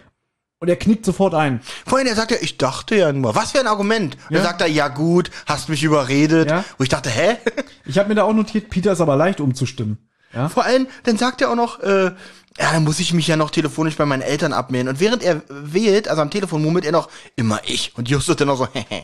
[0.58, 1.62] und er knickt sofort ein.
[1.86, 3.36] Vorhin, er sagt ja, ich dachte ja nur.
[3.36, 4.18] Was für ein Argument?
[4.32, 4.38] Ja.
[4.38, 6.50] Dann sagt er, ja gut, hast mich überredet.
[6.50, 6.64] Ja.
[6.80, 7.38] Wo ich dachte, hä?
[7.86, 10.10] Ich habe mir da auch notiert, Peter ist aber leicht umzustimmen.
[10.34, 10.50] Ja?
[10.50, 12.12] Vor allem, dann sagt er auch noch, äh,
[12.60, 14.90] ja, dann muss ich mich ja noch telefonisch bei meinen Eltern abmelden.
[14.90, 17.94] Und während er wählt, also am Telefon murmelt er noch, immer ich.
[17.98, 19.04] Und Justus dann noch so, hehe.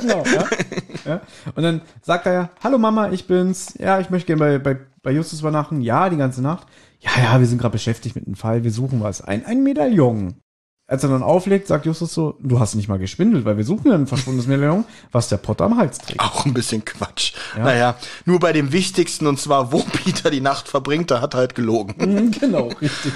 [0.00, 0.44] genau, ja.
[1.04, 1.20] ja.
[1.54, 3.74] Und dann sagt er ja, hallo Mama, ich bin's.
[3.78, 5.80] Ja, ich möchte gerne bei, bei, bei Justus übernachten.
[5.80, 6.68] Ja, die ganze Nacht.
[7.00, 9.20] Ja, ja, wir sind gerade beschäftigt mit einem Fall, wir suchen was.
[9.20, 10.36] Ein, ein Medaillon.
[10.88, 13.88] Als er dann auflegt, sagt Justus so, du hast nicht mal geschwindelt, weil wir suchen
[13.88, 16.20] ja ein verschwundenes Medaillon, was der Potter am Hals trägt.
[16.20, 17.32] Auch ein bisschen Quatsch.
[17.58, 21.38] Naja, nur bei dem Wichtigsten, und zwar, wo Peter die Nacht verbringt, da hat er
[21.38, 21.94] halt gelogen.
[22.06, 23.12] Mhm, genau, richtig.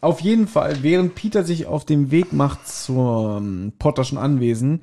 [0.00, 4.82] Auf jeden Fall, während Peter sich auf dem Weg macht zum Potterschen Anwesen,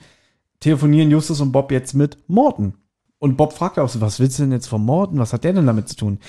[0.59, 2.73] telefonieren Justus und Bob jetzt mit Morton.
[3.17, 5.19] Und Bob fragt auch so, was willst du denn jetzt von Morton?
[5.19, 6.19] Was hat der denn damit zu tun?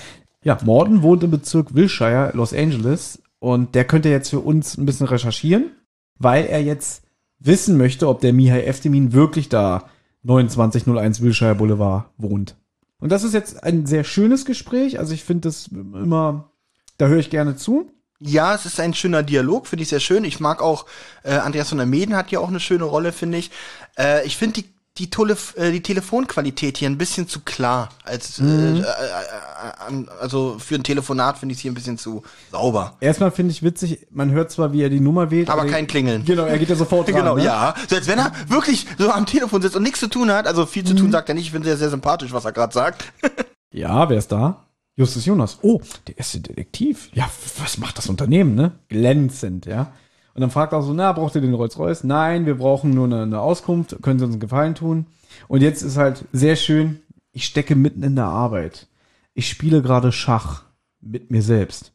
[0.43, 3.21] Ja, Morton wohnt im Bezirk Wilshire, Los Angeles.
[3.39, 5.71] Und der könnte jetzt für uns ein bisschen recherchieren,
[6.23, 7.03] weil er jetzt
[7.39, 9.89] wissen möchte, ob der Mihai Eftemin wirklich da
[10.23, 12.55] 2901 Wilshire Boulevard wohnt.
[12.99, 14.99] Und das ist jetzt ein sehr schönes Gespräch.
[14.99, 16.51] Also ich finde das immer,
[16.97, 17.91] da höre ich gerne zu.
[18.19, 20.23] Ja, es ist ein schöner Dialog, finde ich sehr schön.
[20.23, 20.85] Ich mag auch,
[21.23, 23.49] äh, Andreas von der Meden hat hier auch eine schöne Rolle, finde ich.
[23.97, 27.89] Äh, ich finde die, die, Tole, äh, die Telefonqualität hier ein bisschen zu klar.
[28.03, 28.83] Als, äh, äh, äh,
[30.19, 32.97] also für ein Telefonat finde ich es hier ein bisschen zu sauber.
[32.99, 35.49] Erstmal finde ich witzig, man hört zwar, wie er die Nummer wählt.
[35.49, 36.25] Aber kein Klingeln.
[36.25, 37.15] Genau, er geht ja sofort dran.
[37.15, 37.45] Genau, ne?
[37.45, 37.73] ja.
[37.89, 40.45] So als wenn er wirklich so am Telefon sitzt und nichts zu tun hat.
[40.45, 41.45] Also viel zu tun sagt er nicht.
[41.45, 43.05] Ich finde sehr, sehr sympathisch, was er gerade sagt.
[43.73, 44.65] Ja, wer ist da?
[44.97, 45.59] Justus Jonas.
[45.61, 47.09] Oh, der erste Detektiv.
[47.13, 48.73] Ja, was macht das Unternehmen, ne?
[48.89, 49.93] Glänzend, ja.
[50.33, 52.03] Und dann fragt er so, na, braucht ihr den Rolls-Royce?
[52.03, 54.01] Nein, wir brauchen nur eine, eine Auskunft.
[54.01, 55.05] Können Sie uns einen Gefallen tun?
[55.47, 57.01] Und jetzt ist halt sehr schön,
[57.31, 58.87] ich stecke mitten in der Arbeit.
[59.33, 60.63] Ich spiele gerade Schach
[61.01, 61.91] mit mir selbst.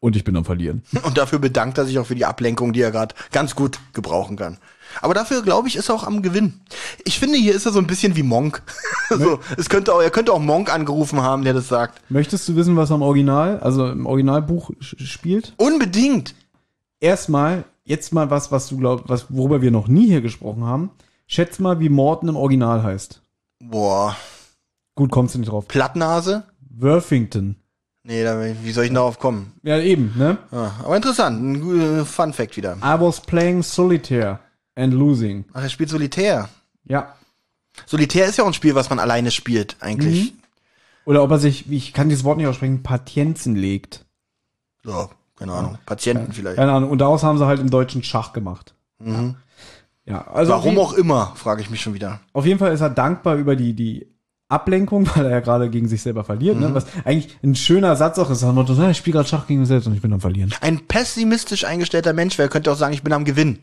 [0.00, 0.82] Und ich bin am Verlieren.
[1.04, 4.36] Und dafür bedankt er sich auch für die Ablenkung, die er gerade ganz gut gebrauchen
[4.36, 4.58] kann.
[5.02, 6.60] Aber dafür, glaube ich, ist er auch am Gewinn.
[7.04, 8.62] Ich finde, hier ist er so ein bisschen wie Monk.
[9.10, 12.00] so, es könnte auch, er könnte auch Monk angerufen haben, der das sagt.
[12.10, 15.52] Möchtest du wissen, was am Original, also im Originalbuch spielt?
[15.58, 16.34] Unbedingt.
[16.98, 20.90] Erstmal, jetzt mal was, was du glaubst, was, worüber wir noch nie hier gesprochen haben.
[21.26, 23.20] Schätz mal, wie Morton im Original heißt.
[23.58, 24.16] Boah.
[24.94, 25.68] Gut, kommst du nicht drauf.
[25.68, 26.44] Plattnase?
[26.70, 27.56] Worthington.
[28.02, 29.52] Nee, da, wie soll ich denn darauf kommen?
[29.62, 30.38] Ja, eben, ne?
[30.50, 32.76] Ah, aber interessant, ein guter Fun Fact wieder.
[32.78, 34.38] I was playing solitaire
[34.74, 35.44] and losing.
[35.52, 36.48] Ach, er spielt Solitär.
[36.84, 37.14] Ja.
[37.86, 40.32] Solitär ist ja auch ein Spiel, was man alleine spielt, eigentlich.
[41.04, 44.06] Oder ob er sich, ich kann dieses Wort nicht aussprechen, Patienzen legt.
[44.82, 45.10] So,
[45.40, 45.78] keine Ahnung.
[45.86, 46.56] Patienten vielleicht.
[46.56, 46.90] Keine Ahnung.
[46.90, 48.74] Und daraus haben sie halt im deutschen Schach gemacht.
[50.04, 52.20] Ja, also Warum auf, auch immer, frage ich mich schon wieder.
[52.34, 54.06] auf jeden Fall ist er dankbar über die, die
[54.48, 56.74] Ablenkung, weil er ja gerade gegen sich selber verliert, ne?
[56.74, 58.42] Was eigentlich ein schöner Satz auch ist.
[58.42, 60.52] Ich spiele gerade Schach gegen mich selbst und ich bin am Verlieren.
[60.60, 63.60] Ein pessimistisch eingestellter Mensch, wer könnte auch sagen, ich bin am Gewinn.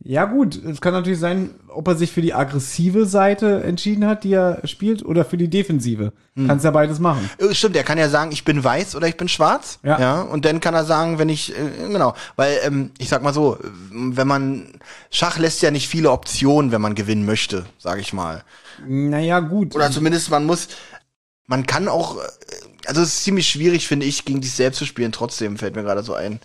[0.00, 4.22] Ja, gut, es kann natürlich sein, ob er sich für die aggressive Seite entschieden hat,
[4.22, 6.12] die er spielt, oder für die defensive.
[6.46, 7.28] Kannst ja beides machen.
[7.38, 9.78] Äh, Stimmt, er kann ja sagen, ich bin weiß oder ich bin schwarz.
[9.82, 9.98] Ja.
[9.98, 13.32] ja und dann kann er sagen, wenn ich, äh, genau, weil, ähm, ich sag mal
[13.32, 13.58] so,
[13.90, 14.68] wenn man,
[15.10, 18.44] Schach lässt ja nicht viele Optionen, wenn man gewinnen möchte, sage ich mal.
[18.86, 19.74] Naja, gut.
[19.74, 20.68] Oder zumindest man muss,
[21.46, 22.22] man kann auch, äh,
[22.86, 25.82] also es ist ziemlich schwierig, finde ich, gegen sich selbst zu spielen, trotzdem fällt mir
[25.82, 26.38] gerade so ein.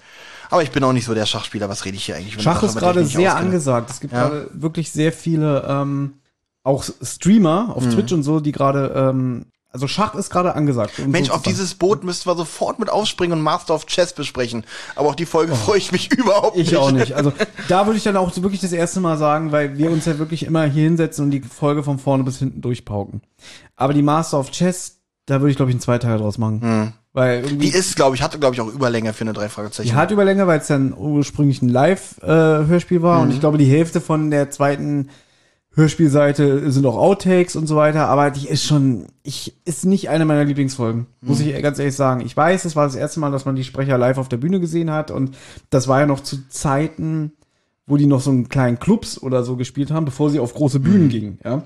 [0.52, 2.39] Aber ich bin auch nicht so der Schachspieler, was rede ich hier eigentlich?
[2.41, 3.45] Schach ist ich gerade sehr auskenne?
[3.47, 3.89] angesagt.
[3.89, 4.28] Es gibt Ja.
[4.30, 6.14] gerade wirklich sehr viele, ähm,
[6.64, 7.72] auch Streamer Mhm.
[7.72, 10.99] auf Twitch und so, die gerade, ähm, also Schach ist gerade angesagt.
[10.99, 14.12] um Mensch, so auf dieses Boot müssten wir sofort mit aufspringen und Master of Chess
[14.14, 14.66] besprechen.
[14.97, 16.68] Aber auf die Folge freue ich mich überhaupt nicht.
[16.68, 16.72] Oh.
[16.72, 17.14] Ich auch nicht.
[17.16, 17.32] Also
[17.70, 20.43] da würde ich dann auch wirklich das erste Mal sagen, weil wir uns ja wirklich
[20.43, 23.22] immer hier hinsetzen und die Folge von vorne bis hinten durchpauken.
[23.78, 26.93] Aber die Master of Chess, da würde ich glaube ich einen Zweiteiler draus machen.
[27.14, 29.89] Weil Die ist, glaube ich, hatte, glaube ich, auch Überlänge für eine drei Fragezeichen.
[29.89, 33.22] die hat Überlänge, weil es dann ursprünglich ein Live-Hörspiel war.
[33.22, 35.09] Und ich glaube die Hälfte von der zweiten
[35.74, 40.26] Hörspielseite sind auch Outtakes und so weiter, aber die ist schon, ich, ist nicht eine
[40.26, 42.22] meiner Lieblingsfolgen, muss ich ganz ehrlich sagen.
[42.26, 44.59] Ich weiß, es war das erste Mal, dass man die Sprecher live auf der Bühne
[44.59, 45.12] gesehen hat.
[45.12, 45.38] Und
[45.70, 47.32] das war ja noch zu Zeiten,
[47.86, 50.80] wo die noch so einen kleinen Clubs oder so gespielt haben, bevor sie auf große
[50.80, 51.64] Bühnen gingen, ja.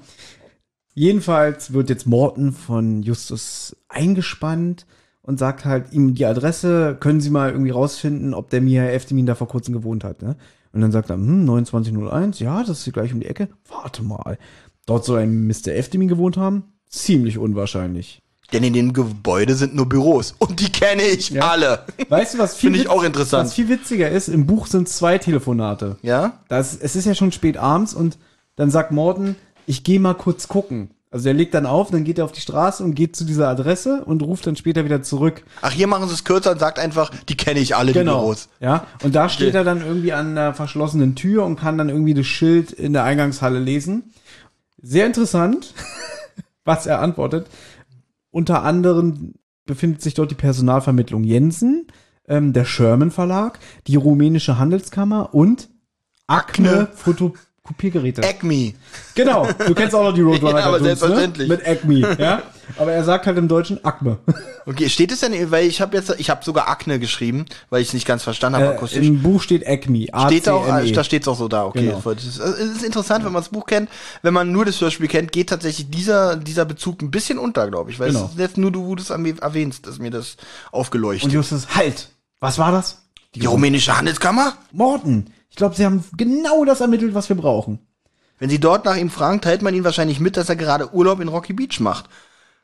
[0.97, 4.85] Jedenfalls wird jetzt Morton von Justus eingespannt
[5.25, 9.25] und sagt halt ihm die Adresse, können Sie mal irgendwie rausfinden, ob der Mia Eftemin
[9.25, 10.35] da vor kurzem gewohnt hat, ne?
[10.71, 13.47] Und dann sagt er, hm, 2901, ja, das ist hier gleich um die Ecke.
[13.69, 14.37] Warte mal.
[14.85, 15.69] Dort soll ein Mr.
[15.73, 16.63] Eftemin gewohnt haben?
[16.89, 18.21] Ziemlich unwahrscheinlich.
[18.53, 20.35] Denn in dem Gebäude sind nur Büros.
[20.37, 21.49] Und die kenne ich Ja.
[21.49, 21.79] alle.
[22.09, 23.45] Weißt du, was viel, Finde ich auch interessant.
[23.45, 24.27] was viel witziger ist?
[24.27, 25.95] Im Buch sind zwei Telefonate.
[26.03, 26.43] Ja?
[26.49, 28.17] Das, es ist ja schon spät abends und
[28.57, 30.89] dann sagt Morton, ich gehe mal kurz gucken.
[31.15, 33.47] Also er legt dann auf, dann geht er auf die Straße und geht zu dieser
[33.47, 35.45] Adresse und ruft dann später wieder zurück.
[35.61, 38.49] Ach, hier machen sie es kürzer und sagt einfach, die kenne ich alle, die Büros.
[38.59, 42.13] Ja, und da steht er dann irgendwie an der verschlossenen Tür und kann dann irgendwie
[42.13, 44.11] das Schild in der Eingangshalle lesen.
[44.81, 45.73] Sehr interessant,
[46.65, 47.47] was er antwortet.
[48.29, 49.35] Unter anderem
[49.65, 51.87] befindet sich dort die Personalvermittlung Jensen,
[52.27, 55.69] ähm, der Sherman Verlag, die rumänische Handelskammer und
[56.27, 56.89] Acme
[57.65, 58.21] Fotokopiergeräte.
[58.23, 58.73] Acme.
[59.15, 61.47] Genau, du kennst auch noch die Roadrunner Ja, aber Cartoons, selbstverständlich.
[61.49, 61.55] Ne?
[61.57, 62.43] Mit Acme, ja.
[62.77, 64.17] Aber er sagt halt im Deutschen Acme.
[64.67, 67.89] Okay, steht es denn, weil ich habe jetzt, ich habe sogar Akne geschrieben, weil ich
[67.89, 69.05] es nicht ganz verstanden habe Äh, akustisch.
[69.05, 70.07] Im Buch steht Acme.
[70.25, 70.91] Steht da auch, A-C-M-E.
[70.91, 71.93] da steht's auch so da, okay.
[71.93, 72.01] Genau.
[72.11, 73.91] Es ist interessant, wenn man das Buch kennt.
[74.23, 77.91] Wenn man nur das Hörspiel kennt, geht tatsächlich dieser, dieser Bezug ein bisschen unter, glaube
[77.91, 77.99] ich.
[77.99, 78.25] Weil Genau.
[78.25, 80.35] es ist jetzt nur du, wo du es erwähnst, dass mir das
[80.71, 81.25] aufgeleuchtet.
[81.25, 82.09] Und Justus, halt!
[82.39, 83.03] Was war das?
[83.35, 84.53] die rumänische Handelskammer?
[84.71, 85.27] Morten.
[85.55, 87.79] Ich glaube, sie haben genau das ermittelt, was wir brauchen.
[88.39, 91.21] Wenn sie dort nach ihm fragen, teilt man ihnen wahrscheinlich mit, dass er gerade Urlaub
[91.21, 92.09] in Rocky Beach macht.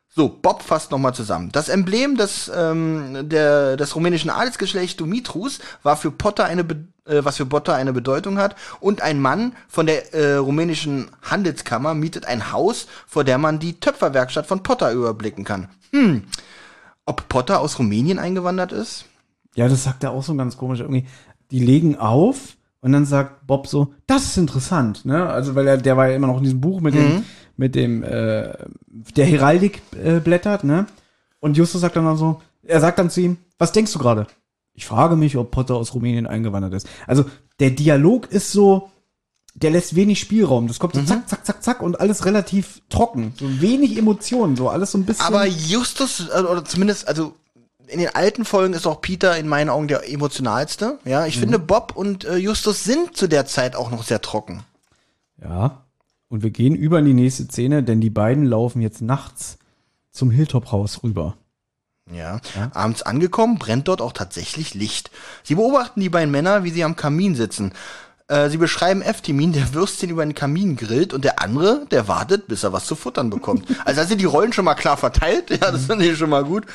[0.10, 1.54] So, Bob fasst nochmal zusammen.
[1.54, 7.24] Das Emblem des, ähm, der, des rumänischen Adelsgeschlechts Dumitrus war für Potter eine, Be äh,
[7.24, 8.58] was für Potter eine Bedeutung hat.
[8.82, 13.80] Und ein Mann von der äh, rumänischen Handelskammer mietet ein Haus, vor der man die
[13.80, 15.70] Töpferwerkstatt von Potter überblicken kann.
[15.94, 16.24] Hm,
[17.06, 19.06] ob Potter aus Rumänien eingewandert ist?
[19.56, 20.82] Ja, das sagt er auch so ganz komisch.
[20.82, 21.08] Irgendwie,
[21.52, 25.28] die legen auf und dann sagt Bob so, das ist interessant, ne?
[25.30, 27.24] Also, weil er, der war ja immer noch in diesem Buch mit dem,
[27.56, 28.54] mit dem, äh,
[29.16, 30.88] der Heraldik äh, blättert, ne?
[31.40, 34.28] Und Justus sagt dann auch so, er sagt dann zu ihm, was denkst du gerade?
[34.74, 36.88] Ich frage mich, ob Potter aus Rumänien eingewandert ist.
[37.06, 37.26] Also,
[37.60, 38.90] der Dialog ist so,
[39.54, 40.68] der lässt wenig Spielraum.
[40.68, 43.34] Das kommt so zack, zack, zack, zack und alles relativ trocken.
[43.38, 45.26] So wenig Emotionen, so alles so ein bisschen.
[45.26, 47.36] Aber Justus, äh, oder zumindest, also
[47.88, 51.00] in den alten Folgen ist auch Peter in meinen Augen der emotionalste.
[51.06, 54.64] Ja, ich finde, Bob und äh, Justus sind zu der Zeit auch noch sehr trocken.
[55.42, 55.86] Ja.
[56.30, 59.58] Und wir gehen über in die nächste Szene, denn die beiden laufen jetzt nachts
[60.12, 61.36] zum Hilltop-Haus rüber.
[62.10, 62.40] Ja.
[62.74, 65.12] Abends angekommen, brennt dort auch tatsächlich Licht.
[65.44, 67.74] Sie beobachten die beiden Männer, wie sie am Kamin sitzen.
[68.32, 72.48] Äh, sie beschreiben Eftimin, der Würstchen über den Kamin grillt und der andere, der wartet,
[72.48, 73.66] bis er was zu futtern bekommt.
[73.84, 75.50] Also da sind die Rollen schon mal klar verteilt.
[75.50, 76.66] Ja, das finde ich schon mal gut.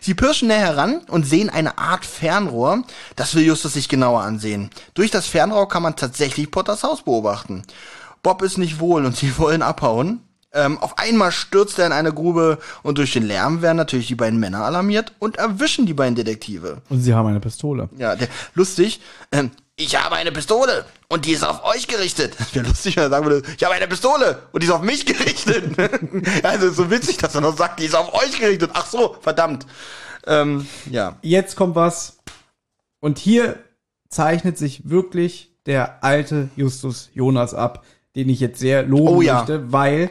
[0.00, 2.82] Sie pirschen näher heran und sehen eine Art Fernrohr.
[3.16, 4.70] Das will Justus sich genauer ansehen.
[4.94, 7.62] Durch das Fernrohr kann man tatsächlich Potters Haus beobachten.
[8.22, 10.20] Bob ist nicht wohl und sie wollen abhauen.
[10.52, 14.14] Ähm, auf einmal stürzt er in eine Grube und durch den Lärm werden natürlich die
[14.14, 16.78] beiden Männer alarmiert und erwischen die beiden Detektive.
[16.88, 17.88] Und sie haben eine Pistole.
[17.98, 19.00] Ja, der, lustig.
[19.30, 22.34] Ähm, ich habe eine Pistole und die ist auf euch gerichtet.
[22.38, 24.82] Das wäre lustig, wenn er sagen würde, ich habe eine Pistole und die ist auf
[24.82, 25.76] mich gerichtet.
[26.44, 28.70] also so witzig, dass er noch sagt, die ist auf euch gerichtet.
[28.74, 29.66] Ach so, verdammt.
[30.26, 31.16] Ähm, ja.
[31.22, 32.18] Jetzt kommt was.
[33.00, 33.58] Und hier
[34.08, 37.84] zeichnet sich wirklich der alte Justus Jonas ab,
[38.14, 39.38] den ich jetzt sehr loben Oh ja.
[39.38, 40.10] möchte, weil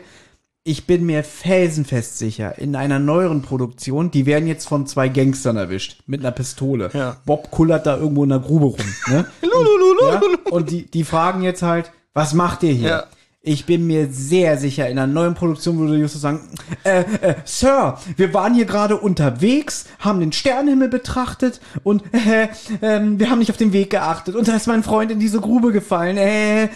[0.66, 5.58] ich bin mir felsenfest sicher, in einer neueren Produktion, die werden jetzt von zwei Gangstern
[5.58, 6.90] erwischt, mit einer Pistole.
[6.94, 7.18] Ja.
[7.26, 8.96] Bob kullert da irgendwo in der Grube rum.
[9.08, 9.26] Ne?
[9.42, 10.22] und, ja,
[10.52, 12.90] und die, die fragen jetzt halt, was macht ihr hier?
[12.90, 13.04] Ja.
[13.46, 16.40] Ich bin mir sehr sicher, in einer neuen Produktion würde Justus sagen,
[16.86, 22.48] äh, äh, Sir, wir waren hier gerade unterwegs, haben den Sternenhimmel betrachtet und äh,
[22.82, 25.42] ähm, wir haben nicht auf den Weg geachtet und da ist mein Freund in diese
[25.42, 26.16] Grube gefallen.
[26.16, 26.70] Äh,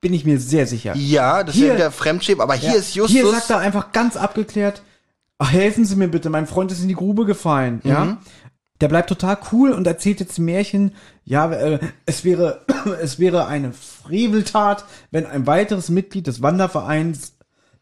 [0.00, 0.94] bin ich mir sehr sicher.
[0.96, 3.12] Ja, das Hier- ist der Fremdschäb, aber hier Ja, ist Justus.
[3.16, 4.82] Hier sagt er einfach ganz abgeklärt,
[5.38, 7.90] ach, helfen Sie mir bitte, mein Freund ist in die Grube gefallen, Mhm.
[7.90, 8.16] ja.
[8.82, 10.92] Der bleibt total cool und erzählt jetzt ein Märchen,
[11.24, 12.60] ja, äh, es wäre,
[13.00, 17.32] es wäre eine Freveltat, wenn ein weiteres Mitglied des Wandervereins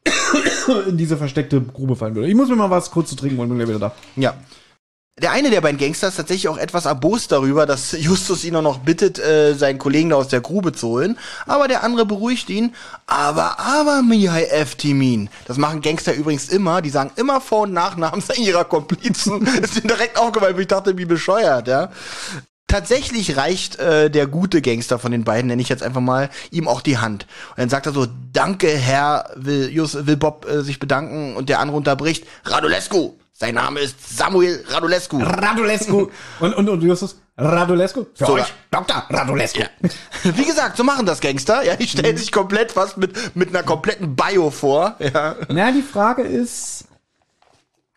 [0.88, 2.28] in diese versteckte Grube fallen würde.
[2.28, 3.92] Ich muss mir mal was kurz zu trinken holen, bin gleich wieder da.
[4.16, 4.34] Ja.
[5.22, 8.62] Der eine der beiden Gangster ist tatsächlich auch etwas erbost darüber, dass Justus ihn auch
[8.62, 11.16] noch bittet, äh, seinen Kollegen da aus der Grube zu holen.
[11.46, 12.74] Aber der andere beruhigt ihn.
[13.06, 14.74] Aber, aber, Mihai F.
[14.74, 15.30] Timin.
[15.46, 16.82] Das machen Gangster übrigens immer.
[16.82, 19.46] Die sagen immer Vor- und Nachnamen ihrer Komplizen.
[19.62, 21.92] ist ihnen direkt aufgefallen, ich dachte, wie bescheuert, ja.
[22.66, 26.66] Tatsächlich reicht äh, der gute Gangster von den beiden, nenne ich jetzt einfach mal, ihm
[26.66, 27.28] auch die Hand.
[27.50, 31.48] Und dann sagt er so, danke Herr, will, Jus, will Bob äh, sich bedanken und
[31.50, 35.20] der andere unterbricht, Radulescu, sein Name ist Samuel Radulescu.
[35.20, 36.08] Radulescu.
[36.40, 38.06] und, und, und Justus, Radulescu?
[38.14, 38.46] Für So, euch, ja.
[38.70, 38.96] Dr.
[39.10, 39.64] Radulescu.
[40.22, 41.64] Wie gesagt, so machen das Gangster.
[41.64, 44.94] Ja, die stellen sich komplett fast mit, mit einer kompletten Bio vor.
[45.00, 45.34] Ja.
[45.48, 46.84] Na, die Frage ist,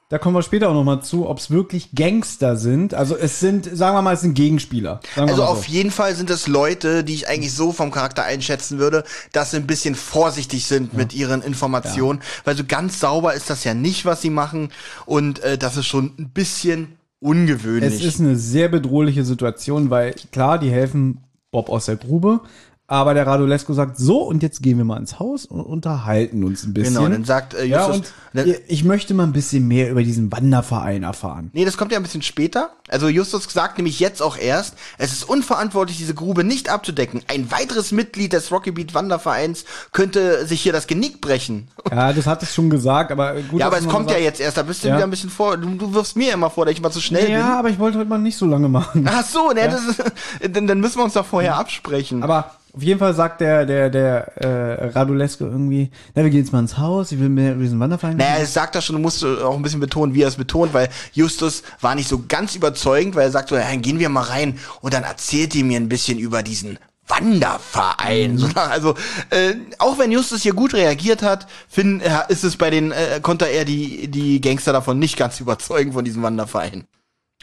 [0.10, 2.94] da kommen wir später auch noch mal zu, ob es wirklich Gangster sind.
[2.94, 5.02] Also es sind, sagen wir mal, es sind Gegenspieler.
[5.18, 9.04] Also auf jeden Fall sind es Leute, die ich eigentlich so vom Charakter einschätzen würde,
[9.34, 13.66] dass sie ein bisschen vorsichtig sind mit ihren Informationen, weil so ganz sauber ist das
[13.66, 14.70] ja nicht, was sie machen
[15.06, 17.94] und äh, das ist schon ein bisschen ungewöhnlich.
[17.94, 21.22] Es ist eine sehr bedrohliche Situation, weil klar, die helfen
[21.52, 22.42] Bob aus der Grube,
[22.90, 26.64] aber der Radulescu sagt so und jetzt gehen wir mal ins Haus und unterhalten uns
[26.64, 26.96] ein bisschen.
[26.96, 30.04] Genau, dann sagt, äh, ja, Justus- und dann- ich möchte mal ein bisschen mehr über
[30.04, 31.50] diesen Wanderverein erfahren.
[31.54, 32.70] Nee, das kommt ja ein bisschen später.
[32.88, 37.22] Also Justus sagt nämlich jetzt auch erst, es ist unverantwortlich, diese Grube nicht abzudecken.
[37.28, 41.68] Ein weiteres Mitglied des Rocky Beat Wandervereins könnte sich hier das Genick brechen.
[41.92, 43.60] Ja, das hat es schon gesagt, aber gut.
[43.60, 44.96] ja, aber es kommt ja sagt- jetzt erst, da bist du Ja.
[44.96, 45.58] wieder ein bisschen vor.
[45.58, 47.98] Du, du wirfst mir immer vor, dass ich mal zu schnell Ja, aber ich wollte
[47.98, 49.04] heute mal nicht so lange machen.
[49.04, 49.12] bin.
[49.14, 50.02] Ach so, ne, das ist,
[50.56, 52.24] dann, dann müssen wir uns doch vorher absprechen.
[52.24, 56.54] Aber auf jeden Fall sagt der, der, der äh, Radulescu irgendwie, na, wir gehen jetzt
[56.54, 58.18] mal ins Haus, ich will mehr über diesen Wanderverein.
[58.18, 60.76] Naja, es sagt er schon, du musst auch ein bisschen betonen, wie er es betont,
[60.76, 64.22] weil Justus war nicht so ganz überzeugend, weil er sagt so, ja, gehen wir mal
[64.22, 66.78] rein und dann erzählt ihr mir ein bisschen über diesen
[67.08, 68.38] Wanderverein.
[68.38, 68.94] So, also,
[69.32, 73.20] äh, auch wenn Justus hier gut reagiert hat, find, äh, ist es bei den, äh,
[73.24, 76.86] konnte er die, die Gangster davon nicht ganz überzeugen von diesem Wanderverein.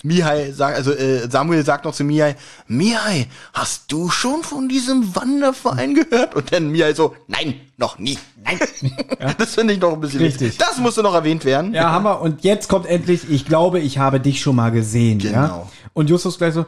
[0.02, 5.14] Mihai sagt, also äh, Samuel sagt noch zu Mihai, Mihai, hast du schon von diesem
[5.16, 6.34] Wanderverein gehört?
[6.34, 8.58] Und dann Mihai so, nein, noch nie, nein.
[9.38, 10.42] Das finde ich noch ein bisschen Richtig.
[10.48, 10.58] wichtig.
[10.58, 11.72] Das musste noch erwähnt werden.
[11.72, 12.20] Ja, Hammer.
[12.20, 15.20] Und jetzt kommt endlich, ich glaube, ich habe dich schon mal gesehen.
[15.20, 15.46] Ja?
[15.46, 15.70] Genau.
[15.94, 16.66] Und Justus gleich so,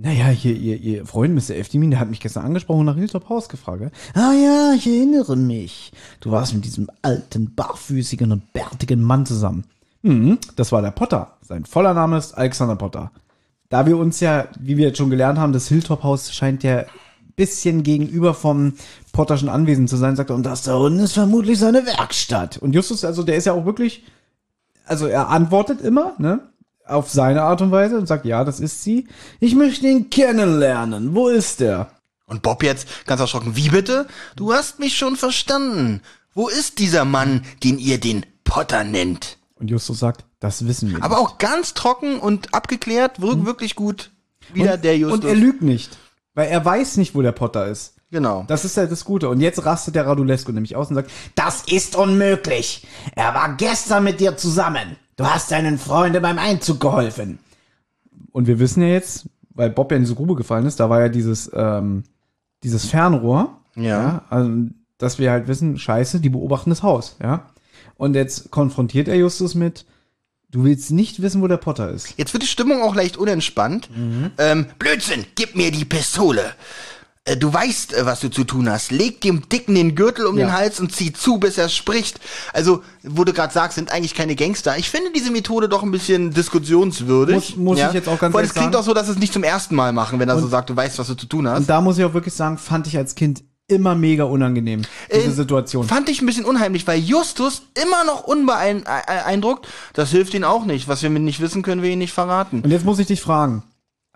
[0.00, 1.56] naja, hier, ihr, ihr Freund, Mr.
[1.56, 3.80] Eftimin, der hat mich gestern angesprochen und nach Hilltop Haus gefragt.
[3.80, 3.90] gell?
[4.14, 5.90] Ah ja, ich erinnere mich.
[6.20, 9.64] Du warst mit diesem alten, barfüßigen und bärtigen Mann zusammen.
[10.02, 11.36] Mhm, das war der Potter.
[11.42, 13.10] Sein voller Name ist Alexander Potter.
[13.68, 16.84] Da wir uns ja, wie wir jetzt schon gelernt haben, das Hilltop Haus scheint ja
[17.38, 18.74] bisschen gegenüber vom
[19.12, 22.58] Potterschen Anwesen zu sein, sagt er, und das da unten ist vermutlich seine Werkstatt.
[22.58, 24.04] Und Justus, also der ist ja auch wirklich,
[24.84, 26.40] also er antwortet immer, ne?
[26.84, 29.08] Auf seine Art und Weise und sagt, ja, das ist sie.
[29.40, 31.14] Ich möchte ihn kennenlernen.
[31.14, 31.90] Wo ist er?
[32.26, 34.06] Und Bob jetzt ganz erschrocken, wie bitte?
[34.36, 36.00] Du hast mich schon verstanden.
[36.34, 39.37] Wo ist dieser Mann, den ihr den Potter nennt?
[39.58, 41.02] Und Justus sagt, das wissen wir.
[41.02, 44.10] Aber auch ganz trocken und abgeklärt, wirkt wirklich gut.
[44.52, 45.18] Wieder und, der Justus.
[45.18, 45.98] Und er lügt nicht.
[46.34, 47.94] Weil er weiß nicht, wo der Potter ist.
[48.10, 48.44] Genau.
[48.46, 49.28] Das ist ja das Gute.
[49.28, 52.86] Und jetzt rastet der Radulesco nämlich aus und sagt, das ist unmöglich.
[53.14, 54.96] Er war gestern mit dir zusammen.
[55.16, 57.38] Du hast deinen Freunden beim Einzug geholfen.
[58.30, 61.00] Und wir wissen ja jetzt, weil Bob ja in diese Grube gefallen ist, da war
[61.00, 62.04] ja dieses, ähm,
[62.62, 63.60] dieses Fernrohr.
[63.74, 64.24] Ja.
[64.30, 64.50] also,
[64.96, 67.50] dass wir halt wissen, scheiße, die beobachten das Haus, ja.
[67.98, 69.84] Und jetzt konfrontiert er Justus mit,
[70.50, 72.14] du willst nicht wissen, wo der Potter ist.
[72.16, 73.90] Jetzt wird die Stimmung auch leicht unentspannt.
[74.38, 76.42] Ähm, Blödsinn, gib mir die Pistole.
[77.24, 78.90] Äh, Du weißt, äh, was du zu tun hast.
[78.92, 80.46] Leg dem Dicken den Gürtel um Ja.
[80.46, 82.20] den Hals und zieh zu, bis er spricht.
[82.54, 84.78] Also, wo du gerade sagst, sind eigentlich keine Gangster.
[84.78, 87.34] Ich finde diese Methode doch ein bisschen diskussionswürdig.
[87.34, 88.82] Muss- muss ich jetzt auch ganz Weil ehrlich es klingt sagen.
[88.82, 90.98] auch so, dass es nicht zum ersten Mal machen, wenn er so sagt, du weißt,
[91.00, 91.58] was du zu tun hast.
[91.58, 94.82] Und da muss ich auch wirklich sagen, fand ich als Kind immer mega unangenehm,
[95.14, 95.86] diese Äh, Situation.
[95.86, 99.68] Fand ich ein bisschen unheimlich, weil Justus immer noch unbeeindruckt.
[99.92, 100.88] Das hilft ihn auch nicht.
[100.88, 102.62] Was wir nicht wissen, können wir ihn nicht verraten.
[102.62, 103.62] Und jetzt muss ich dich fragen,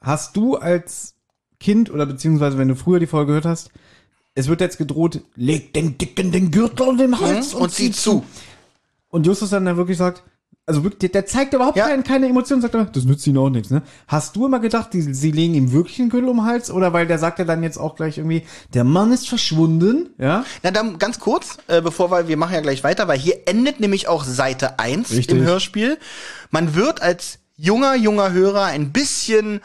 [0.01, 1.15] hast du als
[1.61, 3.71] Kind oder beziehungsweise wenn du früher die Folge gehört hast,
[4.35, 7.61] es wird jetzt gedroht, leg den Dicken den Gürtel um den Hals Hm?
[7.61, 8.25] Und zieh zu.
[9.11, 10.23] Und Justus dann, dann wirklich sagt,
[10.67, 11.89] also wirklich, der, der zeigt überhaupt Ja.
[11.89, 13.83] keine, keine Emotionen, sagt er, das nützt ihnen auch nichts, ne?
[14.07, 16.71] Hast du immer gedacht, die, sie legen ihm wirklich den Gürtel um den Hals?
[16.71, 20.45] Oder weil der sagt ja dann jetzt auch gleich irgendwie, der Mann ist verschwunden, ja?
[20.63, 23.81] Na dann ganz kurz, äh, bevor wir, wir machen ja gleich weiter, weil hier endet
[23.81, 25.31] nämlich auch Seite 1 Richtig.
[25.37, 25.99] im Hörspiel.
[26.51, 29.61] Man wird als junger, junger Hörer ein bisschen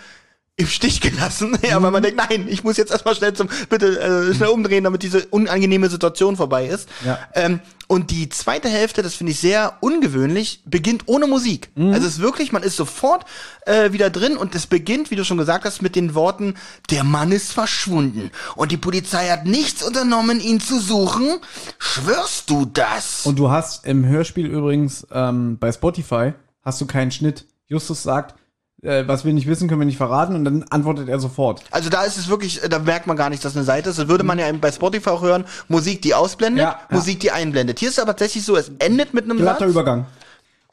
[0.59, 3.99] im Stich gelassen, ja, weil man denkt, nein, ich muss jetzt erstmal schnell zum, bitte
[3.99, 6.89] äh, schnell umdrehen, damit diese unangenehme Situation vorbei ist.
[7.05, 7.19] Ja.
[7.35, 11.69] Ähm, und die zweite Hälfte, das finde ich sehr ungewöhnlich, beginnt ohne Musik.
[11.77, 13.23] Also es ist wirklich, man ist sofort
[13.65, 16.55] äh, wieder drin und es beginnt, wie du schon gesagt hast, mit den Worten,
[16.89, 21.37] der Mann ist verschwunden und die Polizei hat nichts unternommen, ihn zu suchen.
[21.77, 23.25] Schwörst du das?
[23.25, 27.45] Und du hast im Hörspiel übrigens ähm, bei Spotify hast du keinen Schnitt.
[27.67, 28.35] Justus sagt,
[28.83, 31.63] äh, was wir nicht wissen, können wir nicht verraten und dann antwortet er sofort.
[31.71, 33.97] also da ist es wirklich, äh, da merkt man gar nicht, dass eine Seite ist.
[33.99, 36.95] Das würde man ja bei Spotify auch hören, Musik, die ausblendet, Ja, ja.
[36.95, 37.79] Musik, die einblendet.
[37.79, 39.71] Hier ist es aber tatsächlich so, es endet mit einem Glatter Satz.
[39.71, 40.05] Übergang.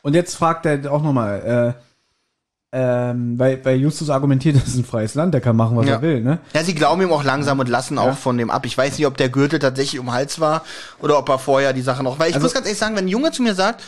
[0.02, 1.80] Und jetzt fragt er auch nochmal, äh,
[2.76, 5.94] ähm, weil, weil Justus argumentiert, das ist ein freies Land, der kann machen, was Ja.
[5.94, 6.40] er will, ne?
[6.52, 8.66] Ja, sie glauben ihm auch langsam und lassen auch von dem ab.
[8.66, 10.64] Ich weiß nicht, ob der Gürtel tatsächlich um den Hals war
[11.00, 12.18] oder ob er vorher die Sache noch.
[12.18, 13.82] Weil ich Also- muss ganz ehrlich sagen, wenn ein Junge zu mir sagt,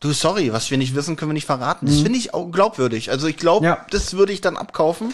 [0.00, 1.86] du sorry, was wir nicht wissen, können wir nicht verraten.
[1.86, 3.10] Das finde ich auch glaubwürdig.
[3.10, 3.72] Also ich glaube, Mhm.
[3.72, 3.86] Ja.
[3.90, 5.12] das würde ich dann abkaufen.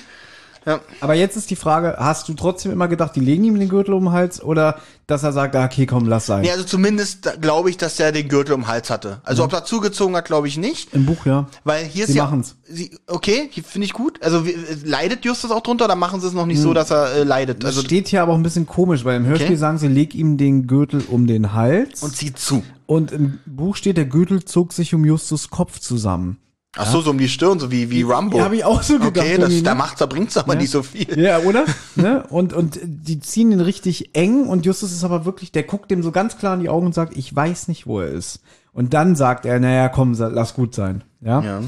[0.65, 0.81] Ja.
[1.01, 3.95] Aber jetzt ist die Frage, hast du trotzdem immer gedacht, die legen ihm den Gürtel
[3.95, 6.41] um den Hals oder dass er sagt, okay, komm, lass sein?
[6.41, 9.21] Nee, also zumindest glaube ich, dass er den Gürtel um den Hals hatte.
[9.23, 10.93] Also ob er zugezogen hat, glaube ich nicht.
[10.93, 11.47] Im Buch, ja.
[11.63, 12.25] Weil hier Sie ist ja.
[12.25, 12.57] machen's.
[12.69, 14.21] Sie, okay, hier finde ich gut.
[14.25, 14.45] Also
[14.85, 17.63] leidet Justus auch drunter oder machen sie es noch nicht so, dass er äh, leidet?
[17.63, 19.57] Das Also steht hier aber auch ein bisschen komisch, weil im Hörspiel Okay.
[19.57, 22.03] sagen sie, leg ihm den Gürtel um den Hals.
[22.03, 22.65] und zieht zu.
[22.87, 26.39] Und im Buch steht, der Gürtel zog sich um Justus Kopf zusammen.
[26.79, 28.37] Ach so, so um die Stirn, so wie, wie Rambo.
[28.37, 29.79] Ja, hab ich auch so gedacht, Okay, das, irgendwie, da ne?
[29.79, 31.19] macht's, da bringt's aber nicht so viel.
[31.19, 31.65] Ja, oder?
[31.95, 32.25] ne?
[32.29, 36.03] Und, und die ziehen ihn richtig eng und Justus ist aber wirklich, der guckt dem
[36.03, 38.41] so ganz klar in die Augen und sagt, ich weiß nicht, wo er ist.
[38.73, 41.03] Und dann sagt er, naja, komm, lass gut sein.
[41.23, 41.41] Ja.
[41.41, 41.61] Ja.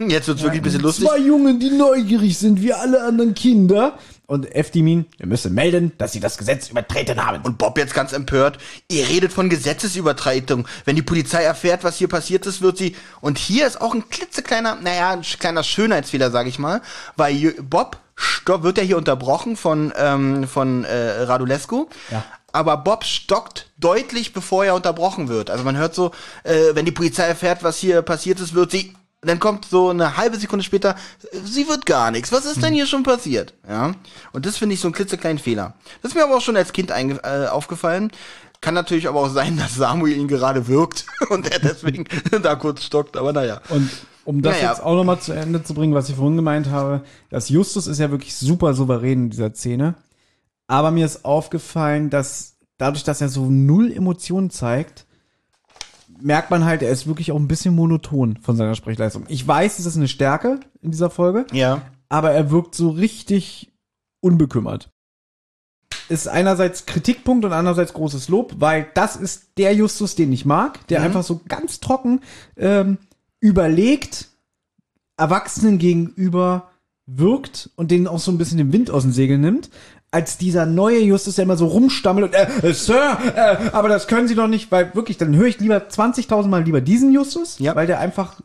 [0.08, 1.06] Jetzt wird's wirklich ein bisschen lustig.
[1.06, 3.98] Zwei Jungen, die neugierig sind, wie alle anderen Kinder.
[4.26, 7.42] Und Eftimin, wir müssen melden, dass sie das Gesetz übertreten haben.
[7.42, 8.58] Und Bob jetzt ganz empört.
[8.88, 10.66] Ihr redet von Gesetzesübertretung.
[10.84, 12.96] Wenn die Polizei erfährt, was hier passiert ist, wird sie.
[13.20, 16.80] Und hier ist auch ein klitzekleiner, naja, ein kleiner Schönheitsfehler, sag ich mal,
[17.16, 21.88] weil Bob stopp, wird ja hier unterbrochen von von, von äh, Radulescu.
[22.10, 22.24] Ja.
[22.52, 25.50] Aber Bob stockt deutlich, bevor er unterbrochen wird.
[25.50, 26.12] Also man hört so,
[26.44, 28.94] äh, wenn die Polizei erfährt, was hier passiert ist, wird sie.
[29.22, 30.96] Dann kommt so eine halbe Sekunde später,
[31.44, 32.32] sie wird gar nichts.
[32.32, 33.52] Was ist denn hier schon passiert?
[33.68, 33.92] Ja.
[34.32, 35.74] Und das finde ich so einen klitzekleinen Fehler.
[36.02, 38.10] Das ist mir aber auch schon als Kind äh, aufgefallen.
[38.62, 42.04] Kann natürlich aber auch sein, dass Samuel ihn gerade wirkt und er deswegen
[42.42, 43.16] da kurz stockt.
[43.18, 43.60] Aber naja.
[43.68, 43.90] Und
[44.24, 44.70] Um das Naja.
[44.70, 47.98] jetzt auch nochmal zu Ende zu bringen, was ich vorhin gemeint habe, dass Justus ist
[47.98, 49.94] ja wirklich super souverän in dieser Szene.
[50.66, 55.04] Aber mir ist aufgefallen, dass dadurch, dass er so null Emotionen zeigt,
[56.22, 59.24] merkt man halt, er ist wirklich auch ein bisschen monoton von seiner Sprechleistung.
[59.28, 61.82] Ich weiß, es ist eine Stärke in dieser Folge, Ja.
[62.08, 63.72] aber er wirkt so richtig
[64.20, 64.90] unbekümmert.
[66.08, 70.86] Ist einerseits Kritikpunkt und andererseits großes Lob, weil das ist der Justus, den ich mag,
[70.88, 72.20] der einfach so ganz trocken
[72.56, 72.98] ähm,
[73.38, 74.28] überlegt,
[75.16, 76.68] Erwachsenen gegenüber
[77.06, 79.70] wirkt und denen auch so ein bisschen den Wind aus den Segeln nimmt,
[80.12, 84.08] als dieser neue Justus, der immer so rumstammelt und, äh, äh, Sir, äh, aber das
[84.08, 87.58] können Sie doch nicht, weil wirklich, dann höre ich lieber 20.000 Mal lieber diesen Justus,
[87.60, 87.76] Ja.
[87.76, 88.40] weil der einfach,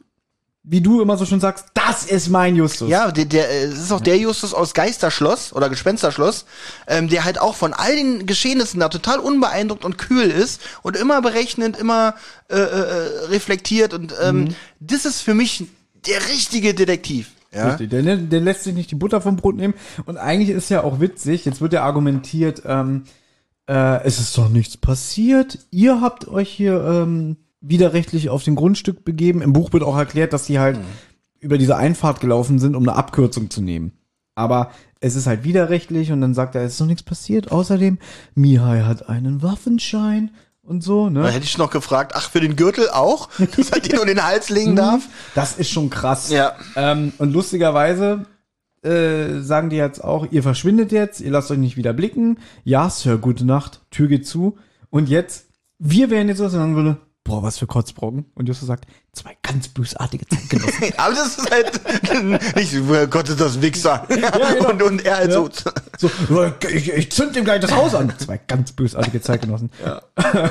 [0.63, 2.89] wie du immer so schön sagst, das ist mein Justus.
[2.89, 6.45] Ja, der, der äh, es ist auch der Justus aus Geisterschloss oder Gespensterschloss,
[6.87, 10.95] ähm, der halt auch von all den Geschehnissen da total unbeeindruckt und kühl ist und
[10.95, 12.13] immer berechnend, immer
[12.49, 14.55] äh, äh, reflektiert und ähm, Mhm.
[14.79, 15.65] das ist für mich
[16.05, 17.29] der richtige Detektiv.
[17.55, 17.69] Ja?
[17.69, 19.73] Richtig, der, der lässt sich nicht die Butter vom Brot nehmen.
[20.05, 23.03] Und eigentlich ist ja auch witzig, jetzt wird ja argumentiert, ähm,
[23.67, 25.59] äh, es ist doch nichts passiert.
[25.71, 29.41] Ihr habt euch hier ähm, widerrechtlich auf dem Grundstück begeben.
[29.41, 30.79] Im Buch wird auch erklärt, dass die halt
[31.39, 33.93] über diese Einfahrt gelaufen sind, um eine Abkürzung zu nehmen.
[34.35, 37.51] Aber es ist halt widerrechtlich und dann sagt er, es ist doch nichts passiert.
[37.51, 37.99] Außerdem,
[38.35, 40.31] Mihai hat einen Waffenschein
[40.65, 41.31] und so, Da ne?
[41.31, 43.29] hätte ich noch gefragt, ach, für den Gürtel auch?
[43.57, 45.03] Dass er den um den Hals legen darf?
[45.33, 46.29] Das ist schon krass.
[46.29, 46.55] Ja.
[46.75, 48.25] Ähm, und lustigerweise
[48.83, 52.39] äh, sagen die jetzt auch, ihr verschwindet jetzt, ihr lasst euch nicht wieder blicken.
[52.63, 54.57] Ja, Sir, gute Nacht, Tür geht zu.
[54.89, 55.47] Und jetzt,
[55.79, 58.25] wir wären jetzt so, und sagen würde, boah, was für Kotzbrocken.
[58.35, 60.93] Und Justus sagt, zwei ganz bösartige Zeitgenossen.
[60.97, 64.05] Aber das ist halt nicht, oh Gott, ist das Wichser.
[64.09, 64.69] genau.
[64.69, 65.49] und, und er halt so,
[65.97, 68.13] so, ich, ich zünd dem gleich das Haus an.
[68.17, 69.71] Zwei ganz bösartige Zeitgenossen.
[69.83, 70.01] Ja.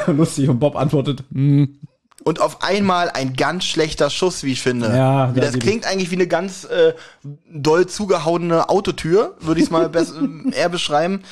[0.08, 0.48] Lustig.
[0.48, 1.78] Und Bob antwortet, hm,
[2.24, 4.88] Und auf einmal ein ganz schlechter Schuss, wie ich finde.
[4.88, 6.92] Ja, wie da das gebe klingt eigentlich wie eine ganz äh,
[7.52, 9.90] doll zugehauene Autotür, würde ich es mal
[10.52, 11.22] eher beschreiben.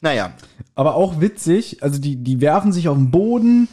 [0.00, 0.32] Naja,
[0.74, 3.68] Aber auch witzig, also die, die werfen sich auf den Boden.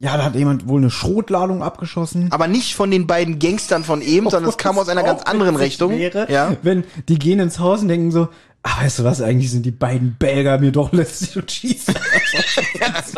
[0.00, 2.30] Ja, da hat jemand wohl eine Schrotladung abgeschossen.
[2.32, 5.56] aber nicht von den beiden Gangstern von eben, sondern es kam aus einer ganz anderen
[5.56, 5.92] Richtung.
[5.92, 6.56] Wäre, Ja.
[6.62, 8.28] Wenn die gehen ins Haus und denken so,
[8.64, 11.94] ah, weißt du was, eigentlich sind die beiden Belger mir doch lästig und schießen.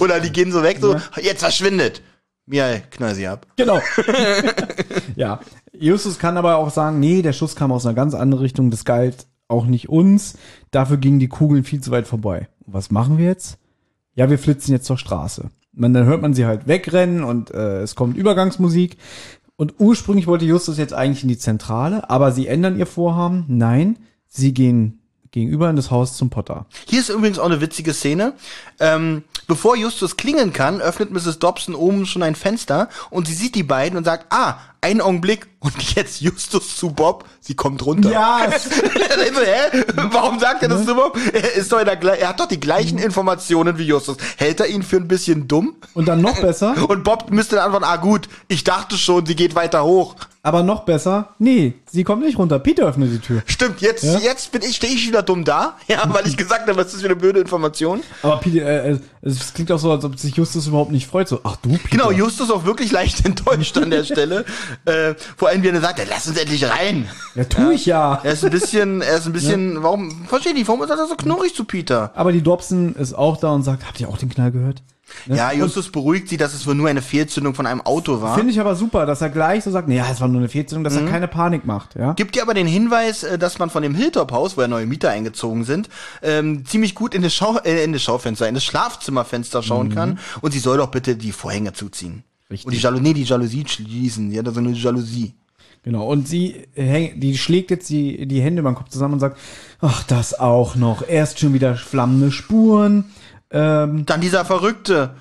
[0.00, 2.02] Oder die gehen so weg, so, jetzt verschwindet.
[2.46, 3.46] Ja, knall sie ab.
[3.56, 3.80] genau.
[5.16, 5.40] ja.
[5.72, 8.84] Justus kann aber auch sagen, nee, der Schuss kam aus einer ganz anderen Richtung, das
[8.84, 10.34] galt auch nicht uns.
[10.70, 12.48] Dafür gingen die Kugeln viel zu weit vorbei.
[12.66, 13.58] Was machen wir jetzt?
[14.14, 15.50] Ja, wir flitzen jetzt zur Straße.
[15.76, 18.96] Und dann hört man sie halt wegrennen und äh, es kommt Übergangsmusik.
[19.56, 23.44] Und ursprünglich wollte Justus jetzt eigentlich in die Zentrale, aber sie ändern ihr Vorhaben.
[23.48, 25.01] Nein, sie gehen
[25.32, 26.66] gegenüber in das Haus zum Potter.
[26.86, 28.34] Hier ist übrigens auch eine witzige Szene.
[28.78, 31.38] Ähm, bevor Justus klingeln kann, öffnet Mrs.
[31.38, 35.46] Dobson oben schon ein Fenster und sie sieht die beiden und sagt, ah, einen Augenblick
[35.60, 38.10] und jetzt Justus zu Bob, sie kommt runter.
[38.10, 39.84] Ja, so, hä?
[40.10, 41.16] Warum sagt er das zu Bob?
[41.32, 44.18] Er, ist doch in der, er hat doch die gleichen Informationen wie Justus.
[44.36, 45.76] Hält er ihn für ein bisschen dumm?
[45.94, 49.36] und dann noch besser, Und Bob müsste dann antworten, ah gut, ich dachte schon, sie
[49.36, 50.16] geht weiter hoch.
[50.44, 52.58] Aber noch besser, nee, sie kommt nicht runter.
[52.58, 53.42] Peter öffnet die Tür.
[53.46, 54.18] Stimmt, jetzt, Ja?
[54.18, 56.98] jetzt bin ich, stehe ich wieder dumm da, ja, weil ich gesagt habe, das ist
[57.00, 58.00] wieder eine blöde Information.
[58.22, 61.28] Aber Peter, äh, äh, es klingt auch so, als ob sich Justus überhaupt nicht freut.
[61.28, 61.88] So, ach du, Peter.
[61.90, 64.44] Genau, Justus auch wirklich leicht enttäuscht an der Stelle.
[64.84, 67.08] Äh, vor allem, wie er sagt, ja, lass uns endlich rein.
[67.34, 68.20] Ja, tu ich ja.
[68.24, 71.14] Er ist ein bisschen, er ist ein bisschen, warum, verstehe ich, warum ist er so
[71.14, 72.10] knurrig zu Peter?
[72.14, 74.82] Aber die Dobson ist auch da und sagt, habt ihr auch den Knall gehört?
[75.26, 75.36] Ne?
[75.36, 78.34] Ja, Justus beruhigt sie, dass es wohl nur eine Fehlzündung von einem Auto war.
[78.36, 80.48] Finde ich aber super, dass er gleich so sagt, nee, ja, es war nur eine
[80.48, 81.06] Fehlzündung, dass Mhm.
[81.06, 82.12] er keine Panik macht, ja.
[82.14, 85.10] Gibt dir aber den Hinweis, äh, dass man von dem Hilltop-Haus, wo ja neue Mieter
[85.10, 85.88] eingezogen sind,
[86.22, 90.18] ähm, ziemlich gut in das, Schau äh, in das Schaufenster, in das Schlafzimmerfenster schauen kann.
[90.40, 92.12] Und sie soll doch bitte die Vorhänge zuziehen.
[92.16, 92.22] Mhm.
[92.50, 92.66] Richtig.
[92.66, 94.30] Und die Jalousie, nee, die Jalousie schließen.
[94.30, 95.32] Die hat da so eine Jalousie.
[95.84, 96.06] Genau.
[96.06, 99.38] Und sie häng, die schlägt jetzt die, die Hände über den Kopf zusammen und sagt,
[99.80, 101.02] ach, das auch noch.
[101.08, 103.04] Erst schon wieder flammende Spuren.
[103.52, 105.14] Ähm, Dann dieser Verrückte.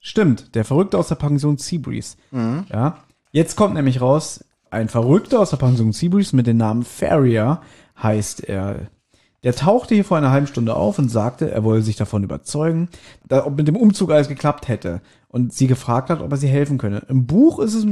[0.00, 2.16] Stimmt, der Verrückte aus der Pension Seabreeze.
[2.70, 2.98] Ja.
[3.32, 7.60] Jetzt kommt nämlich raus, ein Verrückter aus der Pension Seabreeze mit dem Namen Farrier
[8.02, 8.88] heißt er.
[9.44, 12.88] Der tauchte hier vor einer halben Stunde auf und sagte, er wolle sich davon überzeugen,
[13.28, 15.00] da, ob mit dem Umzug alles geklappt hätte.
[15.28, 17.02] Und sie gefragt hat, ob er sie helfen könne.
[17.08, 17.84] Im Buch ist es,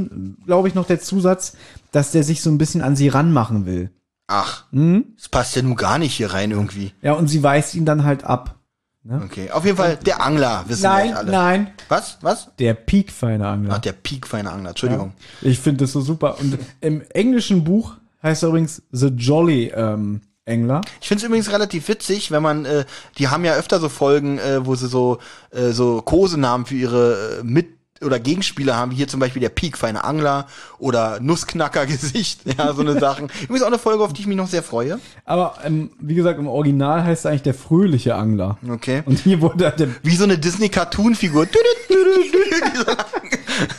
[0.46, 1.56] glaube ich, noch der Zusatz,
[1.90, 3.90] dass der sich so ein bisschen an sie ranmachen will.
[4.28, 5.06] Ach, Mhm.
[5.16, 6.92] das passt ja nun gar nicht hier rein irgendwie.
[7.02, 8.59] Ja, und sie weist ihn dann halt ab.
[9.08, 11.30] Okay, auf jeden Fall der Angler, wissen Nein, wir alle.
[11.32, 12.18] nein, Was?
[12.20, 12.48] Was?
[12.60, 13.74] der piekfeine Angler.
[13.74, 15.12] Ach, der piekfeine Angler, Entschuldigung.
[15.40, 16.38] Ich finde das so super.
[16.38, 20.82] Und im englischen Buch heißt er übrigens The Jolly ähm, Engler.
[21.00, 22.84] Ich finde es übrigens relativ witzig, wenn man, äh,
[23.18, 25.18] die haben ja öfter so Folgen, äh, wo sie so,
[25.50, 27.66] äh, so Kosenamen für ihre äh, mit
[28.04, 30.46] oder Gegenspieler haben, wie hier zum Beispiel der piekfeine Angler
[30.78, 33.30] oder Nussknacker-Gesicht, ja, so eine Sachen.
[33.42, 34.98] Übrigens auch eine Folge, auf die ich mich noch sehr freue.
[35.24, 38.58] Aber ähm, wie gesagt, im Original heißt er eigentlich der fröhliche Angler.
[38.68, 39.02] Okay.
[39.06, 41.42] Und hier wurde halt der, Wie so eine Disney-Cartoon-Figur.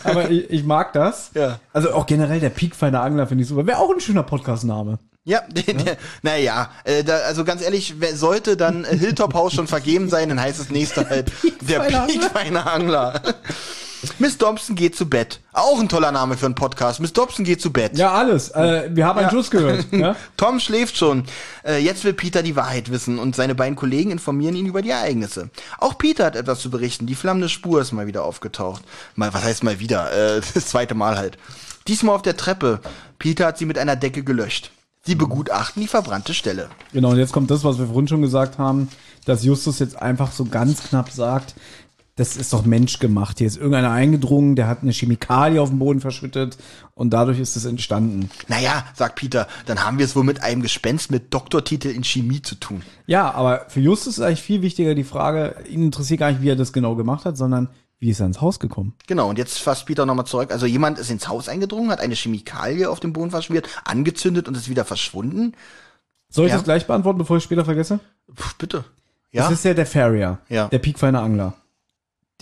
[0.04, 1.32] aber ich, ich mag das.
[1.34, 1.60] Ja.
[1.72, 3.66] Also auch generell der piekfeine Angler finde ich super.
[3.66, 5.00] Wäre auch ein schöner Podcast-Name.
[5.26, 5.42] Ja,
[6.22, 10.28] naja, äh, da, also ganz ehrlich, wer sollte dann äh, Hilltop House schon vergeben sein,
[10.28, 11.32] dann heißt das nächste halt
[11.62, 13.22] der Piekfeiner piekfeine Angler.
[14.20, 15.40] Miss Dobson geht zu Bett.
[15.54, 17.00] Auch ein toller Name für einen Podcast.
[17.00, 17.98] Miss Dobson geht zu Bett.
[17.98, 18.50] Ja, alles.
[18.50, 19.86] Äh, wir haben einen Schuss gehört.
[19.94, 20.16] Ja?
[20.38, 21.24] Tom schläft schon.
[21.64, 24.90] Äh, jetzt will Peter die Wahrheit wissen und seine beiden Kollegen informieren ihn über die
[24.90, 25.50] Ereignisse.
[25.78, 27.06] Auch Peter hat etwas zu berichten.
[27.06, 28.84] Die flammende Spur ist mal wieder aufgetaucht.
[29.16, 30.12] Mal, was heißt mal wieder?
[30.12, 31.38] Äh, das zweite Mal halt.
[31.88, 32.80] Diesmal auf der Treppe.
[33.20, 34.72] Peter hat sie mit einer Decke gelöscht.
[35.06, 36.70] Sie begutachten die verbrannte Stelle.
[36.94, 38.88] Genau, und jetzt kommt das, was wir vorhin schon gesagt haben,
[39.26, 41.56] dass Justus jetzt einfach so ganz knapp sagt,
[42.16, 43.40] das ist doch menschgemacht.
[43.40, 46.58] Hier ist irgendeiner eingedrungen, der hat eine Chemikalie auf dem Boden verschüttet
[46.94, 48.30] und dadurch ist es entstanden.
[48.48, 52.42] Naja, sagt Peter, dann haben wir es wohl mit einem Gespenst mit Doktortitel in Chemie
[52.42, 52.84] zu tun.
[53.08, 56.50] Ja, aber für Justus ist eigentlich viel wichtiger die Frage, ihn interessiert gar nicht, wie
[56.50, 57.70] er das genau gemacht hat, sondern
[58.00, 58.94] wie ist er ins Haus gekommen?
[59.08, 60.52] Genau, und jetzt fasst Peter nochmal zurück.
[60.52, 64.56] Also jemand ist ins Haus eingedrungen, hat eine Chemikalie auf dem Boden verschmiert, angezündet und
[64.58, 65.54] ist wieder verschwunden.
[66.30, 66.58] Soll ich Ja.
[66.58, 68.00] das gleich beantworten, bevor ich später vergesse?
[68.36, 68.84] Puh, bitte.
[69.32, 70.68] Ja, Das ist ja der Farrier, Ja.
[70.68, 71.56] der piekfeine Angler.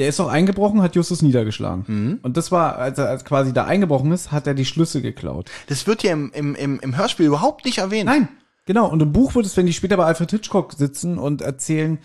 [0.02, 1.84] Der ist auch eingebrochen, hat Justus niedergeschlagen.
[1.88, 2.20] Mhm.
[2.24, 5.52] Und das war, als er als quasi da eingebrochen ist, hat er die Schlüssel geklaut.
[5.68, 8.08] das wird ja im, im, im, im Hörspiel überhaupt nicht erwähnt.
[8.08, 8.28] Nein,
[8.66, 8.90] genau.
[8.90, 12.00] Und im Buch wird es, wenn die später bei Alfred Hitchcock sitzen und erzählen,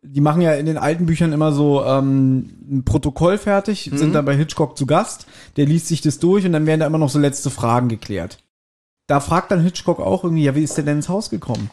[0.00, 3.98] die machen ja in den alten Büchern immer so ähm, ein Protokoll fertig, Mhm.
[3.98, 5.26] sind dann bei Hitchcock zu Gast,
[5.58, 8.38] der liest sich das durch und dann werden da immer noch so letzte Fragen geklärt.
[9.08, 11.68] Da fragt dann Hitchcock auch irgendwie, ja, wie ist der denn ins Haus gekommen?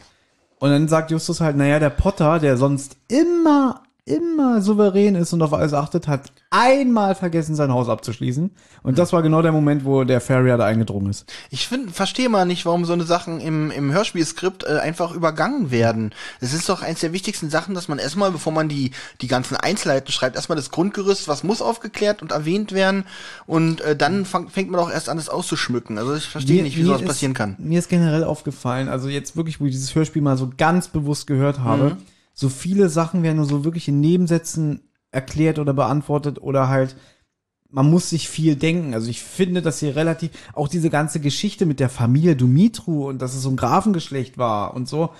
[0.58, 5.42] Und dann sagt Justus halt, naja, der Potter, der sonst immer, immer souverän ist und
[5.42, 8.50] auf alles achtet, hat einmal vergessen, sein Haus abzuschließen.
[8.82, 11.32] Und das war genau der Moment, wo der Farrier da eingedrungen ist.
[11.50, 15.70] Ich find, verstehe mal nicht, warum so eine Sachen im, im Hörspielskript äh, einfach übergangen
[15.70, 16.12] werden.
[16.40, 18.90] Es ist doch eins der wichtigsten Sachen, dass man erstmal, bevor man die,
[19.20, 23.04] die ganzen Einzelheiten schreibt, erstmal das Grundgerüst, was muss aufgeklärt und erwähnt werden
[23.46, 25.98] und äh, dann fang, fängt man auch erst an, das auszuschmücken.
[25.98, 27.54] Also ich verstehe nicht, wie sowas ist- passieren kann.
[27.58, 31.26] Mir ist generell aufgefallen, also jetzt wirklich, wo ich dieses Hörspiel mal so ganz bewusst
[31.26, 31.96] gehört habe, Mhm.
[32.40, 34.80] So viele Sachen werden nur so wirklich in Nebensätzen
[35.10, 36.96] erklärt oder beantwortet oder halt
[37.72, 38.94] man muss sich viel denken.
[38.94, 43.20] Also ich finde, dass hier relativ auch diese ganze Geschichte mit der Familie Dumitru und
[43.20, 45.10] dass es so ein Grafengeschlecht war und so.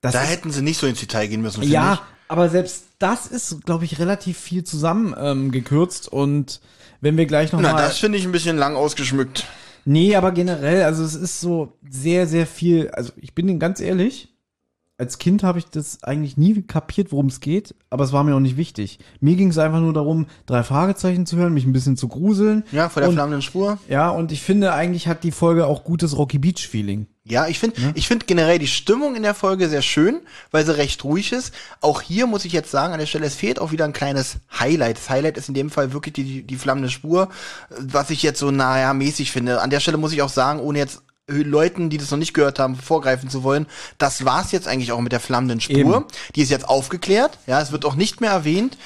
[0.00, 2.00] Das Da ist, hätten sie nicht so ins Detail gehen müssen, ja, ich.
[2.28, 5.52] aber selbst das ist, glaube ich, relativ viel zusammen ähm,
[6.10, 6.60] und
[7.00, 9.44] wenn wir gleich noch Na, mal das finde ich ein bisschen lang ausgeschmückt.
[9.84, 13.80] Nee, aber generell, also es ist so sehr, sehr viel, also ich bin Ihnen ganz
[13.80, 14.29] ehrlich,
[15.00, 18.36] als Kind habe ich das eigentlich nie kapiert, worum es geht, aber es war mir
[18.36, 18.98] auch nicht wichtig.
[19.20, 22.64] Mir ging es einfach nur darum, drei Fragezeichen zu hören, mich ein bisschen zu gruseln.
[22.70, 23.78] Ja, vor der und, flammenden Spur.
[23.88, 27.06] Ja, und ich finde, eigentlich hat die Folge auch gutes Rocky Beach Feeling.
[27.24, 30.20] Ja, ich finde, ich finde generell die Stimmung in der Folge sehr schön,
[30.50, 31.54] weil sie recht ruhig ist.
[31.80, 34.36] Auch hier muss ich jetzt sagen, an der Stelle, es fehlt auch wieder ein kleines
[34.58, 34.98] Highlight.
[34.98, 37.30] Das Highlight ist in dem Fall wirklich die, die, die flammende Spur,
[37.78, 39.62] was ich jetzt so, naja, mäßig finde.
[39.62, 42.58] An der Stelle muss ich auch sagen, ohne jetzt Leuten, die das noch nicht gehört
[42.58, 43.66] haben, vorgreifen zu wollen,
[43.98, 45.76] das war's jetzt eigentlich auch mit der flammenden Spur.
[45.76, 46.04] Eben.
[46.34, 48.76] Die ist jetzt aufgeklärt, ja, es wird auch nicht mehr erwähnt.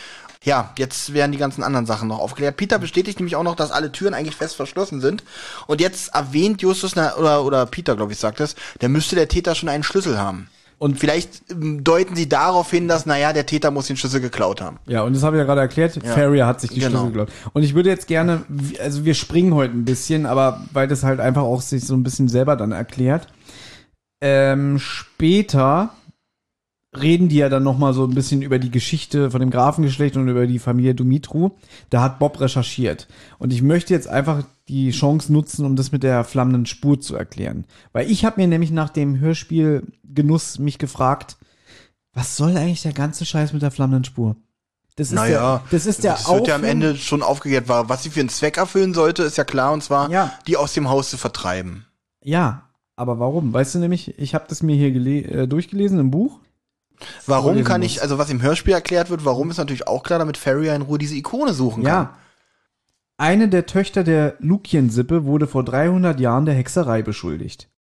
[0.45, 2.59] Ja, jetzt werden die ganzen anderen Sachen noch aufgeklärt.
[2.59, 5.25] Peter bestätigt nämlich auch noch, dass alle Türen eigentlich fest verschlossen sind.
[5.67, 9.29] Und jetzt erwähnt Justus, na, oder, oder Peter, glaube ich, sagt es, der müsste der
[9.29, 10.51] Täter schon einen Schlüssel haben.
[10.85, 14.61] Und vielleicht ähm, deuten sie darauf hin, dass, naja, der Täter muss den Schlüssel geklaut
[14.61, 14.77] haben.
[14.87, 15.99] Ja, und das habe ich ja gerade erklärt.
[16.05, 16.91] Farrier hat sich die Genau.
[16.91, 17.33] Schlüssel geglaubt.
[17.55, 18.43] Und ich würde jetzt gerne,
[18.83, 22.03] also wir springen heute ein bisschen, aber weil das halt einfach auch sich so ein
[22.03, 23.29] bisschen selber dann erklärt.
[24.21, 25.89] Ähm, später
[26.95, 30.19] reden die ja dann noch mal so ein bisschen über die Geschichte von dem Grafengeschlecht
[30.19, 31.53] und über die Familie Dumitru.
[31.89, 33.09] Da hat Bob recherchiert.
[33.39, 37.17] Und ich möchte jetzt einfach die Chance nutzen, um das mit der flammenden Spur zu
[37.17, 37.67] erklären.
[37.93, 41.37] Weil ich habe mir nämlich nach dem Hörspielgenuss mich gefragt,
[42.13, 44.37] was soll eigentlich der ganze Scheiß mit der flammenden Spur?
[44.97, 48.05] Das ist der, das ist der das wird ja am Ende schon aufgeklärt, war, was
[48.05, 50.33] sie für einen Zweck erfüllen sollte, ist ja klar, und zwar, Ja.
[50.47, 51.85] die aus dem Haus zu vertreiben.
[52.23, 53.53] Ja, aber warum?
[53.53, 56.39] Weißt du nämlich, ich habe das mir hier äh, durchgelesen im Buch.
[57.27, 60.37] Warum kann ich, also was im Hörspiel erklärt wird, warum ist natürlich auch klar, damit
[60.37, 61.93] Farrier in Ruhe diese Ikone suchen kann.
[61.93, 62.17] Ja.
[63.17, 67.71] Eine der Töchter der Lukien-Sippe wurde vor 300 Jahren der Hexerei beschuldigt.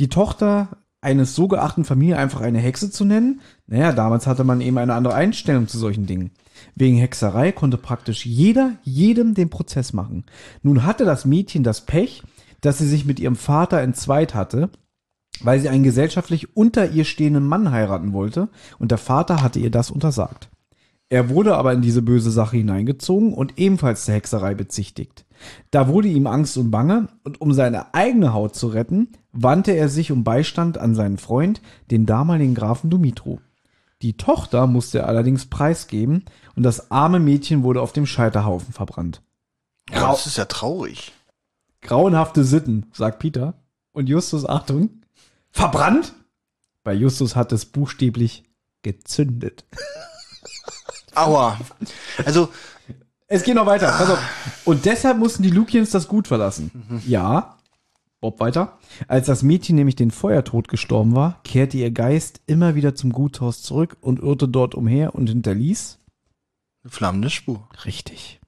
[0.00, 3.40] Die Tochter eines so geachten Familie einfach eine Hexe zu nennen?
[3.66, 6.32] Naja, damals hatte man eben eine andere Einstellung zu solchen Dingen.
[6.74, 10.24] Wegen Hexerei konnte praktisch jeder jedem den Prozess machen.
[10.62, 12.22] Nun hatte das Mädchen das Pech,
[12.60, 14.70] dass sie sich mit ihrem Vater entzweit hatte,
[15.42, 18.48] weil sie einen gesellschaftlich unter ihr stehenden Mann heiraten wollte
[18.78, 20.51] und der Vater hatte ihr das untersagt.
[21.12, 25.26] Er wurde aber in diese böse Sache hineingezogen und ebenfalls der Hexerei bezichtigt.
[25.70, 29.90] Da wurde ihm Angst und Bange und um seine eigene Haut zu retten, wandte er
[29.90, 31.60] sich um Beistand an seinen Freund,
[31.90, 33.40] den damaligen Grafen Dumitru.
[34.00, 36.24] Die Tochter musste er allerdings preisgeben
[36.56, 39.20] und das arme Mädchen wurde auf dem Scheiterhaufen verbrannt.
[39.90, 41.12] Ja, das ist ja traurig.
[41.82, 43.52] Grauenhafte Sitten, sagt Peter.
[43.92, 45.02] Und Justus, Achtung,
[45.50, 46.14] verbrannt?
[46.84, 48.44] Bei Justus hat es buchstäblich
[48.80, 49.66] gezündet.
[51.14, 51.58] Aua.
[52.24, 52.48] Also,
[53.26, 53.86] Es geht noch weiter.
[53.88, 54.18] Pass auf.
[54.64, 57.00] Und deshalb mussten die Lukians das Gut verlassen.
[57.06, 57.56] Ja.
[58.20, 58.78] Bob weiter.
[59.08, 63.62] Als das Mädchen nämlich den Feuertod gestorben war, kehrte ihr Geist immer wieder zum Guthaus
[63.62, 65.98] zurück und irrte dort umher und hinterließ.
[66.84, 67.68] eine flammende Spur.
[67.84, 68.40] Richtig.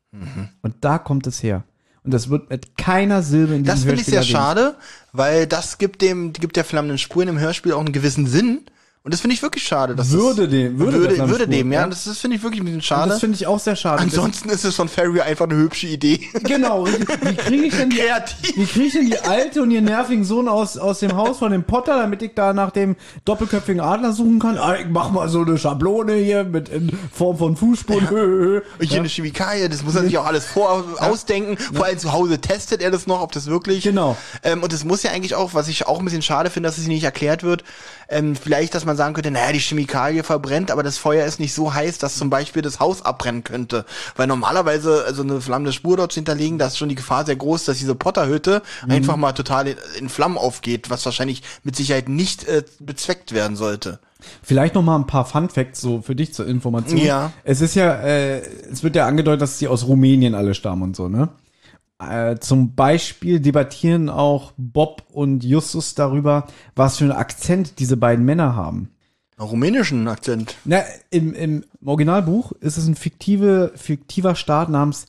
[0.62, 1.65] Und da kommt es her.
[2.05, 4.31] Und das wird mit keiner Silbe in diesem Das finde ich sehr erwähnt.
[4.31, 4.77] schade,
[5.12, 8.66] weil das gibt dem, gibt der flammenden Spur in dem Hörspiel auch einen gewissen Sinn.
[9.06, 9.94] Und das finde ich wirklich schade.
[9.94, 11.82] Dass Würde das, dem- würde würde, würde dem, ja.
[11.82, 11.86] ja.
[11.86, 13.10] Das, das finde ich wirklich ein bisschen Und schade.
[13.10, 14.01] das finde ich auch sehr schade.
[14.01, 16.20] Ansonsten ist es von Ferry einfach eine hübsche Idee.
[16.44, 16.86] Genau.
[16.86, 18.56] Wie kriege ich denn die, Kreativ.
[18.56, 21.52] wie kriege ich denn die alte und ihren nervigen Sohn aus, aus dem Haus von
[21.52, 24.56] dem Potter, damit ich da nach dem doppelköpfigen Adler suchen kann?
[24.56, 28.09] Ah, ich mach mal so eine Schablone hier mit in Form von Fußspuren.
[28.09, 28.60] Hö, hö.
[28.78, 31.59] Und hier eine Chemikalie, das muss er sich auch alles vor ausdenken.
[31.59, 33.85] Vor allem zu Hause testet er das noch, ob das wirklich.
[33.85, 34.16] Genau.
[34.43, 36.78] Ähm, und es muss ja eigentlich auch, was ich auch ein bisschen schade finde, dass
[36.78, 37.64] es nicht erklärt wird,
[38.09, 41.55] ähm, vielleicht, dass man sagen könnte, naja, die Chemikalie verbrennt, aber das Feuer ist nicht
[41.55, 43.85] so heiß, dass zum Beispiel das Haus abbrennen könnte.
[44.16, 47.37] Weil normalerweise, also eine flammende Spur dort zu hinterlegen, da ist schon die Gefahr sehr
[47.37, 48.91] groß, dass diese Potterhütte Mhm.
[48.91, 53.57] einfach mal total in, in Flammen aufgeht, was wahrscheinlich mit Sicherheit nicht äh, bezweckt werden
[53.57, 53.99] sollte.
[54.43, 56.99] Vielleicht noch mal ein paar Fun Facts so für dich zur Information.
[56.99, 57.33] Ja.
[57.45, 58.39] Es ist ja, äh,
[58.73, 61.29] es wird ja angedeutet, dass sie aus Rumänien alle stammen und so, ne?
[62.10, 68.24] Äh, zum Beispiel debattieren auch Bob und Justus darüber, was für einen Akzent diese beiden
[68.24, 68.90] Männer haben.
[69.36, 70.56] Einen rumänischen Akzent.
[70.64, 75.06] Na, im, im Originalbuch ist es ein fiktive, fiktiver Staat namens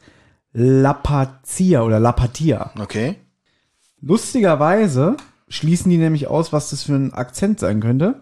[0.53, 2.71] Lapazia oder Lapatia.
[2.79, 3.17] Okay.
[4.01, 5.17] Lustigerweise
[5.47, 8.21] schließen die nämlich aus, was das für ein Akzent sein könnte.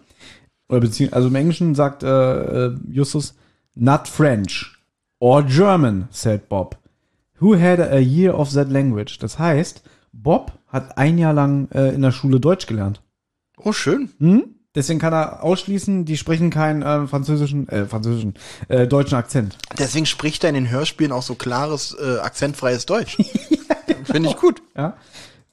[0.67, 2.07] Oder beziehungsweise, also im Englischen sagt äh,
[2.65, 3.35] äh, Justus,
[3.75, 4.75] not French
[5.19, 6.77] or German, said Bob.
[7.43, 9.19] Who had a year of that language?
[9.19, 9.83] Das heißt,
[10.13, 13.01] Bob hat ein Jahr lang äh, in der Schule Deutsch gelernt.
[13.57, 14.11] Oh, schön.
[14.19, 14.55] Hm?
[14.73, 18.35] Deswegen kann er ausschließen, die sprechen keinen äh, französischen, äh, französischen,
[18.69, 19.57] äh, deutschen Akzent.
[19.77, 23.17] Deswegen spricht er in den Hörspielen auch so klares, äh, akzentfreies Deutsch.
[24.05, 24.63] Finde ich gut.
[24.77, 24.95] Ja,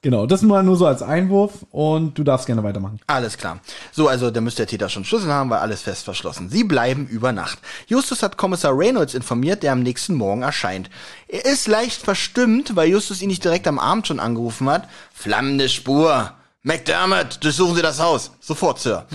[0.01, 0.25] genau.
[0.25, 2.99] Das mal nur so als Einwurf und du darfst gerne weitermachen.
[3.07, 3.59] Alles klar.
[3.91, 6.49] So, also da müsste der Täter schon Schlüssel haben, weil alles fest verschlossen.
[6.49, 7.59] Sie bleiben über Nacht.
[7.87, 10.89] Justus hat Kommissar Reynolds informiert, der am nächsten Morgen erscheint.
[11.27, 14.87] Er ist leicht verstimmt, weil Justus ihn nicht direkt am Abend schon angerufen hat.
[15.13, 16.33] Flammende Spur.
[16.63, 18.31] McDermott, durchsuchen Sie das Haus.
[18.39, 19.07] Sofort, Sir.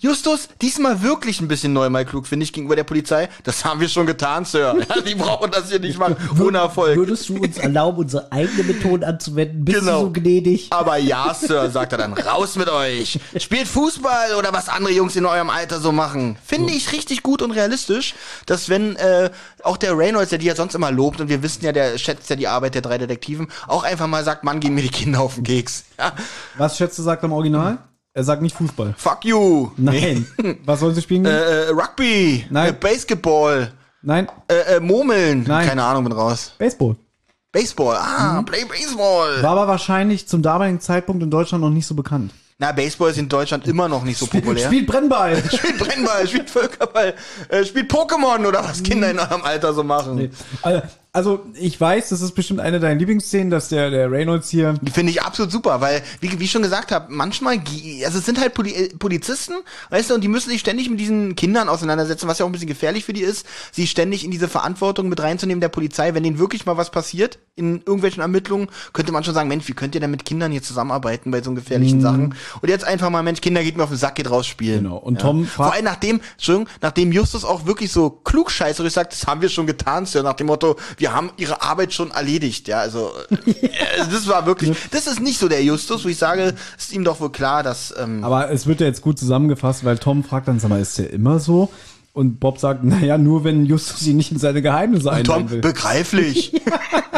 [0.00, 3.28] Justus, diesmal wirklich ein bisschen neunmal klug, finde ich, gegenüber der Polizei.
[3.44, 4.74] Das haben wir schon getan, Sir.
[4.88, 6.16] Ja, die brauchen das hier nicht machen.
[6.38, 6.96] Ohne Erfolg.
[6.96, 9.64] Würdest du uns erlauben, unsere eigene Methoden anzuwenden?
[9.64, 10.00] Bist Genau.
[10.00, 10.66] du so gnädig?
[10.70, 13.20] Aber ja, Sir, sagt er dann, raus mit euch.
[13.38, 16.36] Spielt Fußball oder was andere Jungs in eurem Alter so machen.
[16.44, 18.14] Finde ich richtig gut und realistisch,
[18.46, 19.30] dass wenn äh,
[19.62, 22.28] auch der Reynolds, der die ja sonst immer lobt, und wir wissen ja, der schätzt
[22.28, 25.20] ja die Arbeit der drei Detektiven, auch einfach mal sagt, Mann, gehen mir die Kinder
[25.20, 25.84] auf den Keks.
[25.98, 26.12] Ja,
[26.58, 27.78] Was schätzt du sagt er im Original?
[28.16, 28.94] Er sagt nicht Fußball.
[28.96, 29.70] fuck you.
[29.76, 30.24] Nein.
[30.64, 31.24] Was sollen sie spielen?
[31.26, 32.70] Äh, äh, Rugby, Nein.
[32.70, 33.72] Äh, Basketball,
[34.02, 35.44] Nein, äh, äh, Murmeln.
[35.48, 35.66] Nein.
[35.68, 36.52] Keine Ahnung, bin raus.
[36.56, 36.94] Baseball.
[37.50, 39.42] Baseball, ah, play Baseball.
[39.42, 42.32] War aber wahrscheinlich zum damaligen Zeitpunkt in Deutschland noch nicht so bekannt.
[42.58, 44.66] Na, Baseball ist in Deutschland immer noch nicht so populär.
[44.66, 45.36] Spielt Brennball.
[45.52, 47.14] Spielt Brennball, spielt Völkerball,
[47.48, 50.30] äh, spielt Pokémon oder was Kinder in eurem Alter so machen.
[50.62, 50.82] Also,
[51.14, 54.74] also ich weiß, das ist bestimmt eine deiner Lieblingsszenen, dass der, der Reynolds hier.
[54.82, 57.62] Die finde ich absolut super, weil, wie, wie ich schon gesagt habe, manchmal,
[58.04, 59.54] also es sind halt Poli äh, Polizisten,
[59.90, 62.52] weißt du, und die müssen sich ständig mit diesen Kindern auseinandersetzen, was ja auch ein
[62.52, 66.14] bisschen gefährlich für die ist, sie ständig in diese Verantwortung mit reinzunehmen der Polizei.
[66.14, 69.74] Wenn denen wirklich mal was passiert in irgendwelchen Ermittlungen, könnte man schon sagen, Mensch, wie
[69.74, 72.34] könnt ihr denn mit Kindern hier zusammenarbeiten bei so gefährlichen Sachen?
[72.60, 74.82] Und jetzt einfach mal, Mensch, Kinder geht mir auf den Sack, geht raus spielen.
[74.82, 74.96] Genau.
[74.96, 79.40] Und Tom Vor allem nachdem, Entschuldigung, nachdem Justus auch wirklich so klugscheißerig sagt, das haben
[79.42, 80.74] wir schon getan, Sir, nach dem Motto,
[81.04, 83.12] wir haben ihre Arbeit schon erledigt, ja, also,
[83.46, 83.68] äh,
[84.10, 87.20] das war wirklich, das ist nicht so der Justus, wo ich sage, ist ihm doch
[87.20, 90.58] wohl klar, dass, ähm, Aber es wird ja jetzt gut zusammengefasst, weil Tom fragt dann,
[90.60, 91.68] sag mal, ist der immer so?
[92.14, 95.60] Und Bob sagt, naja, nur wenn Justus ihn nicht in seine Geheimnisse Tom, einweihen will.
[95.60, 96.52] begreiflich.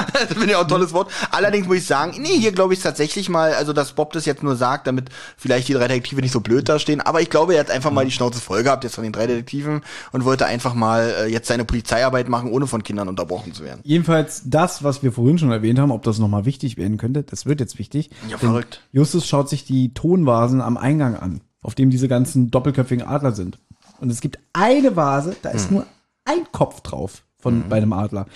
[0.12, 1.10] das finde ich auch ein tolles Wort.
[1.30, 4.42] Allerdings muss ich sagen, nee, hier glaube ich tatsächlich mal, also dass Bob das jetzt
[4.42, 7.00] nur sagt, damit vielleicht die drei Detektive nicht so blöd dastehen.
[7.00, 9.26] Aber ich glaube, er hat einfach mal die Schnauze voll gehabt jetzt von den drei
[9.26, 9.82] Detektiven
[10.12, 13.80] und wollte einfach mal äh, jetzt seine Polizeiarbeit machen, ohne von Kindern unterbrochen zu werden.
[13.84, 17.46] Jedenfalls das, was wir vorhin schon erwähnt haben, ob das nochmal wichtig werden könnte, das
[17.46, 18.10] wird jetzt wichtig.
[18.28, 18.82] Ja, verrückt.
[18.92, 23.58] Justus schaut sich die Tonvasen am Eingang an, auf dem diese ganzen doppelköpfigen Adler sind.
[24.00, 25.56] Und es gibt eine Vase, da Hm.
[25.56, 25.86] ist nur
[26.24, 28.26] ein Kopf drauf von bei einem Adler.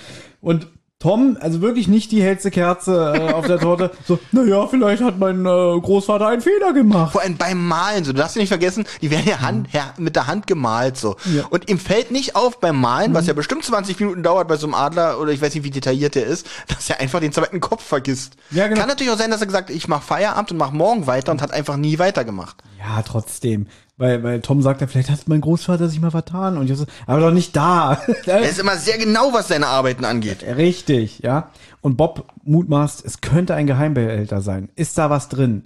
[0.40, 0.68] Und
[1.02, 3.90] Tom, also wirklich nicht die hellste Kerze äh, auf der Torte.
[4.06, 7.12] So, naja, vielleicht hat mein äh, Großvater einen Fehler gemacht.
[7.12, 9.94] Vor allem beim Malen, so, du darfst ja nicht vergessen, die werden ja, Hand, ja
[9.96, 11.16] mit der Hand gemalt, so.
[11.34, 11.46] Ja.
[11.48, 14.66] Und ihm fällt nicht auf beim Malen, was ja bestimmt 20 Minuten dauert bei so
[14.66, 17.60] einem Adler, oder ich weiß nicht, wie detailliert der ist, dass er einfach den zweiten
[17.60, 18.34] Kopf vergisst.
[18.50, 18.80] Ja, genau.
[18.80, 21.32] Kann natürlich auch sein, dass er gesagt hat, ich mach Feierabend und mach morgen weiter
[21.32, 22.56] und hat einfach nie weitergemacht.
[22.78, 23.68] Ja, trotzdem.
[24.00, 26.56] Weil, weil Tom sagt ja, vielleicht hat mein Großvater sich mal vertan.
[26.56, 28.00] Und Justus, aber doch nicht da.
[28.24, 30.42] Er ist immer sehr genau, was seine Arbeiten angeht.
[30.42, 31.50] Richtig, ja.
[31.82, 34.70] Und Bob mutmaßt, es könnte ein Geheimbehälter sein.
[34.74, 35.64] Ist da was drin?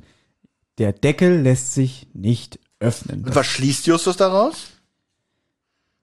[0.78, 3.24] Der Deckel lässt sich nicht öffnen.
[3.24, 4.66] Und was schließt Justus daraus?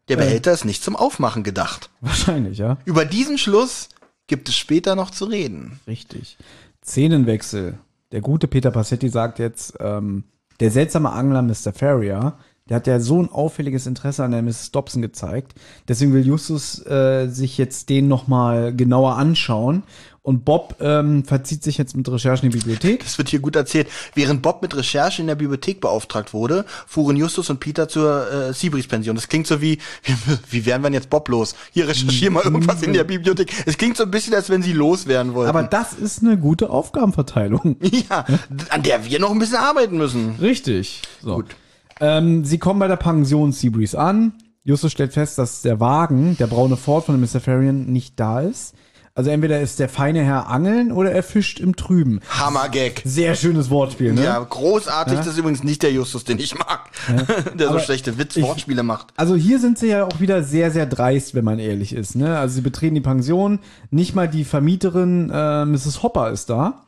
[0.08, 1.90] Der Behälter ist nicht zum Aufmachen gedacht.
[2.00, 2.78] Wahrscheinlich, ja.
[2.86, 3.90] Über diesen Schluss
[4.28, 5.82] gibt es später noch zu reden.
[5.86, 6.38] Richtig.
[6.82, 7.78] Szenenwechsel.
[8.14, 10.24] Der gute Peter Passetti sagt jetzt, ähm,
[10.62, 11.74] der seltsame Angler Mr.
[11.74, 12.36] Ferrier,
[12.70, 14.72] der hat ja so ein auffälliges Interesse an der Mrs.
[14.72, 15.56] Dobson gezeigt.
[15.90, 19.84] Deswegen will Justus äh, sich jetzt den nochmal genauer anschauen.
[20.24, 23.04] Und Bob ähm, verzieht sich jetzt mit Recherchen in die Bibliothek.
[23.04, 23.88] Das wird hier gut erzählt.
[24.14, 28.54] Während Bob mit Recherche in der Bibliothek beauftragt wurde, fuhren Justus und Peter zur äh,
[28.54, 29.16] Seabreeze-Pension.
[29.16, 30.14] Das klingt so wie, wie,
[30.52, 31.56] wie wären wir denn jetzt Bob los?
[31.72, 33.52] Hier recherchier mal irgendwas in der Bibliothek.
[33.66, 35.50] Es klingt so ein bisschen, als wenn sie loswerden wollten.
[35.50, 37.78] Aber das ist eine gute Aufgabenverteilung.
[37.82, 38.26] ja,
[38.70, 40.36] an der wir noch ein bisschen arbeiten müssen.
[40.40, 41.02] Richtig.
[41.24, 41.38] So.
[41.38, 41.56] Gut.
[42.00, 44.34] Ähm, sie kommen bei der Pension Seabreeze an.
[44.64, 47.40] Justus stellt fest, dass der Wagen, der braune Ford von Mr.
[47.40, 48.76] Farian, nicht da ist.
[49.14, 52.22] Also entweder ist der feine Herr angeln oder er fischt im Trüben.
[52.30, 53.02] Hammergag.
[53.04, 54.24] Sehr schönes Wortspiel, ne?
[54.24, 55.18] Ja, großartig.
[55.18, 56.90] Das ist übrigens nicht der Justus, den ich mag.
[57.58, 59.08] der so Aber schlechte Witz ich- Wortspiele macht.
[59.18, 62.16] Also hier sind sie ja auch wieder sehr, sehr dreist, wenn man ehrlich ist.
[62.16, 62.38] Ne?
[62.38, 63.60] Also sie betreten die Pension,
[63.90, 66.04] nicht mal die Vermieterin äh, Mrs.
[66.04, 66.84] Hopper ist da.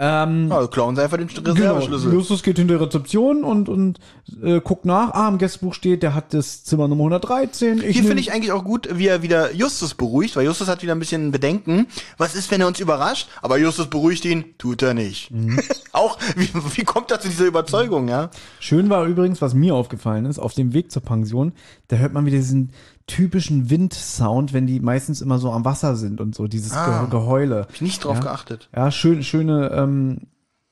[0.00, 2.12] Ähm, Ja, klauen sie einfach den Genau, Reserveschlüssel.
[2.12, 4.00] Justus geht hinter die Rezeption und, und
[4.42, 5.12] äh, guckt nach.
[5.12, 7.78] Ah, im Gästebuch steht, der hat das Zimmer Nummer 113.
[7.80, 10.82] Hier nehm- finde ich eigentlich auch gut, wie er wieder Justus beruhigt, weil Justus hat
[10.82, 11.86] wieder ein bisschen Bedenken.
[12.18, 13.28] Was ist, wenn er uns überrascht?
[13.40, 15.30] Aber Justus beruhigt ihn, tut er nicht.
[15.30, 15.60] Mhm.
[15.92, 18.30] auch, wie, wie kommt er zu dieser Überzeugung, ja?
[18.58, 21.52] Schön war übrigens, was mir aufgefallen ist, auf dem Weg zur Pension,
[21.86, 22.72] da hört man wieder diesen
[23.06, 27.02] typischen Windsound, wenn die meistens immer so am Wasser sind und so, dieses Ah.
[27.02, 27.60] Ge Geheule.
[27.62, 28.22] Hab ich nicht drauf Ja.
[28.22, 28.68] geachtet.
[28.74, 30.18] Ja, schön, schöne ähm,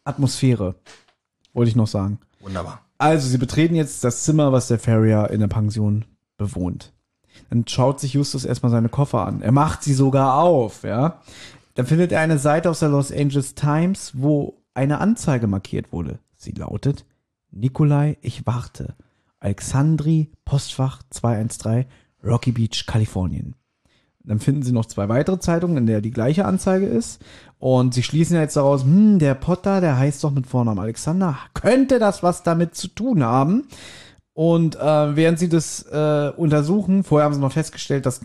[0.04, 0.74] Atmosphäre,
[1.52, 2.18] wollte ich noch sagen.
[2.40, 2.80] Wunderbar.
[2.98, 6.04] Also, sie betreten jetzt das Zimmer, was der Farrier in der Pension
[6.36, 6.92] bewohnt.
[7.50, 9.42] Dann schaut sich Justus erstmal seine Koffer an.
[9.42, 11.20] Er macht sie sogar auf, ja.
[11.74, 16.18] Dann findet er eine Seite aus der Los Angeles Times, wo eine Anzeige markiert wurde.
[16.36, 17.04] Sie lautet,
[17.50, 18.94] Nikolai, ich warte.
[19.40, 21.84] Alexandri, Postfach 213,
[22.24, 23.55] Rocky Beach, Kalifornien.
[24.24, 27.20] Dann finden sie noch zwei weitere Zeitungen, in der die gleiche Anzeige ist.
[27.59, 31.39] Und sie schließen jetzt daraus, hm, der Potter, der heißt doch mit Vornamen Alexander.
[31.55, 33.65] Könnte das was damit zu tun haben?
[34.35, 38.20] Und äh, während sie das äh, untersuchen, vorher haben sie noch festgestellt, dass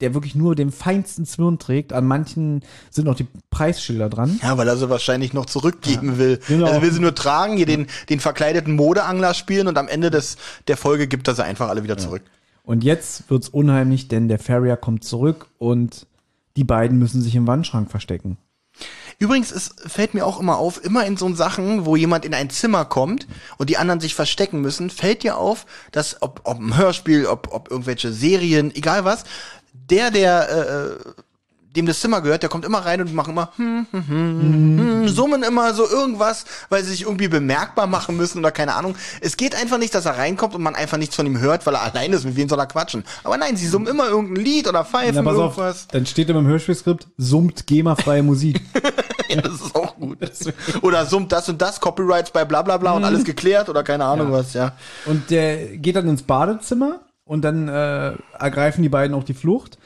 [0.00, 1.92] der wirklich nur den feinsten Zwirn trägt.
[1.92, 4.40] An manchen sind noch die Preisschilder dran.
[4.42, 6.40] Ja, weil er sie wahrscheinlich noch zurückgeben will.
[6.48, 6.66] Genau.
[6.66, 10.36] Also will sie nur tragen, hier den, den verkleideten Modeangler spielen und am Ende des,
[10.68, 12.22] der Folge gibt er sie einfach alle wieder zurück.
[12.62, 16.06] Und jetzt wird's unheimlich, denn der Farrier kommt zurück und
[16.56, 18.36] die beiden müssen sich im Wandschrank verstecken.
[19.18, 22.48] Übrigens, es fällt mir auch immer auf, immer in so Sachen, wo jemand in ein
[22.48, 23.26] Zimmer kommt
[23.58, 27.52] und die anderen sich verstecken müssen, fällt dir auf, dass ob, ob ein Hörspiel, ob,
[27.52, 29.24] ob irgendwelche Serien, egal was,
[29.72, 31.10] der, der äh,
[31.76, 35.08] dem das Zimmer gehört, der kommt immer rein und macht immer hm, hm, hm, hm,
[35.08, 38.96] summen immer so irgendwas, weil sie sich irgendwie bemerkbar machen müssen oder keine Ahnung.
[39.20, 41.74] Es geht einfach nicht, dass er reinkommt und man einfach nichts von ihm hört, weil
[41.74, 42.24] er allein ist.
[42.24, 43.04] Mit wem soll er quatschen?
[43.22, 45.88] Aber nein, sie summen immer irgendein Lied oder pfeifen Na, pass auf, irgendwas.
[45.88, 48.60] dann steht immer im Hörspielskript, summt GEMA-freie Musik.
[49.30, 50.18] Ja, das ist auch gut.
[50.82, 54.04] Oder summt das und das, Copyrights bei bla bla bla und alles geklärt oder keine
[54.04, 54.72] Ahnung was, ja.
[55.06, 59.78] Und der geht dann ins Badezimmer und dann äh, ergreifen die beiden auch die Flucht.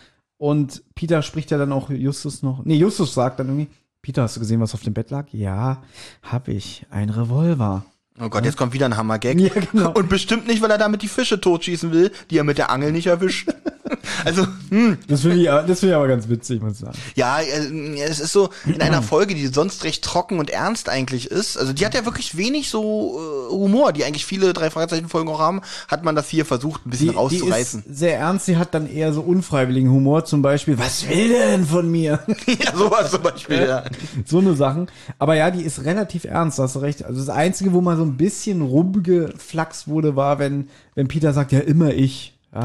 [0.44, 2.66] Und Peter spricht ja dann auch Justus noch.
[2.66, 3.68] Nee, Justus sagt dann irgendwie,
[4.02, 5.28] Peter, hast du gesehen, was auf dem Bett lag?
[5.32, 5.82] Ja,
[6.22, 6.84] hab ich.
[6.90, 7.86] Ein Revolver.
[8.20, 9.40] Oh Gott, jetzt kommt wieder ein Hammergag.
[9.40, 9.92] Ja, genau.
[9.92, 12.92] Und bestimmt nicht, weil er damit die Fische totschießen will, die er mit der Angel
[12.92, 13.48] nicht erwischt.
[14.24, 16.96] also, hm, Das finde ich, das finde ich aber ganz witzig, muss ich sagen.
[17.14, 21.30] ja, äh, es ist so in einer Folge, die sonst recht trocken und ernst eigentlich
[21.30, 21.56] ist.
[21.56, 25.28] Also die hat ja wirklich wenig so äh, Humor, die eigentlich viele drei Fragezeichen Folgen
[25.28, 27.84] auch haben, hat man das hier versucht ein bisschen Die, die rauszureißen.
[27.86, 31.48] ist sehr ernst, sie hat dann eher so unfreiwilligen Humor, zum Beispiel, was will der
[31.48, 32.20] denn von mir?
[32.46, 33.84] ja, sowas zum Beispiel, ja.
[34.24, 34.88] so eine Sachen.
[35.18, 37.04] Aber ja, die ist relativ ernst, hast du recht.
[37.04, 41.52] Also das Einzige, wo mal so ein bisschen rumgeflaxt wurde, war, wenn, wenn Peter sagt,
[41.52, 42.33] ja, immer ich.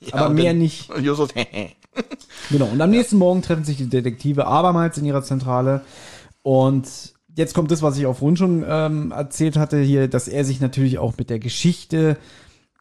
[0.00, 0.18] Ja?
[0.18, 0.90] Aber und mehr nicht.
[0.90, 1.30] Und Justus,
[2.50, 2.66] Genau.
[2.66, 5.82] Und am nächsten Morgen treffen sich die Detektive abermals in ihrer Zentrale.
[6.42, 6.88] Und
[7.36, 10.60] jetzt kommt das, was ich auf Wunsch schon ähm, erzählt hatte, hier, dass er sich
[10.60, 12.16] natürlich auch mit der Geschichte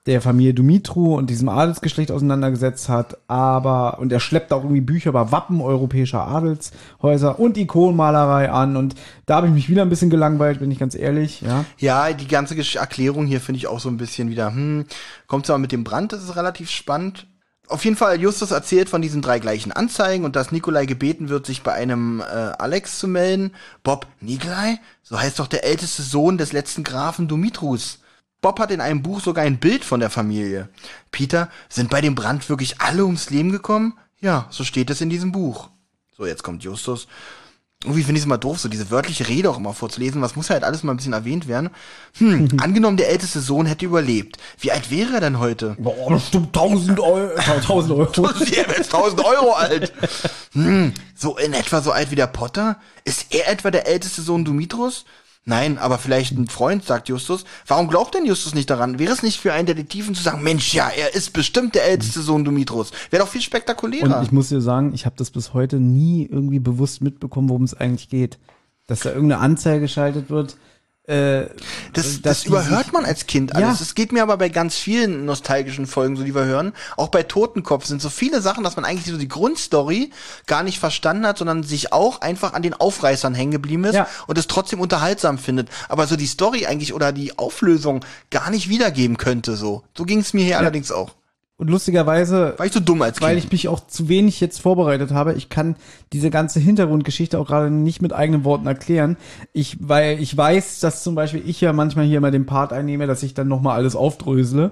[0.08, 5.12] der Familie Dumitru und diesem Adelsgeschlecht auseinandergesetzt hat, aber und er schleppt auch irgendwie Bücher
[5.12, 8.96] über Wappen europäischer Adelshäuser und Ikonenmalerei an und
[9.28, 11.66] da habe ich mich wieder ein bisschen gelangweilt, bin ich ganz ehrlich, ja.
[11.78, 14.86] Ja, die ganze Erklärung hier finde ich auch so ein bisschen wieder, hm,
[15.28, 17.28] kommt zwar mit dem Brand, das ist relativ spannend.
[17.68, 21.46] Auf jeden Fall, Justus erzählt von diesen drei gleichen Anzeigen und dass Nikolai gebeten wird,
[21.46, 23.54] sich bei einem äh, Alex zu melden.
[23.82, 24.80] Bob, Nikolai?
[25.04, 28.01] So heißt doch der älteste Sohn des letzten Grafen Dumitrus.
[28.42, 30.70] Bob hat in einem Buch sogar ein Bild von der Familie.
[31.12, 33.98] Peter, sind bei dem Brand wirklich alle ums Leben gekommen?
[34.20, 35.70] Ja, so steht es in diesem Buch.
[36.18, 37.08] So, jetzt kommt Justus.
[37.84, 40.22] Irgendwie finde ich es immer doof, so diese wörtliche Rede auch immer vorzulesen.
[40.22, 41.72] Was muss halt alles mal ein bisschen erwähnt werden?
[42.18, 44.38] Hm, angenommen, der älteste Sohn hätte überlebt.
[44.60, 45.76] Wie alt wäre er denn heute?
[45.80, 47.36] Boah, bestimmt 1000 Euro.
[47.36, 48.12] 1000 Euro.
[48.12, 49.94] Der wäre jetzt 1000 Euro alt.
[50.54, 52.80] Hm, so in etwa so alt wie der Potter?
[53.04, 55.06] Ist er etwa der älteste Sohn Dumitrus?
[55.44, 57.46] Nein, aber vielleicht ein Freund, sagt Justus.
[57.66, 59.00] Warum glaubt denn Justus nicht daran?
[59.00, 62.22] Wäre es nicht für einen Detektiven zu sagen, Mensch, ja, er ist bestimmt der älteste
[62.22, 62.92] Sohn Dumitrus?
[63.10, 64.20] Wäre doch viel spektakulärer.
[64.20, 67.64] Und ich muss dir sagen, ich habe das bis heute nie irgendwie bewusst mitbekommen, worum
[67.64, 68.38] es eigentlich geht.
[68.86, 70.58] Dass da irgendeine Anzeige geschaltet wird.
[71.08, 71.48] Äh,
[71.94, 73.68] Das, das überhört sich- man als Kind Ja.
[73.68, 73.82] alles.
[73.82, 77.24] Es geht mir aber bei ganz vielen nostalgischen Folgen, so die wir hören, auch bei
[77.24, 80.12] Totenkopf sind so viele Sachen, dass man eigentlich so die Grundstory
[80.46, 84.08] gar nicht verstanden hat, sondern sich auch einfach an den Aufreißern hängen geblieben ist Ja.
[84.28, 85.70] und es trotzdem unterhaltsam findet.
[85.90, 89.84] Aber so die Story eigentlich oder die Auflösung gar nicht wiedergeben könnte, so.
[89.98, 91.16] So ging es mir hier allerdings auch.
[91.62, 93.46] Und lustigerweise, War ich so dumm als weil Kind.
[93.46, 95.76] ich mich auch zu wenig jetzt vorbereitet habe, ich kann
[96.12, 99.16] diese ganze Hintergrundgeschichte auch gerade nicht mit eigenen Worten erklären.
[99.54, 103.06] Ich, weil ich weiß, dass zum Beispiel ich ja manchmal hier mal den Part einnehme,
[103.06, 104.72] dass ich dann nochmal alles aufdrösele.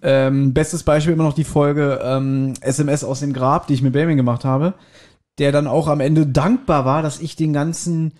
[0.00, 3.92] Ähm, bestes Beispiel immer noch die Folge ähm, SMS aus dem Grab, die ich mit
[3.92, 4.72] Benjamin gemacht habe,
[5.36, 8.12] der dann auch am Ende dankbar war, dass ich den ganzen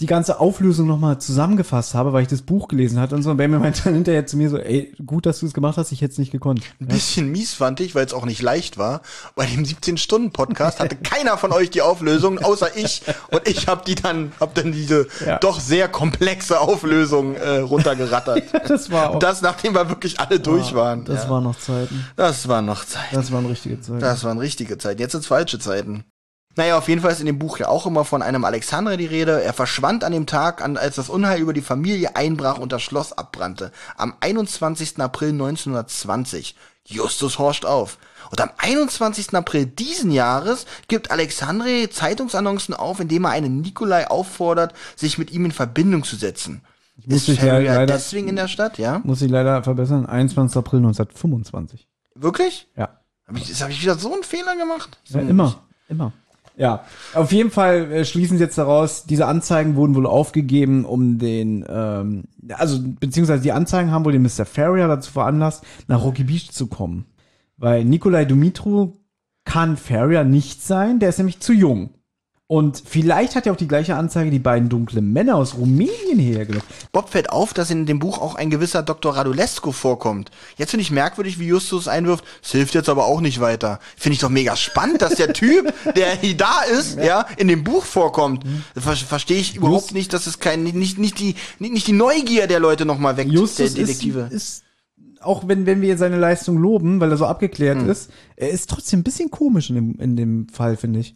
[0.00, 3.30] die ganze Auflösung nochmal zusammengefasst habe, weil ich das Buch gelesen hatte und so.
[3.30, 5.92] Und Benjamin meinte dann hinterher zu mir so, ey, gut, dass du es gemacht hast,
[5.92, 6.62] ich hätte es nicht gekonnt.
[6.80, 9.02] Ein bisschen mies fand ich, weil es auch nicht leicht war.
[9.36, 13.02] Bei dem 17-Stunden-Podcast hatte keiner von euch die Auflösung, außer ich.
[13.30, 15.38] Und ich habe die dann, hab dann diese Ja.
[15.38, 18.42] doch sehr komplexe Auflösung äh, runtergerattert.
[18.68, 21.04] Das war auch, Und das, nachdem wir wirklich alle durch waren.
[21.04, 21.30] das ja.
[21.30, 22.04] war noch Zeiten.
[22.16, 23.04] das war noch Zeit.
[23.12, 24.00] Das waren richtige Zeiten.
[24.00, 25.00] Das waren richtige Zeiten.
[25.00, 26.04] Jetzt sind falsche Zeiten.
[26.56, 29.06] Naja, auf jeden Fall ist in dem Buch ja auch immer von einem Alexander die
[29.06, 29.42] Rede.
[29.42, 33.12] Er verschwand an dem Tag, als das Unheil über die Familie einbrach und das Schloss
[33.12, 33.72] abbrannte.
[33.96, 35.00] Am 21.
[35.00, 36.54] April 1920.
[36.86, 37.98] Justus horcht auf.
[38.30, 39.34] Und am 21.
[39.34, 45.44] April diesen Jahres gibt Alexandre Zeitungsannoncen auf, indem er einen Nikolai auffordert, sich mit ihm
[45.46, 46.62] in Verbindung zu setzen.
[47.06, 49.00] muss Ist ja Ferrier leider- deswegen in der Stadt, ja?
[49.04, 50.06] Muss ich leider verbessern.
[50.06, 50.56] 21.
[50.58, 51.86] April 1925.
[52.14, 52.68] Wirklich?
[52.76, 52.90] Ja.
[53.26, 54.98] Hab ich, habe ich wieder so einen Fehler gemacht?
[55.08, 55.60] ja immer.
[55.88, 56.12] Immer.
[56.56, 61.18] Ja, auf jeden Fall äh, schließen sie jetzt daraus, diese Anzeigen wurden wohl aufgegeben, um
[61.18, 64.44] den, ähm, also beziehungsweise die Anzeigen haben wohl den Mr.
[64.44, 67.06] Ferrier dazu veranlasst, nach Rocky Beach zu kommen.
[67.56, 68.92] Weil Nikolai Dumitru
[69.44, 71.90] kann Ferrier nicht sein, der ist nämlich zu jung.
[72.46, 76.66] Und vielleicht hat ja auch die gleiche Anzeige die beiden dunklen Männer aus Rumänien hergelockt.
[76.92, 79.16] Bob fällt auf, dass in dem Buch auch ein gewisser Dr.
[79.16, 80.30] Radulescu vorkommt.
[80.58, 83.80] Jetzt finde ich merkwürdig, wie Justus einwirft, es hilft jetzt aber auch nicht weiter.
[83.96, 87.64] Finde ich doch mega spannend, dass der Typ, der hier da ist, ja, in dem
[87.64, 88.44] Buch vorkommt.
[88.76, 92.46] Ver Verstehe ich überhaupt nicht, dass es kein, nicht, nicht die, nicht, nicht die Neugier
[92.46, 94.28] der Leute nochmal weckt, Justus der Detektive.
[94.30, 94.64] Ist, ist,
[95.24, 97.90] auch wenn, wenn wir seine Leistung loben, weil er so abgeklärt Hm.
[97.90, 101.14] ist, er ist trotzdem ein bisschen komisch in dem, in dem Fall, finde ich.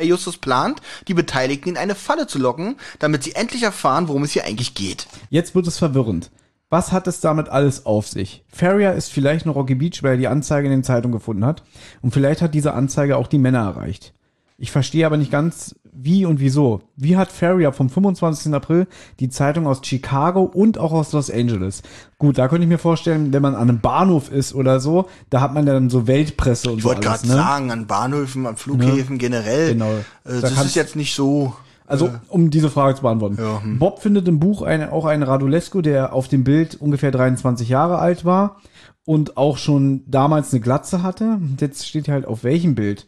[0.00, 4.32] Justus plant, die Beteiligten in eine Falle zu locken, damit sie endlich erfahren, worum es
[4.32, 5.06] hier eigentlich geht.
[5.30, 6.30] Jetzt wird es verwirrend.
[6.68, 8.44] Was hat es damit alles auf sich?
[8.48, 11.62] Ferrier ist vielleicht noch Rocky Beach, weil er die Anzeige in den Zeitungen gefunden hat.
[12.02, 14.12] Und vielleicht hat diese Anzeige auch die Männer erreicht.
[14.58, 16.80] Ich verstehe aber nicht ganz, wie und wieso.
[16.96, 18.54] Wie hat Ferrier vom 25.
[18.54, 18.86] April
[19.20, 21.82] die Zeitung aus Chicago und auch aus Los Angeles?
[22.18, 25.40] Gut, da könnte ich mir vorstellen, wenn man an einem Bahnhof ist oder so, da
[25.42, 27.42] hat man ja dann so Weltpresse und Ich so wollte alles, gerade ne?
[27.42, 29.72] sagen, an Bahnhöfen, an Flughäfen generell.
[29.74, 29.90] Genau.
[29.90, 31.54] Äh, Da das ist jetzt nicht so.
[31.88, 33.36] Also, um diese Frage zu beantworten.
[33.38, 33.78] Ja, hm.
[33.78, 37.98] Bob findet im Buch eine, auch einen Radulescu, der auf dem Bild ungefähr 23 Jahre
[37.98, 38.56] alt war
[39.04, 41.24] und auch schon damals eine Glatze hatte.
[41.40, 43.06] Und Jetzt steht hier halt auf welchem Bild.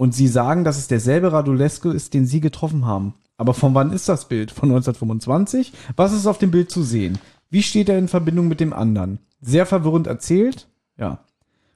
[0.00, 3.12] Und sie sagen, dass es derselbe Radulescu ist, den sie getroffen haben.
[3.36, 4.50] Aber von wann ist das Bild?
[4.50, 5.74] Von 1925?
[5.94, 7.18] Was ist auf dem Bild zu sehen?
[7.50, 9.18] Wie steht er in Verbindung mit dem anderen?
[9.42, 10.68] Sehr verwirrend erzählt.
[10.96, 11.18] Ja.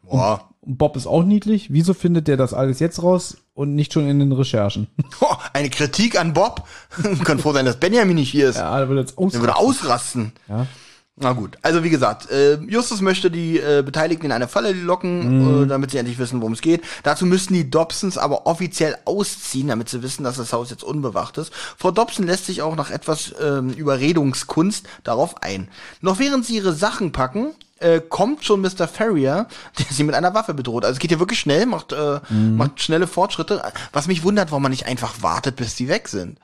[0.03, 0.49] Boah.
[0.63, 1.71] Und Bob ist auch niedlich.
[1.71, 4.87] Wieso findet der das alles jetzt raus und nicht schon in den Recherchen?
[5.21, 6.67] Oh, eine Kritik an Bob.
[7.25, 8.57] Kann froh sein, dass Benjamin nicht hier ist.
[8.57, 10.33] Ja, da wird jetzt Der würde ausrasten.
[10.49, 10.67] Ja.
[11.17, 15.59] Na gut, also wie gesagt, äh, Justus möchte die äh, Beteiligten in eine Falle locken,
[15.59, 15.63] Mhm.
[15.63, 16.83] äh, damit sie endlich wissen, worum es geht.
[17.05, 21.39] Dazu müssten die Dobsons aber offiziell ausziehen, damit sie wissen, dass das Haus jetzt unbewacht
[21.39, 21.53] ist.
[21.79, 25.69] Frau Dobson lässt sich auch nach etwas ähm, Überredungskunst darauf ein.
[26.01, 28.89] Noch während sie ihre Sachen packen, äh, kommt schon Mr.
[28.89, 29.47] Ferrier,
[29.79, 30.85] der sie mit einer Waffe bedroht.
[30.85, 32.57] Also es geht hier wirklich schnell, macht, äh, Mhm.
[32.57, 33.63] macht schnelle Fortschritte.
[33.93, 36.39] Was mich wundert, warum man nicht einfach wartet, bis die weg sind.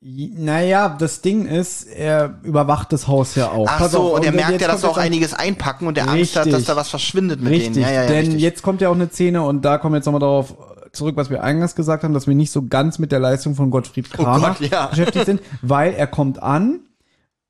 [0.00, 3.66] Naja, das Ding ist, er überwacht das Haus ja auch.
[3.68, 6.36] Ach Pass so, auf, und er merkt ja, dass auch einiges einpacken und der Angst
[6.36, 7.84] hat, dass da was verschwindet mit Richtig, denen.
[7.84, 8.40] Ja, ja, ja, denn richtig.
[8.40, 10.54] jetzt kommt ja auch eine Szene und da kommen wir jetzt nochmal darauf
[10.92, 13.70] zurück, was wir eingangs gesagt haben, dass wir nicht so ganz mit der Leistung von
[13.70, 14.86] Gottfried Kramer Oh Gott, ja.
[14.86, 16.80] beschäftigt sind, weil er kommt an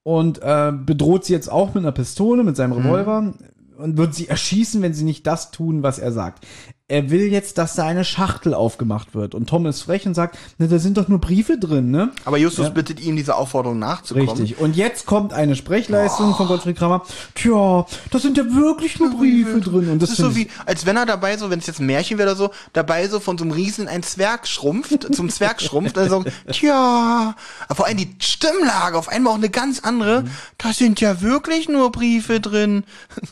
[0.03, 3.35] und äh, bedroht sie jetzt auch mit einer Pistole, mit seinem Revolver
[3.77, 6.47] und wird sie erschießen, wenn sie nicht das tun, was er sagt.
[6.90, 10.39] Er will jetzt, dass da eine Schachtel aufgemacht wird und Tom ist frech und sagt,
[10.56, 12.10] ne, da sind doch nur Briefe drin, ne?
[12.24, 14.28] Aber Justus bittet ihn, dieser Aufforderung nachzukommen.
[14.31, 14.59] Richtig.
[14.59, 17.02] Und jetzt kommt eine Sprechleistung von Gottfried Kramer.
[17.35, 19.90] Tja, da sind ja wirklich nur Briefe drin.
[19.90, 21.86] Und das, Das ist so wie, als wenn er dabei so, wenn es jetzt ein
[21.86, 25.60] Märchen wäre oder so, dabei so von so einem Riesen ein Zwerg schrumpft, zum Zwerg
[25.60, 27.35] schrumpft, also tja,
[27.69, 30.31] aber vor allem die Stimmlage, auf einmal auch eine ganz andere, Mhm.
[30.56, 32.85] da sind ja wirklich nur Briefe drin.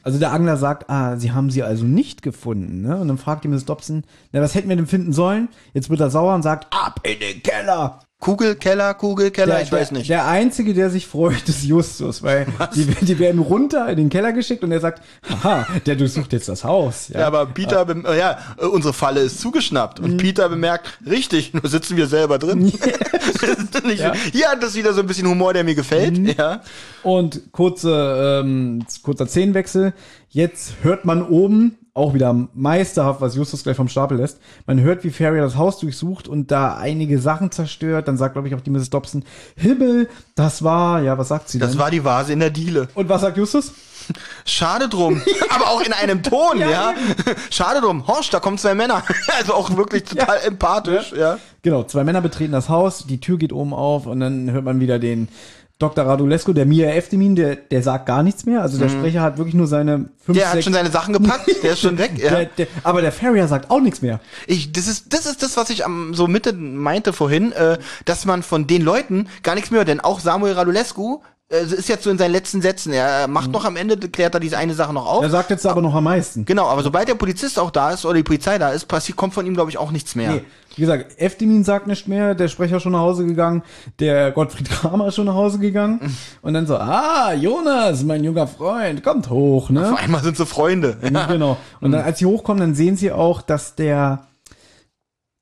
[0.02, 2.98] Also der Angler sagt, ah, sie haben sie also nicht gefunden, ne?
[2.98, 5.48] Und dann fragt Miss Dobson, na, was hätten wir denn finden sollen?
[5.74, 8.00] Jetzt wird er sauer und sagt, ab in den Keller.
[8.18, 10.08] Kugelkeller, Kugelkeller, Der, ich weiß nicht.
[10.08, 14.32] Der Einzige, der sich freut, ist Justus, weil die, die werden runter in den Keller
[14.32, 15.02] geschickt und er sagt,
[15.42, 17.08] haha, der durchsucht jetzt das Haus.
[17.08, 19.98] ja, aber Peter, äh, ja, äh, unsere Falle ist zugeschnappt.
[20.00, 20.04] Mhm.
[20.06, 22.60] Und Peter bemerkt, richtig, nur sitzen wir selber drin.
[23.84, 24.14] Nicht- Ja.
[24.14, 24.42] Mhm.
[24.46, 26.16] Hat das wieder so ein bisschen Humor, der mir gefällt.
[26.38, 26.62] Ja.
[27.02, 29.92] Und kurze, ähm, kurzer Szenenwechsel.
[30.30, 34.38] Jetzt hört man oben, auch wieder meisterhaft, was Justus gleich vom Stapel lässt.
[34.66, 38.06] Man hört, wie Ferrier das Haus durchsucht und da einige Sachen zerstört.
[38.08, 38.90] Dann sagt, glaube ich, auch die Mrs.
[38.90, 39.24] Dobson,
[39.56, 41.78] Himmel, das war, ja, was sagt sie Das denn?
[41.80, 42.88] war die Vase in der Diele.
[42.94, 43.72] und was sagt Justus?
[44.44, 45.20] Schade drum.
[45.50, 46.94] Aber auch in einem Ton, ja.
[47.50, 48.06] Schade drum.
[48.06, 49.02] Horst, da kommen zwei Männer.
[49.38, 51.38] Also auch wirklich total empathisch, ja.
[51.62, 54.78] Genau, zwei Männer betreten das Haus, die Tür geht oben auf und dann hört man
[54.78, 55.28] wieder den
[55.78, 56.06] Dr.
[56.06, 58.62] Radulescu, der Mia Eftemin, der, der sagt gar nichts mehr.
[58.62, 60.32] Also der Sprecher hat wirklich nur seine fünf, Mhm.
[60.34, 62.12] Der hat sechs, schon seine Sachen gepackt, der ist schon weg.
[62.16, 62.30] Ja.
[62.30, 64.20] der, der, aber der Farrier sagt auch nichts mehr.
[64.46, 68.24] Ich, das ist, das ist das, was ich am so Mitte meinte vorhin, äh, dass
[68.24, 72.02] man von den Leuten gar nichts mehr hört, denn auch Samuel Radulescu äh, ist jetzt
[72.02, 72.92] so in seinen letzten Sätzen.
[72.92, 75.22] Er macht noch am Ende, klärt er diese eine Sache noch auf.
[75.22, 76.44] Er sagt jetzt aber noch am meisten.
[76.44, 79.32] Genau, aber sobald der Polizist auch da ist oder die Polizei da ist, passiert, kommt
[79.32, 80.32] von ihm, glaube ich, auch nichts mehr.
[80.32, 80.44] Nee,
[80.74, 83.62] wie gesagt, Eftemin sagt nicht mehr, der Sprecher schon nach Hause gegangen,
[84.00, 86.16] der Gottfried Kramer ist schon nach Hause gegangen.
[86.42, 89.92] Und dann so, ah, Jonas, mein junger Freund, kommt hoch, ne?
[89.92, 90.96] Auf einmal sind sie Freunde.
[91.28, 91.56] Genau.
[91.80, 94.26] Und dann, als sie hochkommen, dann sehen sie auch, dass der,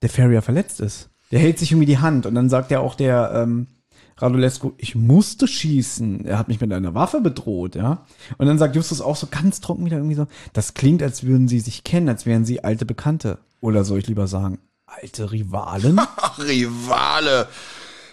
[0.02, 1.08] der Farrier verletzt ist.
[1.30, 3.66] Der hält sich irgendwie die Hand und dann sagt ja auch der, ähm,
[4.16, 6.24] Radulescu, ich musste schießen.
[6.24, 8.04] Er hat mich mit einer Waffe bedroht, ja.
[8.38, 11.48] Und dann sagt Justus auch so ganz trocken wieder irgendwie so, das klingt, als würden
[11.48, 13.38] sie sich kennen, als wären sie alte Bekannte.
[13.60, 15.98] Oder soll ich lieber sagen, alte Rivalen?
[16.16, 17.48] Ach, Rivale.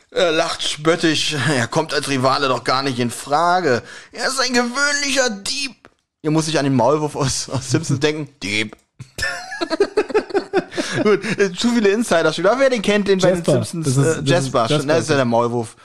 [0.10, 1.36] Er lacht spöttisch.
[1.56, 3.82] Er kommt als Rivale doch gar nicht in Frage.
[4.12, 5.76] Er ist ein gewöhnlicher Dieb.
[6.22, 8.30] Hier muss ich an den Maulwurf aus, aus Simpsons denken.
[8.44, 8.76] Dieb.
[11.04, 12.46] Gut, äh, zu viele Insider schon.
[12.46, 13.64] Aber wer den kennt, den bei den Jasper.
[13.64, 13.86] Simpsons.
[13.86, 14.78] Das ist- äh, das ist Jasper, Jasper.
[14.80, 15.76] schon, das ist ja der Maulwurf.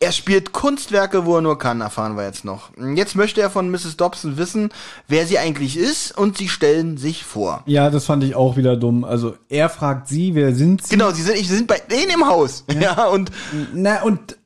[0.00, 2.70] Er spielt Kunstwerke, wo er nur kann, erfahren wir jetzt noch.
[2.94, 3.96] Jetzt möchte er von Mrs.
[3.96, 4.70] Dobson wissen,
[5.08, 7.62] wer sie eigentlich ist, und sie stellen sich vor.
[7.66, 9.04] ja, das fand ich auch wieder dumm.
[9.04, 10.90] Also er fragt sie, wer sind sie?
[10.90, 12.64] Genau, sie sind, sie sind bei denen im Haus.
[12.80, 13.30] Ja, und
[13.72, 14.36] Na, und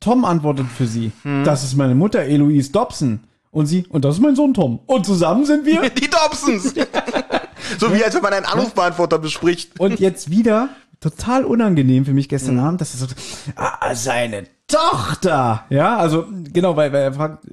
[0.00, 1.10] Tom antwortet für sie.
[1.44, 3.20] Das ist meine Mutter, Eloise Dobson.
[3.50, 4.78] Und sie, und das ist mein Sohn Tom.
[4.86, 5.88] Und zusammen sind wir.
[5.90, 6.74] Die Dobsons.
[7.78, 9.80] so wie als wenn man einen Anrufbeantworter bespricht.
[9.80, 10.68] Und jetzt wieder
[11.00, 13.14] total unangenehm für mich gestern Abend, dass er so,
[13.56, 15.64] ah, seine Tochter.
[15.70, 17.44] Ja, also genau, weil, weil er fragt,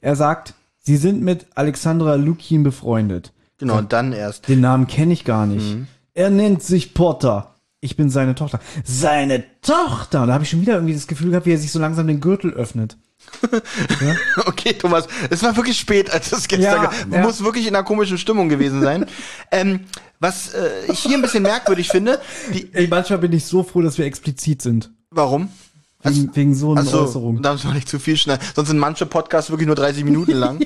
[0.00, 3.32] er sagt, sie sind mit Alexandra Lukin befreundet.
[3.58, 4.48] Genau, und dann erst.
[4.48, 5.76] Den Namen kenne ich gar nicht.
[6.14, 7.54] Er nennt sich Potter.
[7.80, 8.60] Ich bin seine Tochter.
[8.84, 10.22] Seine Tochter.
[10.22, 12.06] Und da habe ich schon wieder irgendwie das Gefühl gehabt, wie er sich so langsam
[12.06, 12.96] den Gürtel öffnet.
[14.46, 16.84] Okay, Thomas, es war wirklich spät, als das gestern.
[16.84, 17.22] Ja, ja.
[17.22, 19.06] Muss wirklich in einer komischen Stimmung gewesen sein.
[19.50, 19.80] ähm,
[20.20, 22.20] was äh, ich hier ein bisschen merkwürdig finde,
[22.52, 24.90] die, Ey, manchmal bin ich so froh, dass wir explizit sind.
[25.10, 25.48] warum?
[26.04, 27.42] Wegen, wegen so einer Achso, Äußerung.
[27.42, 28.44] da müssen wir nicht zu viel schneiden.
[28.54, 30.60] Sonst sind manche Podcasts wirklich nur 30 Minuten lang.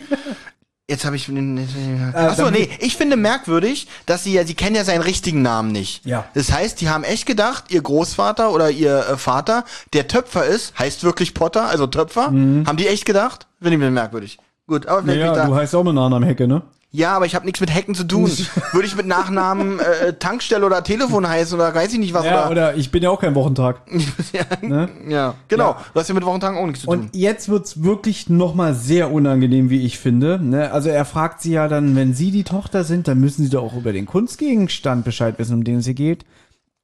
[0.88, 1.28] Jetzt habe ich.
[1.28, 5.72] Achso, dann- nee, ich finde merkwürdig, dass sie ja, sie kennen ja seinen richtigen Namen
[5.72, 6.06] nicht.
[6.06, 6.26] Ja.
[6.34, 9.64] Das heißt, die haben echt gedacht, ihr Großvater oder ihr äh, Vater,
[9.94, 12.26] der Töpfer ist, heißt wirklich Potter, also Töpfer.
[12.26, 13.48] Haben die echt gedacht?
[13.60, 14.38] Finde ich mir merkwürdig.
[14.68, 15.46] Gut, aber vielleicht Ja, ich da.
[15.46, 16.62] du heißt auch mit einer anderen Hecke, ne?
[16.97, 18.31] Ja, aber ich habe nichts mit Hacken zu tun.
[18.73, 22.24] Würde ich mit Nachnamen äh, Tankstelle oder Telefon heißen oder weiß ich nicht was.
[22.24, 23.82] Ja, oder, oder ich bin ja auch kein Wochentag.
[24.32, 24.89] ja, Ne?
[25.06, 25.73] ja, genau.
[25.73, 25.85] Ja.
[25.93, 27.01] Du hast ja mit Wochentagen auch nichts zu tun.
[27.01, 30.39] Und jetzt wird's wirklich nochmal sehr unangenehm, wie ich finde.
[30.43, 30.73] Ne?
[30.73, 33.62] Also er fragt sie ja dann, wenn sie die Tochter sind, dann müssen sie doch
[33.62, 36.24] auch über den Kunstgegenstand Bescheid wissen, um den es hier geht.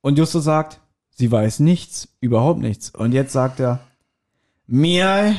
[0.02, 0.78] Und Justus sagt,
[1.16, 2.90] sie weiß nichts, überhaupt nichts.
[2.90, 3.80] Und jetzt sagt er,
[4.66, 5.36] mir,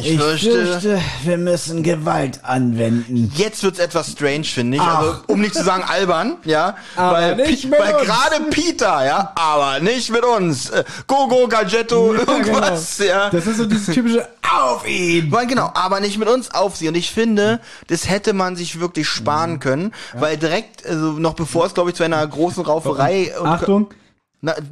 [0.00, 3.32] ich, fürchte, wir müssen Gewalt anwenden.
[3.36, 4.82] Jetzt wird's etwas strange, finde ich.
[4.82, 6.76] Also, um nicht zu sagen albern, ja.
[6.96, 8.04] Aber weil nicht mit weil uns.
[8.04, 10.70] gerade Peter, ja, aber nicht mit uns.
[10.70, 13.30] Äh, Gogo, Gadgetto, irgendwas, ja.
[13.30, 15.30] Das ist so dieses typische Auf ihn!
[15.30, 16.88] Weil genau, aber nicht mit uns auf sie.
[16.88, 21.66] Und ich finde, das hätte man sich wirklich sparen können, weil direkt, also noch bevor
[21.66, 23.96] es, glaube ich, zu einer großen Rauferei und Achtung, Na,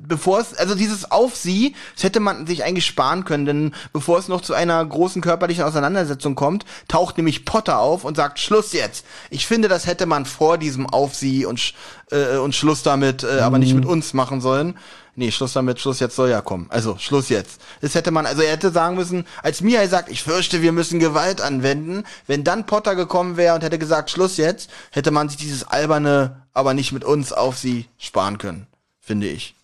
[0.06, 4.18] bevor es, also dieses auf sie, das hätte man sich eigentlich sparen können, denn bevor
[4.18, 8.72] es noch zu einer großen körperlichen Auseinandersetzung kommt, taucht nämlich Potter auf und sagt Schluss
[8.72, 9.04] jetzt.
[9.30, 11.74] Ich finde, das hätte man vor diesem auf sie und,
[12.10, 14.78] äh, und Schluss damit, äh, aber nicht mit uns machen sollen.
[15.16, 16.66] Nee, Schluss damit, Schluss jetzt soll ja kommen.
[16.70, 17.60] Also, Schluss jetzt.
[17.80, 20.98] Das hätte man, also er hätte sagen müssen, als Mihai sagt, ich fürchte, wir müssen
[20.98, 25.38] Gewalt anwenden, wenn dann Potter gekommen wäre und hätte gesagt, Schluss jetzt, hätte man sich
[25.38, 28.66] dieses alberne, aber nicht mit uns auf sie sparen können.
[29.04, 29.54] Finde ich.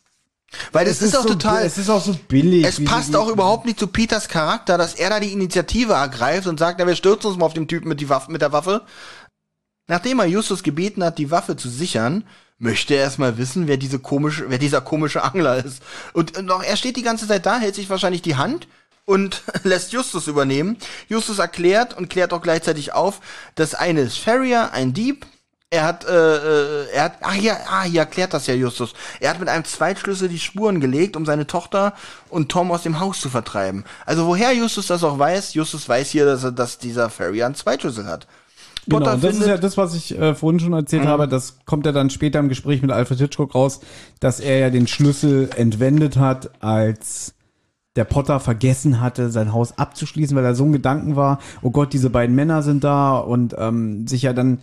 [0.73, 1.65] Weil das ist, auch so, total.
[1.65, 2.65] Es ist auch so billig.
[2.67, 6.59] Es passt auch überhaupt nicht zu Peters Charakter, dass er da die Initiative ergreift und
[6.59, 8.83] sagt, na, wir stürzen uns mal auf den Typen mit, die Waffe, mit der Waffe.
[9.87, 12.25] Nachdem er Justus gebeten hat, die Waffe zu sichern,
[12.59, 15.83] möchte er erstmal wissen, wer diese komische, wer dieser komische Angler ist.
[16.13, 18.67] Und, und auch er steht die ganze Zeit da, hält sich wahrscheinlich die Hand
[19.05, 20.77] und lässt Justus übernehmen.
[21.09, 23.21] Justus erklärt und klärt auch gleichzeitig auf,
[23.55, 25.27] das eine ist Farrier, ein Dieb.
[25.73, 28.93] Er hat, äh, äh, er hat, ach ja, ah, hier erklärt das ja Justus.
[29.21, 31.95] Er hat mit einem Zweitschlüssel die Spuren gelegt, um seine Tochter
[32.29, 33.85] und Tom aus dem Haus zu vertreiben.
[34.05, 37.55] Also woher Justus das auch weiß, Justus weiß hier, dass, er, dass dieser Farrier einen
[37.55, 38.27] Zweitschlüssel hat.
[38.87, 39.49] Genau, Potter und das ist Mhm.
[39.49, 41.29] ja das, was ich äh, vorhin schon erzählt habe.
[41.29, 43.79] Das kommt ja dann später im Gespräch mit Alfred Hitchcock raus,
[44.19, 47.35] dass er ja den Schlüssel entwendet hat, als
[47.95, 51.93] der Potter vergessen hatte, sein Haus abzuschließen, weil er so ein Gedanken war, oh Gott,
[51.93, 54.59] diese beiden Männer sind da und ähm, sich ja dann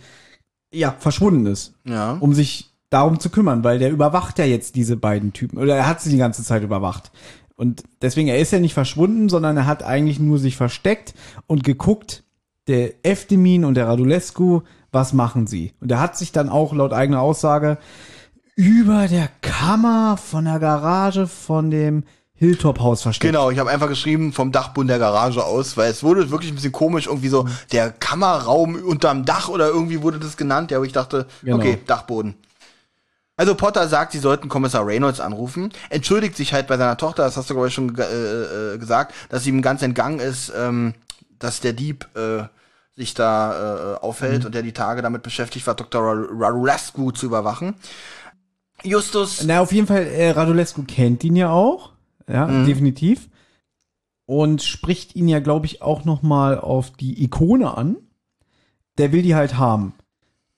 [0.72, 2.12] ja verschwunden ist, Ja.
[2.20, 5.86] um sich darum zu kümmern, weil der überwacht ja jetzt diese beiden Typen oder er
[5.86, 7.10] hat sie die ganze Zeit überwacht.
[7.56, 11.14] Und deswegen, er ist ja nicht verschwunden, sondern er hat eigentlich nur sich versteckt
[11.46, 12.22] und geguckt,
[12.68, 14.60] der Eftemin und der Radulescu,
[14.92, 15.72] was machen sie?
[15.80, 17.78] Und er hat sich dann auch laut eigener Aussage
[18.54, 22.04] über der Kammer von der Garage von dem
[22.38, 23.32] Hilltop-Haus versteckt.
[23.32, 26.54] Genau, ich habe einfach geschrieben vom Dachboden der Garage aus, weil es wurde wirklich ein
[26.54, 30.84] bisschen komisch, irgendwie so der Kammerraum unterm Dach oder irgendwie wurde das genannt, ja, wo
[30.84, 31.56] ich dachte, Genau.
[31.56, 32.34] okay, Dachboden.
[33.36, 37.36] Also Potter sagt, sie sollten Kommissar Reynolds anrufen, entschuldigt sich halt bei seiner Tochter, das
[37.36, 38.02] hast du glaube ich schon äh,
[38.74, 40.94] äh, gesagt, dass ihm ganz entgangen ist, ähm,
[41.38, 42.44] dass der Dieb äh,
[42.96, 46.02] sich da äh, aufhält und der die Tage damit beschäftigt war, Dr.
[46.32, 47.74] Radulescu zu überwachen.
[48.82, 51.90] Justus Na, auf jeden Fall, äh, Radulescu kennt ihn ja auch.
[52.28, 53.28] Ja, definitiv.
[54.26, 57.96] Und spricht ihn ja, glaube ich, auch noch mal auf die Ikone an.
[58.98, 59.94] Der will die halt haben.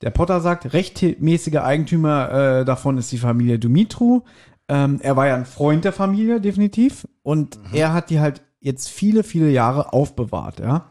[0.03, 2.31] Der Potter sagt, rechtmäßiger Eigentümer
[2.61, 4.23] äh, davon ist die Familie Dumitru.
[4.69, 7.07] Ähm, er war ja ein Freund der Familie, definitiv.
[7.23, 10.87] Und er hat die halt jetzt viele, viele Jahre aufbewahrt, ja.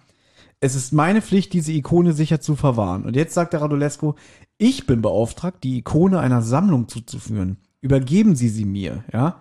[0.62, 3.06] Es ist meine Pflicht, diese Ikone sicher zu verwahren.
[3.06, 4.14] Und jetzt sagt der Radulescu,
[4.58, 7.58] ich bin beauftragt, die Ikone einer Sammlung zuzuführen.
[7.80, 9.38] Übergeben Sie sie mir, ja.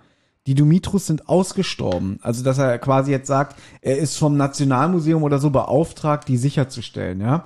[0.49, 2.19] Die Dumitrus sind ausgestorben.
[2.23, 7.21] Also, dass er quasi jetzt sagt, er ist vom Nationalmuseum oder so beauftragt, die sicherzustellen,
[7.21, 7.45] ja.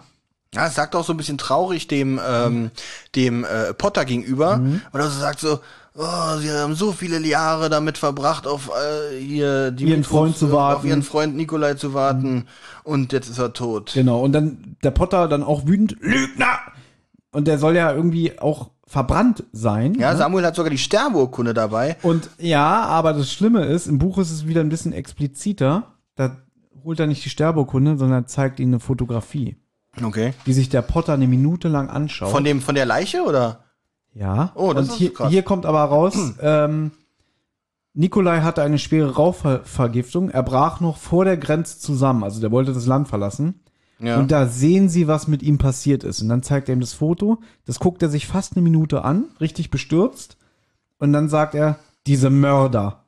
[0.54, 2.70] Ja, es sagt auch so ein bisschen traurig dem, ähm,
[3.16, 4.60] dem äh, Potter gegenüber.
[4.92, 5.58] Und er so sagt so,
[5.96, 10.46] oh, sie haben so viele Jahre damit verbracht, auf äh, hier die Ihren Freund zu
[10.46, 10.86] auf warten.
[10.86, 12.46] ihren Freund Nikolai zu warten.
[12.84, 13.94] Und jetzt ist er tot.
[13.94, 14.20] Genau.
[14.20, 16.60] Und dann der Potter dann auch wütend, Lügner!
[17.32, 19.94] Und der soll ja irgendwie auch verbrannt sein.
[19.94, 20.18] Ja, ne?
[20.18, 21.96] Samuel hat sogar die Sterbeurkunde dabei.
[22.02, 25.94] Und ja, aber das Schlimme ist, im Buch ist es wieder ein bisschen expliziter.
[26.14, 26.36] Da
[26.84, 29.56] holt er nicht die Sterbeurkunde, sondern zeigt ihnen eine Fotografie,
[30.02, 30.34] Okay.
[30.44, 32.28] die sich der Potter eine Minute lang anschaut.
[32.30, 33.64] Von dem, von der Leiche oder?
[34.12, 34.52] ja.
[34.56, 35.30] Oh, das Und ist hier, krass.
[35.30, 36.90] hier kommt aber raus, ähm,
[37.94, 40.28] Nikolai hatte eine schwere Rauchvergiftung.
[40.28, 42.24] Er brach noch vor der Grenze zusammen.
[42.24, 43.60] Also der wollte das Land verlassen.
[44.02, 44.18] Ja.
[44.18, 46.20] Und da sehen sie, was mit ihm passiert ist.
[46.20, 47.38] Und dann zeigt er ihm das Foto.
[47.64, 50.36] Das guckt er sich fast eine Minute an, richtig bestürzt.
[50.98, 53.04] Und dann sagt er, diese Mörder.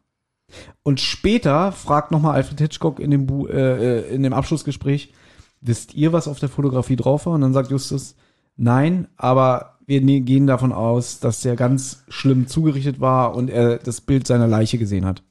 [0.84, 5.12] Und später fragt nochmal Alfred Hitchcock in dem, Bu äh, äh, in dem Abschlussgespräch,
[5.60, 7.32] wisst ihr, was auf der Fotografie drauf war?
[7.32, 8.14] Und dann sagt Justus,
[8.56, 13.78] nein, aber wir ne gehen davon aus, dass der ganz schlimm zugerichtet war und er
[13.78, 15.24] das Bild seiner Leiche gesehen hat.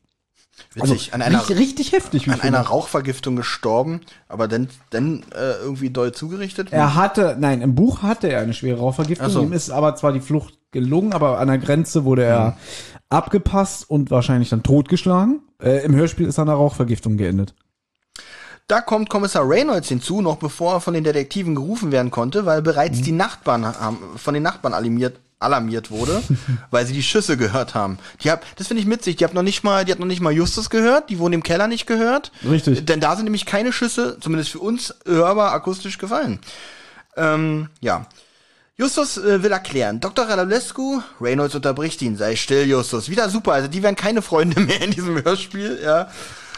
[0.76, 2.30] Witzig, an einer, richtig, richtig heftig.
[2.30, 6.72] an einer Rauchvergiftung gestorben, aber dann, dann äh, irgendwie doll zugerichtet.
[6.72, 9.30] Er hatte, nein, im Buch hatte er eine schwere Rauchvergiftung.
[9.30, 9.42] So.
[9.42, 12.58] Ihm ist aber zwar die Flucht gelungen, aber an der Grenze wurde er
[13.10, 15.42] abgepasst und wahrscheinlich dann totgeschlagen.
[15.62, 17.54] Äh, Im Hörspiel ist er an einer Rauchvergiftung geendet.
[18.68, 22.62] Da kommt Kommissar Reynolds hinzu, noch bevor er von den Detektiven gerufen werden konnte, weil
[22.62, 23.04] bereits Mhm.
[23.04, 26.22] die Nachbarn haben, von den Nachbarn alarmiert, alarmiert wurde,
[26.72, 27.98] weil sie die Schüsse gehört haben.
[28.24, 29.18] Die hab, das finde ich witzig.
[29.18, 31.10] Die hat noch nicht mal, die hat noch nicht mal Justus gehört.
[31.10, 32.32] Die wurden im Keller nicht gehört.
[32.50, 32.86] Richtig.
[32.86, 36.40] Denn da sind nämlich keine Schüsse, zumindest für uns hörbar akustisch gefallen.
[37.16, 38.08] Ähm, ja.
[38.76, 40.00] Justus äh, will erklären.
[40.00, 40.28] Dr.
[40.28, 42.18] Radulescu, Reynolds unterbricht ihn.
[42.18, 43.10] Sei still, Justus.
[43.10, 43.54] Wieder super.
[43.54, 45.80] Also die werden keine Freunde mehr in diesem Hörspiel.
[45.84, 46.10] Ja.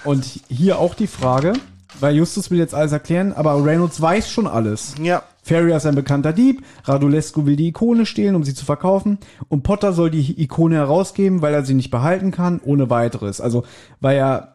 [0.06, 1.54] Und hier auch die Frage,
[2.00, 4.96] weil Justus will jetzt alles erklären, aber Reynolds weiß schon alles.
[5.02, 5.24] Ja.
[5.44, 9.62] Ferrier ist ein bekannter Dieb, Radulescu will die Ikone stehlen, um sie zu verkaufen und
[9.64, 13.40] Potter soll die Ikone herausgeben, weil er sie nicht behalten kann, ohne weiteres.
[13.42, 13.64] Also,
[14.02, 14.52] weil er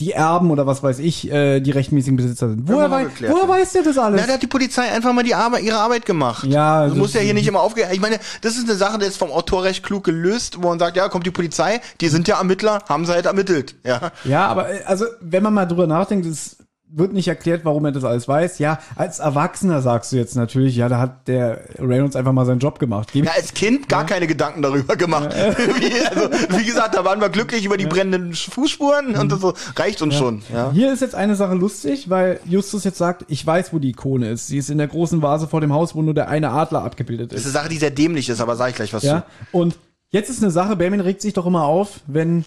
[0.00, 2.66] die Erben oder was weiß ich, äh, die rechtmäßigen Besitzer sind.
[2.66, 4.22] Woher, wei woher weiß der das alles?
[4.22, 6.44] Na, da hat die Polizei einfach mal die Arbeit, ihre Arbeit gemacht.
[6.46, 7.82] Ja, Du das- musst ja hier nicht immer aufge...
[7.92, 10.78] Ich meine, das ist eine Sache, die ist vom Autor recht klug gelöst, wo man
[10.78, 13.74] sagt, ja, kommt die Polizei, die sind ja Ermittler, haben sie halt ermittelt.
[13.84, 14.10] Ja.
[14.24, 16.56] Ja, aber äh, also, wenn man mal drüber nachdenkt, es
[16.92, 18.58] wird nicht erklärt, warum er das alles weiß.
[18.58, 22.58] Ja, als Erwachsener sagst du jetzt natürlich, ja, da hat der Reynolds einfach mal seinen
[22.58, 23.12] Job gemacht.
[23.12, 25.30] Gebe Ja, als Kind gar keine Gedanken darüber gemacht.
[25.34, 29.52] wie, also, wie gesagt, da waren wir glücklich über die brennenden Fußspuren und das so,
[29.76, 30.42] reicht uns schon.
[30.52, 30.72] Ja.
[30.72, 34.28] Hier ist jetzt eine Sache lustig, weil Justus jetzt sagt, ich weiß, wo die Ikone
[34.30, 34.48] ist.
[34.48, 37.32] Sie ist in der großen Vase vor dem Haus, wo nur der eine Adler abgebildet
[37.32, 37.54] Das ist ist.
[37.54, 39.20] eine Sache, die sehr dämlich ist, aber sag ich gleich was Ja.
[39.52, 39.56] zu.
[39.56, 39.78] Und
[40.10, 42.44] jetzt ist eine Sache, Benjamin regt sich doch immer auf, wenn,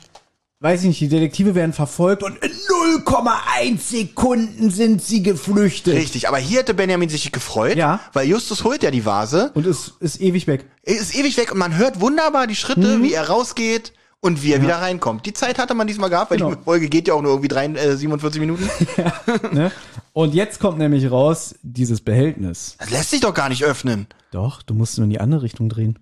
[0.64, 5.94] weiß ich nicht, die Detektive werden verfolgt und in 0,1 Sekunden sind sie geflüchtet.
[5.95, 7.99] Richtig, aber hier hätte Benjamin sich gefreut, Ja.
[8.14, 10.65] weil Justus holt ja die Vase, Und es ist ewig weg.
[10.84, 13.03] ist ewig weg und man hört wunderbar die Schritte, Mhm.
[13.03, 13.91] wie er rausgeht
[14.22, 15.26] und wie er wieder reinkommt.
[15.26, 16.56] Die Zeit hatte man diesmal gehabt, weil Genau.
[16.56, 18.68] die Folge geht ja auch nur irgendwie drei, äh, 47 Minuten.
[19.52, 19.69] Ne?
[20.14, 22.77] Und jetzt kommt nämlich raus, dieses Behältnis.
[22.80, 24.07] Das lässt sich doch gar nicht öffnen.
[24.31, 25.99] Doch, du musst nur in die andere Richtung drehen.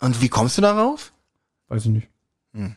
[0.00, 1.12] Und wie kommst du darauf?
[1.68, 2.08] Weiß ich nicht.
[2.52, 2.76] Hm.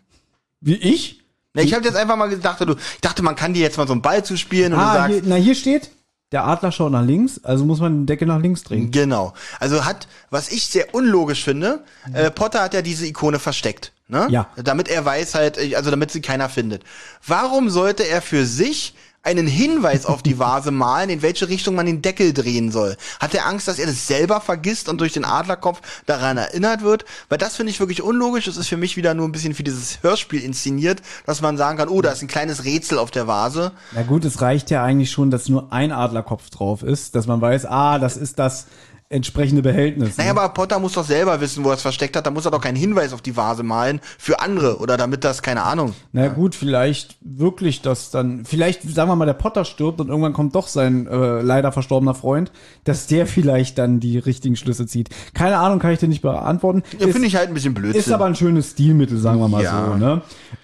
[0.61, 1.21] Wie ich?
[1.53, 3.87] Na, ich habe jetzt einfach mal gedacht, du, ich dachte, man kann dir jetzt mal
[3.87, 5.89] so einen Ball zuspielen und du Ah, sagst, hier, na hier steht,
[6.31, 8.91] der Adler schaut nach links, also muss man den Deckel nach links drehen.
[8.91, 9.33] Genau.
[9.59, 13.93] Also hat, was ich sehr unlogisch finde, äh, Potter hat ja diese Ikone versteckt.
[14.09, 14.27] Ne?
[14.29, 14.47] Ja.
[14.61, 16.83] Damit er weiß halt, äh, also damit sie keiner findet.
[17.25, 18.93] Warum sollte er für sich
[19.27, 22.95] einen Hinweis auf die Vase malen, in welche Richtung man den Deckel drehen soll?
[23.19, 27.03] Hat er Angst, dass er das selber vergisst und durch den Adlerkopf daran erinnert wird?
[27.27, 28.45] Weil das finde ich wirklich unlogisch.
[28.45, 31.77] Das ist für mich wieder nur ein bisschen für dieses Hörspiel inszeniert, dass man sagen
[31.77, 33.73] kann, oh, da ist ein kleines Rätsel auf der Vase.
[33.91, 37.41] Na gut, es reicht ja eigentlich schon, dass nur ein Adlerkopf drauf ist, dass man
[37.41, 38.67] weiß, ah, das ist das
[39.09, 40.17] entsprechende Behältnis.
[40.17, 40.39] Naja, ne?
[40.39, 42.25] aber Potter muss doch selber wissen, wo er es versteckt hat.
[42.25, 45.41] Da muss er doch keinen Hinweis auf die Vase malen für andere oder damit das,
[45.41, 45.93] keine Ahnung.
[46.11, 50.33] Na gut, vielleicht wirklich das dann, vielleicht sagen wir mal, der Potter stirbt und irgendwann
[50.33, 52.51] kommt doch sein äh, leider verstorbener Freund,
[52.83, 55.09] dass der vielleicht dann die richtigen Schlüsse zieht.
[55.33, 56.83] Keine Ahnung, kann ich dir nicht beantworten.
[56.99, 57.99] Ja, finde ich halt ein bisschen Blödsinn.
[58.01, 59.85] Ist aber ein schönes Stilmittel, sagen wir mal Ja.
[59.87, 59.95] so.
[59.95, 60.21] Ne?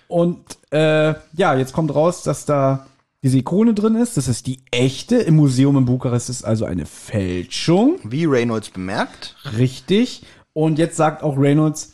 [0.10, 0.40] Und
[0.72, 2.86] äh, ja, jetzt kommt raus, dass da
[3.24, 4.18] diese Ikone drin ist.
[4.18, 5.16] Das ist die echte.
[5.16, 8.00] Im Museum in Bukarest ist also eine Fälschung.
[8.04, 9.36] Wie Reynolds bemerkt.
[9.58, 10.26] Richtig.
[10.54, 11.94] Und jetzt sagt auch Reynolds,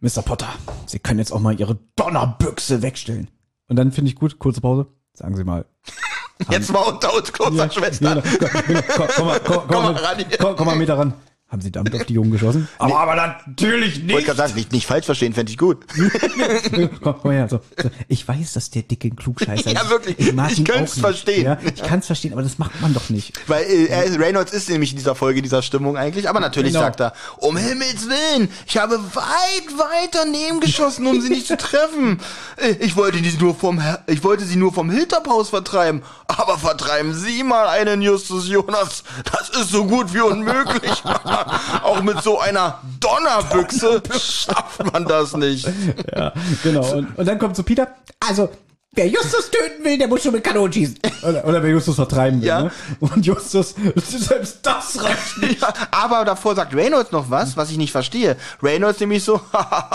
[0.00, 0.22] Mr.
[0.22, 0.48] Potter,
[0.86, 3.28] Sie können jetzt auch mal Ihre Donnerbüchse wegstellen.
[3.68, 4.86] Und dann finde ich gut, kurze Pause.
[5.12, 5.66] Sagen Sie mal.
[6.50, 8.22] Jetzt mal unter uns, großer Schwester.
[8.66, 10.38] Genau, komm, komm, komm, mal, komm, komm, Komm hier.
[10.38, 11.12] komm, komm mal Meter ran.
[11.50, 12.68] Haben Sie damit auf die Jungen geschossen?
[12.78, 14.24] Aber, aber natürlich Wollte nicht.
[14.26, 15.84] gerade sagen, nicht, nicht falsch verstehen, fände ich gut.
[17.02, 17.48] komm, komm her.
[17.48, 17.90] So, so.
[18.06, 19.90] Ich weiß, dass der dicke ein Klugscheißer Ja, ist.
[19.90, 20.16] wirklich.
[20.18, 20.94] Ich, mag Ich ihn auch nicht.
[20.94, 21.44] verstehen.
[21.46, 23.32] Ja, ich kann es verstehen, aber das macht man doch nicht.
[23.48, 26.28] Weil äh, er Reynolds ist nämlich in dieser Folge, in dieser Stimmung eigentlich.
[26.28, 26.84] Aber natürlich Genau.
[26.84, 31.56] sagt er, um Himmels Willen, ich habe weit, weit daneben geschossen, um sie nicht zu
[31.56, 32.20] treffen.
[32.58, 36.02] Äh, Ich wollte, sie nur vom, ich wollte sie nur vom Hilltop-Haus vertreiben.
[36.28, 39.02] Aber vertreiben Sie mal einen Justus Jonas.
[39.32, 41.02] Das ist so gut wie unmöglich.
[41.82, 45.68] Auch mit so einer Donnerbüchse schafft man das nicht.
[46.14, 46.92] Ja, genau.
[46.92, 47.88] Und, und dann kommt so Peter.
[48.20, 48.48] Also,
[48.92, 50.98] wer Justus töten will, der muss schon mit Kanonen schießen.
[51.22, 52.48] Oder, oder wer Justus vertreiben will.
[52.48, 52.64] Ja.
[52.64, 52.70] Ne?
[53.00, 55.62] Und Justus, selbst das reicht nicht.
[55.62, 58.36] Ja, aber davor sagt Reynolds noch was, was ich nicht verstehe.
[58.62, 59.40] Reynolds nämlich so,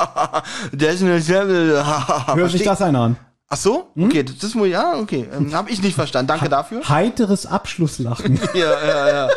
[0.72, 3.18] der ist eine Hört sich das einer an.
[3.48, 3.92] Ach so?
[3.96, 5.30] Okay, das ist wohl, ja, okay.
[5.32, 6.28] Ähm, hab ich nicht verstanden.
[6.28, 6.88] Danke dafür.
[6.90, 8.40] Heiteres Abschlusslachen.
[8.56, 9.30] Ja, ja, ja.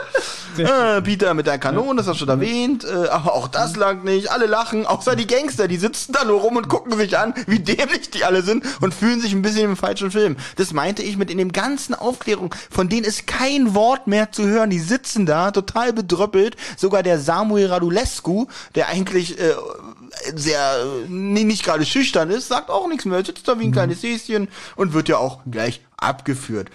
[0.97, 2.85] Äh, Peter mit der Kanone, das hast du schon erwähnt.
[2.85, 4.31] Äh, aber auch das langt nicht.
[4.31, 5.69] Alle lachen, außer die Gangster.
[5.69, 8.95] Die sitzen da nur rum und gucken sich an, wie dämlich die alle sind und
[8.95, 10.37] fühlen sich ein bisschen im falschen Film.
[10.57, 14.47] Das meinte ich mit in dem ganzen Aufklärung, von denen ist kein Wort mehr zu
[14.47, 14.71] hören.
[14.71, 16.57] Die sitzen da, total bedröppelt.
[16.77, 19.55] Sogar der Samuel Radulescu, der eigentlich äh,
[20.35, 24.49] sehr nicht gerade schüchtern ist, sagt auch nichts mehr, sitzt da wie ein kleines Häschen
[24.77, 26.71] und wird ja auch gleich abgeführt.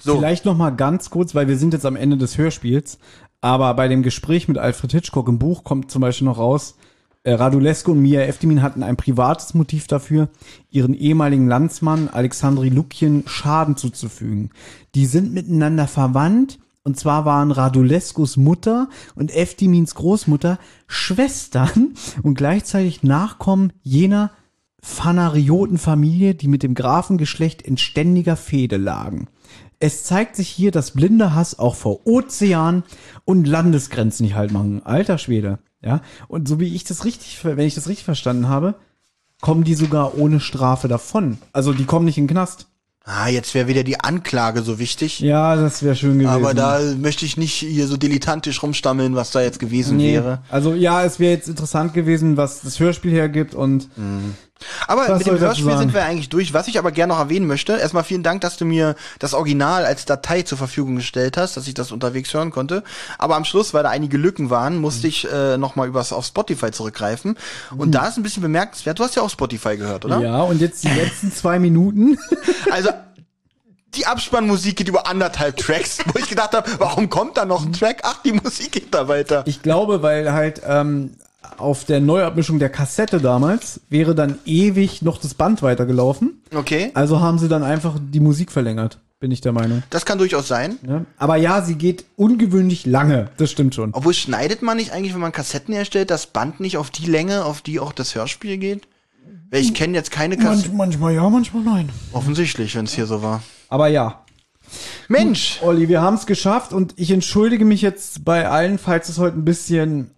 [0.00, 2.98] So, Vielleicht noch mal ganz kurz, weil wir sind jetzt am Ende des Hörspiels,
[3.40, 6.76] aber bei dem Gespräch mit Alfred Hitchcock im Buch kommt zum Beispiel noch raus,
[7.22, 10.28] äh, Radulescu und Mia Eftimin hatten ein privates Motiv dafür,
[10.70, 14.50] ihren ehemaligen Landsmann Alexandri Lukien Schaden zuzufügen.
[14.94, 23.02] Die sind miteinander verwandt und zwar waren Radulescus Mutter und Eftimins Großmutter Schwestern und gleichzeitig
[23.02, 24.30] Nachkommen jener
[24.82, 29.28] Phanariotenfamilie, die mit dem Grafengeschlecht in ständiger Fehde lagen.
[29.78, 32.84] Es zeigt sich hier, dass blinder Hass auch vor Ozean
[33.24, 34.84] und Landesgrenzen nicht halt machen.
[34.84, 35.58] Alter Schwede.
[35.82, 36.02] Ja.
[36.28, 38.74] Und so wie ich das richtig, wenn ich das richtig verstanden habe,
[39.40, 41.38] kommen die sogar ohne Strafe davon.
[41.52, 42.68] Also die kommen nicht in den Knast.
[43.04, 45.20] Ah, jetzt wäre wieder die Anklage so wichtig.
[45.20, 46.28] Ja, das wäre schön gewesen.
[46.28, 50.14] Aber da möchte ich nicht hier so dilettantisch rumstammeln, was da jetzt gewesen nee.
[50.14, 50.42] wäre.
[50.50, 53.88] Also ja, es wäre jetzt interessant gewesen, was das Hörspiel hergibt und
[54.86, 56.52] Aber Was mit dem Hörspiel sind wir eigentlich durch.
[56.52, 59.84] Was ich aber gerne noch erwähnen möchte, erstmal vielen Dank, dass du mir das Original
[59.84, 62.82] als Datei zur Verfügung gestellt hast, dass ich das unterwegs hören konnte.
[63.18, 66.70] Aber am Schluss, weil da einige Lücken waren, musste ich äh, nochmal übers auf Spotify
[66.70, 67.36] zurückgreifen.
[67.76, 70.20] Und da ist ein bisschen bemerkenswert, du hast ja auch Spotify gehört, oder?
[70.20, 72.18] ja, und jetzt die letzten zwei Minuten.
[72.70, 72.90] Also
[73.96, 77.72] die Abspannmusik geht über anderthalb Tracks, wo ich gedacht habe, warum kommt da noch ein
[77.72, 78.00] Track?
[78.02, 79.44] Ach, die Musik geht da weiter.
[79.46, 81.16] Ich glaube, weil halt ähm,
[81.58, 86.42] auf der Neuabmischung der Kassette damals wäre dann ewig noch das Band weitergelaufen.
[86.54, 89.82] Okay, Also haben sie dann einfach die Musik verlängert, bin ich der Meinung.
[89.90, 90.78] das kann durchaus sein.
[90.86, 91.04] Ja.
[91.16, 93.30] Aber ja, sie geht ungewöhnlich lange.
[93.36, 93.90] Das stimmt schon.
[93.94, 97.44] Obwohl schneidet man nicht eigentlich, wenn man Kassetten herstellt, das Band nicht auf die Länge,
[97.44, 98.86] auf die auch das Hörspiel geht?
[99.50, 100.76] Weil ich kenne jetzt keine Kassetten.
[100.76, 101.88] manchmal ja, manchmal nein.
[102.12, 103.42] Offensichtlich, wenn es hier so war.
[103.68, 104.20] Aber ja,
[105.08, 105.60] Mensch!
[105.62, 109.38] Olli, wir haben es geschafft und ich entschuldige mich jetzt bei allen, falls es heute
[109.38, 110.10] ein bisschen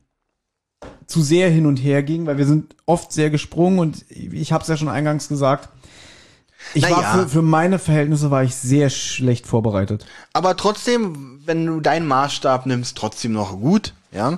[1.06, 4.62] zu sehr hin und her ging, weil wir sind oft sehr gesprungen und ich habe
[4.62, 5.68] es ja schon eingangs gesagt.
[6.74, 10.04] Ich Na war für, für meine Verhältnisse war ich sehr schlecht vorbereitet.
[10.32, 14.36] Aber trotzdem, wenn du deinen Maßstab nimmst, trotzdem noch gut, ja.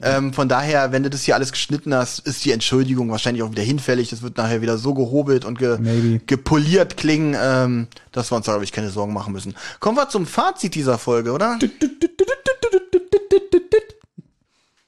[0.00, 3.50] Ähm, von daher, wenn du das hier alles geschnitten hast, ist die Entschuldigung wahrscheinlich auch
[3.50, 4.10] wieder hinfällig.
[4.10, 8.52] Das wird nachher wieder so gehobelt und ge gepoliert klingen, ähm, dass wir uns da,
[8.52, 9.56] glaube ich, keine Sorgen machen müssen.
[9.80, 11.58] Kommen wir zum Fazit dieser Folge, oder?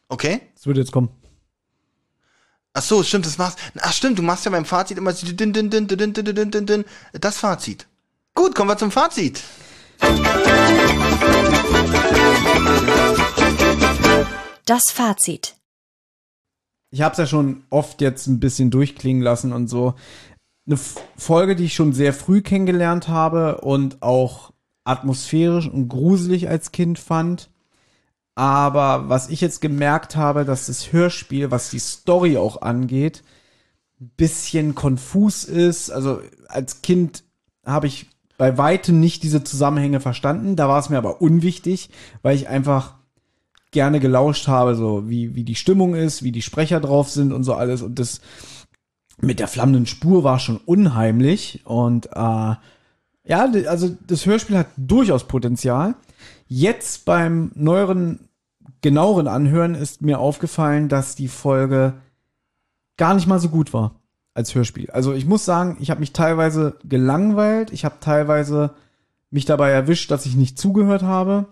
[0.08, 0.40] Okay.
[0.60, 1.08] Das wird jetzt kommen.
[2.74, 3.58] Ach so, stimmt, das machst.
[3.80, 6.50] Ach stimmt, du machst ja beim Fazit immer so din, din, din, din, din, din,
[6.50, 6.84] din, din,
[7.18, 7.86] das Fazit.
[8.34, 9.42] Gut, kommen wir zum Fazit.
[14.66, 15.56] Das Fazit.
[16.90, 19.94] Ich habe es ja schon oft jetzt ein bisschen durchklingen lassen und so.
[20.66, 24.52] Eine F- Folge, die ich schon sehr früh kennengelernt habe und auch
[24.84, 27.49] atmosphärisch und gruselig als Kind fand.
[28.34, 33.22] Aber was ich jetzt gemerkt habe, dass das Hörspiel, was die Story auch angeht,
[34.00, 35.90] ein bisschen konfus ist.
[35.90, 37.24] Also als Kind
[37.64, 38.06] habe ich
[38.38, 40.56] bei weitem nicht diese Zusammenhänge verstanden.
[40.56, 41.90] Da war es mir aber unwichtig,
[42.22, 42.94] weil ich einfach
[43.70, 47.44] gerne gelauscht habe, so wie, wie die Stimmung ist, wie die Sprecher drauf sind und
[47.44, 47.82] so alles.
[47.82, 48.20] Und das
[49.20, 51.60] mit der flammenden Spur war schon unheimlich.
[51.64, 52.54] Und äh,
[53.24, 55.94] ja, also das Hörspiel hat durchaus Potenzial.
[56.52, 58.28] Jetzt beim neueren,
[58.82, 61.94] genaueren Anhören ist mir aufgefallen, dass die Folge
[62.96, 63.94] gar nicht mal so gut war
[64.34, 64.90] als Hörspiel.
[64.90, 68.74] Also ich muss sagen, ich habe mich teilweise gelangweilt, ich habe teilweise
[69.30, 71.46] mich dabei erwischt, dass ich nicht zugehört habe,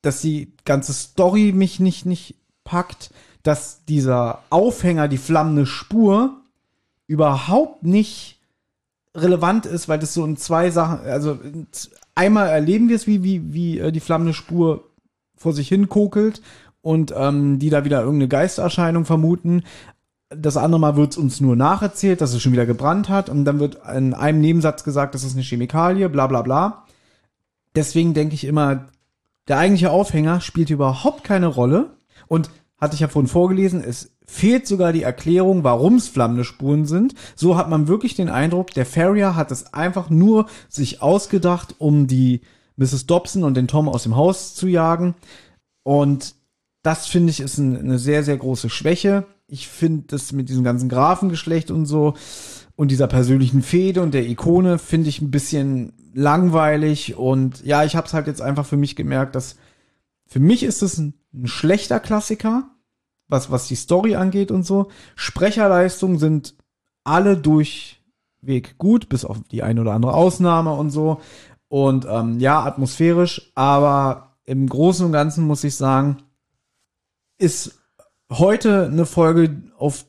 [0.00, 3.10] dass die ganze Story mich nicht nicht packt,
[3.42, 6.36] dass dieser Aufhänger, die flammende Spur
[7.08, 8.38] überhaupt nicht
[9.12, 11.40] relevant ist, weil das so in zwei Sachen, also
[12.18, 14.90] einmal erleben wir es, wie, wie, wie äh, die flammende Spur
[15.36, 16.42] vor sich hin kokelt
[16.82, 19.62] und ähm, die da wieder irgendeine Geistererscheinung vermuten.
[20.28, 23.44] Das andere Mal wird es uns nur nacherzählt, dass es schon wieder gebrannt hat und
[23.44, 26.84] dann wird in einem Nebensatz gesagt, das ist eine Chemikalie, bla bla bla.
[27.74, 28.88] Deswegen denke ich immer,
[29.46, 31.96] der eigentliche Aufhänger spielt überhaupt keine Rolle
[32.26, 36.86] und hatte ich ja vorhin vorgelesen, es fehlt sogar die Erklärung, warum es flammende Spuren
[36.86, 37.14] sind.
[37.34, 42.06] So hat man wirklich den Eindruck, der Farrier hat es einfach nur sich ausgedacht, um
[42.06, 42.42] die
[42.76, 43.06] Mrs.
[43.06, 45.14] Dobson und den Tom aus dem Haus zu jagen.
[45.82, 46.36] Und
[46.82, 49.26] das finde ich ist ein, eine sehr, sehr große Schwäche.
[49.48, 52.14] Ich finde das mit diesem ganzen Grafengeschlecht und so
[52.76, 57.16] und dieser persönlichen Fehde und der Ikone finde ich ein bisschen langweilig.
[57.16, 59.56] Und ja, ich habe es halt jetzt einfach für mich gemerkt, dass
[60.26, 62.70] für mich ist es ein, ein schlechter Klassiker,
[63.28, 64.88] was, was die Story angeht und so.
[65.14, 66.54] Sprecherleistungen sind
[67.04, 71.20] alle durchweg gut, bis auf die eine oder andere Ausnahme und so.
[71.68, 76.18] Und ähm, ja, atmosphärisch, aber im Großen und Ganzen muss ich sagen,
[77.38, 77.78] ist
[78.30, 80.06] heute eine Folge, auf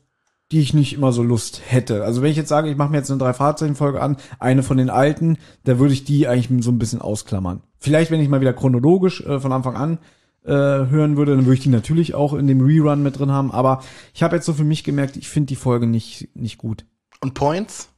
[0.50, 2.02] die ich nicht immer so Lust hätte.
[2.04, 4.62] Also wenn ich jetzt sage, ich mache mir jetzt eine drei Fahrzeichen Folge an, eine
[4.62, 7.62] von den alten, da würde ich die eigentlich so ein bisschen ausklammern.
[7.78, 9.98] Vielleicht, wenn ich mal wieder chronologisch äh, von Anfang an
[10.44, 13.50] äh, hören würde, dann würde ich die natürlich auch in dem Rerun mit drin haben.
[13.50, 13.82] Aber
[14.14, 16.84] ich habe jetzt so für mich gemerkt, ich finde die Folge nicht nicht gut.
[17.20, 17.88] Und Points?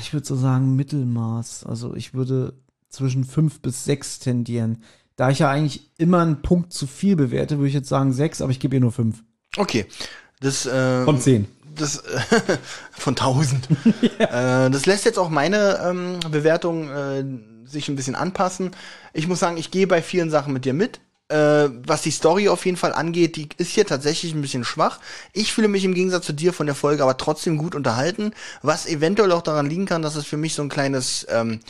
[0.00, 1.66] Ich würde so sagen Mittelmaß.
[1.66, 2.54] Also ich würde
[2.88, 4.82] zwischen fünf bis sechs tendieren.
[5.16, 8.40] Da ich ja eigentlich immer einen Punkt zu viel bewerte, würde ich jetzt sagen sechs,
[8.40, 9.22] aber ich gebe ihr nur fünf.
[9.56, 9.86] Okay.
[10.40, 11.48] Das, ähm, Von zehn.
[11.74, 12.58] Das, äh,
[12.92, 13.68] von 1000.
[14.18, 17.24] äh, das lässt jetzt auch meine ähm, Bewertung äh,
[17.70, 18.72] sich ein bisschen anpassen.
[19.12, 21.00] Ich muss sagen, ich gehe bei vielen Sachen mit dir mit.
[21.28, 24.98] Äh, was die Story auf jeden Fall angeht, die ist hier tatsächlich ein bisschen schwach.
[25.34, 28.32] Ich fühle mich im Gegensatz zu dir von der Folge aber trotzdem gut unterhalten,
[28.62, 31.60] was eventuell auch daran liegen kann, dass es für mich so ein kleines ähm,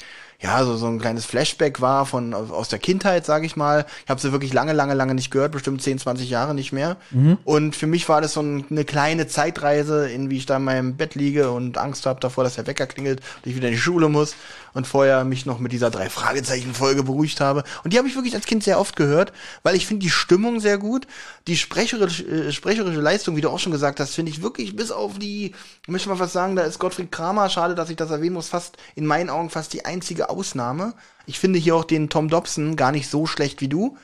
[0.41, 3.87] ja, so, so ein kleines Flashback war von aus der Kindheit, sage ich mal.
[4.05, 6.97] Ich habe sie wirklich lange, lange, lange nicht gehört, bestimmt 10, 20 Jahre nicht mehr.
[7.45, 10.65] Und für mich war das so ein, eine kleine Zeitreise, in wie ich da in
[10.65, 13.75] meinem Bett liege und Angst habe davor, dass der Wecker klingelt und ich wieder in
[13.75, 14.37] die Schule muss
[14.75, 17.65] und vorher mich noch mit dieser drei Fragezeichen Folge beruhigt habe.
[17.85, 19.33] Und die habe ich wirklich als Kind sehr oft gehört,
[19.63, 21.07] weil ich finde die Stimmung sehr gut,
[21.47, 24.91] die sprecherische, äh, sprecherische Leistung, wie du auch schon gesagt hast, finde ich wirklich bis
[24.91, 25.55] auf die,
[25.87, 28.77] möchte mal was sagen, da ist Gottfried Kramer, schade, dass ich das erwähnen muss, fast
[28.95, 30.95] in meinen Augen fast die einzige Ausnahme.
[31.27, 33.97] Ich finde hier auch den Tom Dobson gar nicht so schlecht wie du.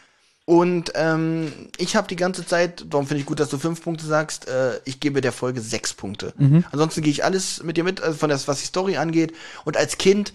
[0.47, 4.05] Und ähm, ich habe die ganze Zeit, darum finde ich gut, dass du fünf Punkte
[4.05, 6.35] sagst, äh, ich gebe der Folge sechs Punkte.
[6.71, 9.35] Ansonsten gehe ich alles mit dir mit, also von das, was die Story angeht.
[9.65, 10.35] Und als Kind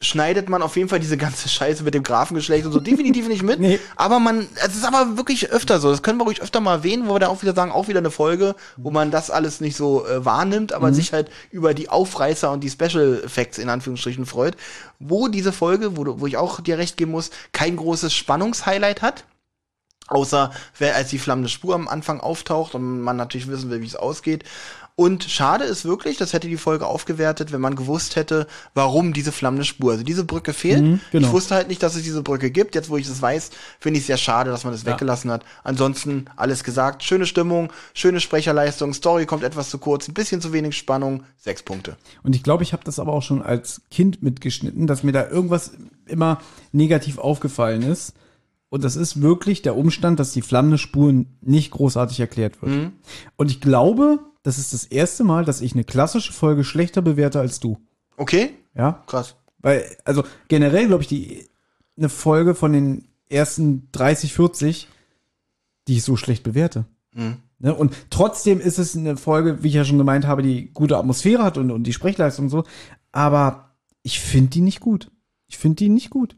[0.00, 3.42] schneidet man auf jeden Fall diese ganze Scheiße mit dem Grafengeschlecht und so definitiv nicht
[3.42, 3.58] mit.
[3.68, 3.80] Nee.
[3.96, 5.90] Aber man, es ist aber wirklich öfter so.
[5.90, 7.98] Das können wir ruhig öfter mal erwähnen, wo wir dann auch wieder sagen, auch wieder
[7.98, 11.88] eine Folge, wo man das alles nicht so äh, wahrnimmt, aber sich halt über die
[11.88, 14.56] Aufreißer und die Special Effects in Anführungsstrichen freut.
[15.00, 19.02] Wo diese Folge, wo, du, wo ich auch dir recht geben muss, kein großes Spannungshighlight
[19.02, 19.24] hat.
[20.08, 23.86] Außer wer als die flammende Spur am Anfang auftaucht und man natürlich wissen will, wie
[23.86, 24.44] es ausgeht.
[24.98, 29.30] Und schade ist wirklich, das hätte die Folge aufgewertet, wenn man gewusst hätte, warum diese
[29.30, 29.92] flammende Spur.
[29.92, 30.82] Also diese Brücke fehlt.
[30.82, 31.28] Mhm, genau.
[31.28, 32.74] Ich wusste halt nicht, dass es diese Brücke gibt.
[32.74, 35.44] Jetzt, wo ich es weiß, finde ich es sehr schade, dass man das weggelassen hat.
[35.62, 37.04] Ansonsten alles gesagt.
[37.04, 41.22] Schöne Stimmung, schöne Sprecherleistung, Story kommt etwas zu kurz, ein bisschen zu wenig Spannung.
[41.36, 41.96] Sechs Punkte.
[42.24, 45.28] Und ich glaube, ich habe das aber auch schon als Kind mitgeschnitten, dass mir da
[45.28, 45.74] irgendwas
[46.06, 46.40] immer
[46.72, 48.14] negativ aufgefallen ist.
[48.68, 52.90] Und das ist wirklich der Umstand, dass die flammende Spur nicht großartig erklärt wird.
[53.36, 57.40] Und ich glaube, das ist das erste Mal, dass ich eine klassische Folge schlechter bewerte
[57.40, 57.78] als du.
[58.16, 58.50] Okay?
[58.74, 59.02] Ja.
[59.06, 59.36] Krass.
[59.58, 61.48] Weil, also generell glaube ich, die
[61.96, 64.88] eine Folge von den ersten 30, 40,
[65.88, 66.84] die ich so schlecht bewerte.
[67.58, 67.74] Ne?
[67.74, 71.42] Und trotzdem ist es eine Folge, wie ich ja schon gemeint habe, die gute Atmosphäre
[71.42, 72.64] hat und, und die Sprechleistung und so.
[73.10, 73.70] Aber
[74.02, 75.10] ich finde die nicht gut.
[75.48, 76.36] Ich finde die nicht gut.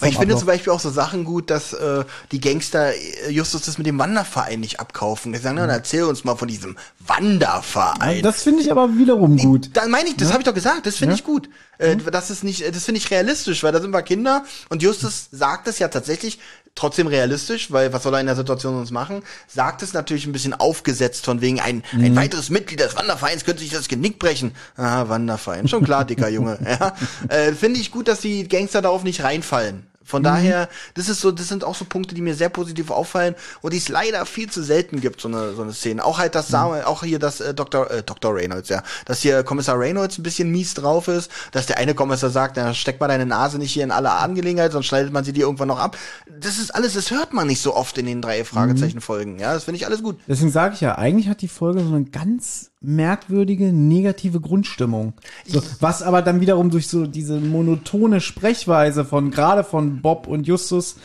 [0.00, 3.62] Weil ich finde zum Beispiel auch so Sachen gut, dass äh, die Gangster äh, Justus
[3.62, 5.32] das mit dem Wanderverein nicht abkaufen.
[5.32, 6.76] Die sagen, na, dann erzähl uns mal von diesem
[7.06, 8.22] Wanderverein.
[8.22, 9.70] Das finde ich aber wiederum gut.
[9.74, 11.18] Dann meine ich, das habe ich doch gesagt, das finde Ja.
[11.18, 11.48] ich gut.
[11.78, 15.28] Äh, das ist nicht, das finde ich realistisch, weil da sind wir Kinder und Justus
[15.30, 16.38] sagt es ja tatsächlich
[16.78, 19.22] trotzdem realistisch, weil was soll er in der Situation sonst machen?
[19.46, 23.62] Sagt es natürlich ein bisschen aufgesetzt von wegen ein, ein weiteres Mitglied des Wandervereins könnte
[23.62, 24.54] sich das Genick brechen.
[24.76, 26.58] Ah, Wanderverein, schon klar, dicker Junge.
[26.68, 26.94] Ja.
[27.28, 29.86] Äh, finde ich gut, dass die Gangster darauf nicht reinfallen.
[30.08, 33.34] Von daher, das ist so, das sind auch so Punkte, die mir sehr positiv auffallen
[33.60, 36.02] und die es leider viel zu selten gibt, so eine, so eine Szene.
[36.02, 37.90] Auch halt, dass Samuel, auch hier, dass äh, Dr.
[37.90, 38.34] Äh, Dr.
[38.34, 42.30] Reynolds, ja, dass hier Kommissar Reynolds ein bisschen mies drauf ist, dass der eine Kommissar
[42.30, 45.34] sagt, na, steck mal deine Nase nicht hier in alle Angelegenheiten, sonst schneidet man sie
[45.34, 45.98] dir irgendwann noch ab.
[46.40, 49.64] Das ist alles, das hört man nicht so oft in den drei Fragezeichen-Folgen, ja, das
[49.64, 50.18] finde ich alles gut.
[50.26, 55.14] Deswegen sage ich ja, eigentlich hat die Folge so eine ganz merkwürdige, negative Grundstimmung.
[55.46, 60.46] So, was aber dann wiederum durch so diese monotone Sprechweise von, gerade von Bob und
[60.46, 60.96] Justus,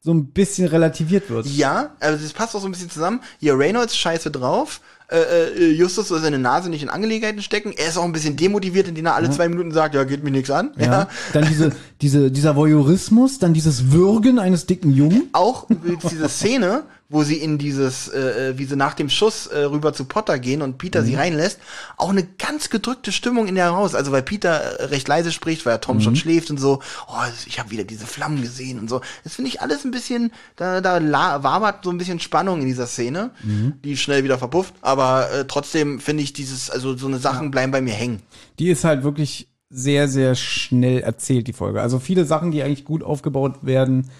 [0.00, 1.46] so ein bisschen relativiert wird.
[1.46, 3.20] Ja, also das passt auch so ein bisschen zusammen.
[3.40, 4.82] Hier Reynolds scheiße drauf.
[5.10, 7.72] Äh, äh, Justus soll seine Nase nicht in Angelegenheiten stecken.
[7.76, 10.30] Er ist auch ein bisschen demotiviert, indem er alle zwei Minuten sagt, ja, geht mir
[10.30, 10.72] nichts an.
[10.78, 10.84] Ja.
[10.84, 11.08] Ja.
[11.34, 15.28] Dann diese, diese, dieser Voyeurismus, dann dieses Würgen eines dicken Jungen.
[15.32, 15.66] Auch
[16.10, 19.92] diese Szene, wo sie in dieses, äh, äh, wie sie nach dem Schuss äh, rüber
[19.92, 21.06] zu Potter gehen und Peter Mhm.
[21.06, 21.58] sie reinlässt,
[21.98, 23.94] auch eine ganz gedrückte Stimmung in der Haus.
[23.94, 26.00] Also weil Peter äh, recht leise spricht, weil Tom Mhm.
[26.00, 26.80] schon schläft und so.
[27.08, 27.12] Oh,
[27.46, 29.02] ich habe wieder diese Flammen gesehen und so.
[29.22, 31.00] Das finde ich alles ein bisschen, da, da
[31.42, 33.74] wabert so ein bisschen Spannung in dieser Szene, Mhm.
[33.84, 34.74] die schnell wieder verpufft.
[34.80, 38.22] Aber äh, trotzdem finde ich dieses, also so eine Sachen bleiben bei mir hängen.
[38.58, 41.80] Die ist halt wirklich sehr, sehr schnell erzählt, die Folge.
[41.80, 44.10] Also viele Sachen, die eigentlich gut aufgebaut werden,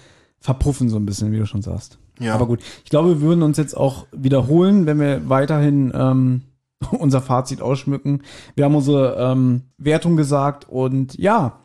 [0.40, 1.98] verpuffen so ein bisschen, wie du schon sagst.
[2.18, 2.34] Ja.
[2.34, 6.42] Aber gut, ich glaube, wir würden uns jetzt auch wiederholen, wenn wir weiterhin ähm,
[6.90, 8.22] unser Fazit ausschmücken.
[8.54, 11.60] Wir haben unsere ähm, Wertung gesagt und ja,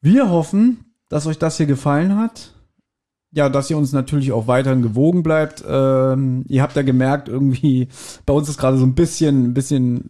[0.00, 2.52] wir hoffen, dass euch das hier gefallen hat.
[3.36, 5.62] Ja, dass ihr uns natürlich auch weiterhin gewogen bleibt.
[5.68, 7.88] Ähm, ihr habt ja gemerkt, irgendwie,
[8.24, 10.08] bei uns ist gerade so ein bisschen, ein bisschen,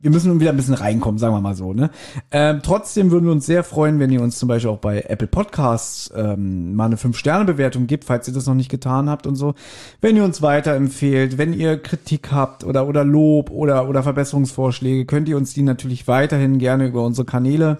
[0.00, 1.72] wir müssen wieder ein bisschen reinkommen, sagen wir mal so.
[1.72, 1.90] Ne?
[2.30, 5.26] Ähm, trotzdem würden wir uns sehr freuen, wenn ihr uns zum Beispiel auch bei Apple
[5.26, 9.54] Podcasts ähm, mal eine 5-Sterne-Bewertung gibt, falls ihr das noch nicht getan habt und so.
[10.00, 15.28] Wenn ihr uns weiterempfehlt, wenn ihr Kritik habt oder, oder Lob oder, oder Verbesserungsvorschläge, könnt
[15.28, 17.78] ihr uns die natürlich weiterhin gerne über unsere Kanäle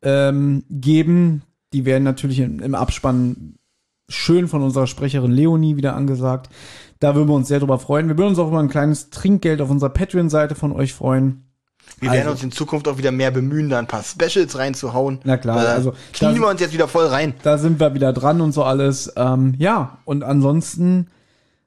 [0.00, 1.42] ähm, geben.
[1.74, 3.57] Die werden natürlich im, im Abspann
[4.08, 6.48] schön von unserer Sprecherin Leonie wieder angesagt.
[7.00, 8.08] Da würden wir uns sehr drüber freuen.
[8.08, 11.44] Wir würden uns auch über ein kleines Trinkgeld auf unserer Patreon-Seite von euch freuen.
[12.00, 15.20] Wir werden Also- uns in Zukunft auch wieder mehr bemühen, da ein paar Specials reinzuhauen.
[15.24, 17.34] Na klar, Da also knien wir uns jetzt wieder voll rein.
[17.42, 19.12] Da sind wir wieder dran und so alles.
[19.16, 21.08] Ähm, ja, und ansonsten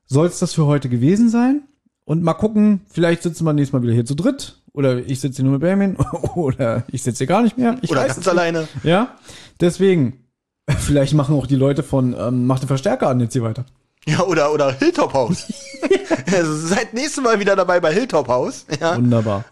[0.05, 1.63] soll es das für heute gewesen sein.
[2.05, 4.57] Und mal gucken, vielleicht sitzen wir nächstes Mal wieder hier zu dritt.
[4.73, 5.95] Oder ich sitze hier nur mit Benjamin.
[6.35, 7.77] Oder ich sitze hier gar nicht mehr.
[7.81, 8.68] Ich Oder ganz alleine.
[8.84, 9.15] Ja,
[9.59, 10.20] deswegen.
[10.67, 13.65] Vielleicht machen auch die Leute von ähm, Mach den Verstärker an jetzt hier weiter.
[14.07, 15.45] Ja, oder, oder Hilltop House.
[16.35, 18.65] also seid nächstes Mal wieder dabei bei Hilltop House.
[18.79, 18.97] Ja.
[18.97, 19.45] Wunderbar.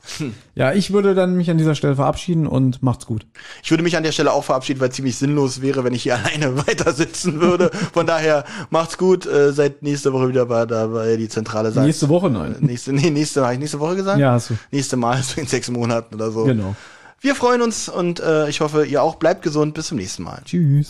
[0.56, 3.28] Ja, ich würde dann mich an dieser Stelle verabschieden und macht's gut.
[3.62, 6.02] Ich würde mich an der Stelle auch verabschieden, weil es ziemlich sinnlos wäre, wenn ich
[6.02, 7.70] hier alleine weiter sitzen würde.
[7.94, 11.86] Von daher macht's gut, äh, seid nächste Woche wieder bei, dabei, die Zentrale sagt.
[11.86, 12.56] Nächste Woche nein.
[12.60, 14.18] Nächste, nee, nächste, habe ich nächste Woche gesagt?
[14.18, 14.58] Ja, hast du.
[14.72, 16.46] Nächste Mal, so in sechs Monaten oder so.
[16.46, 16.76] Genau.
[17.22, 19.16] Wir freuen uns und äh, ich hoffe, ihr auch.
[19.16, 19.74] Bleibt gesund.
[19.74, 20.42] Bis zum nächsten Mal.
[20.46, 20.90] Tschüss.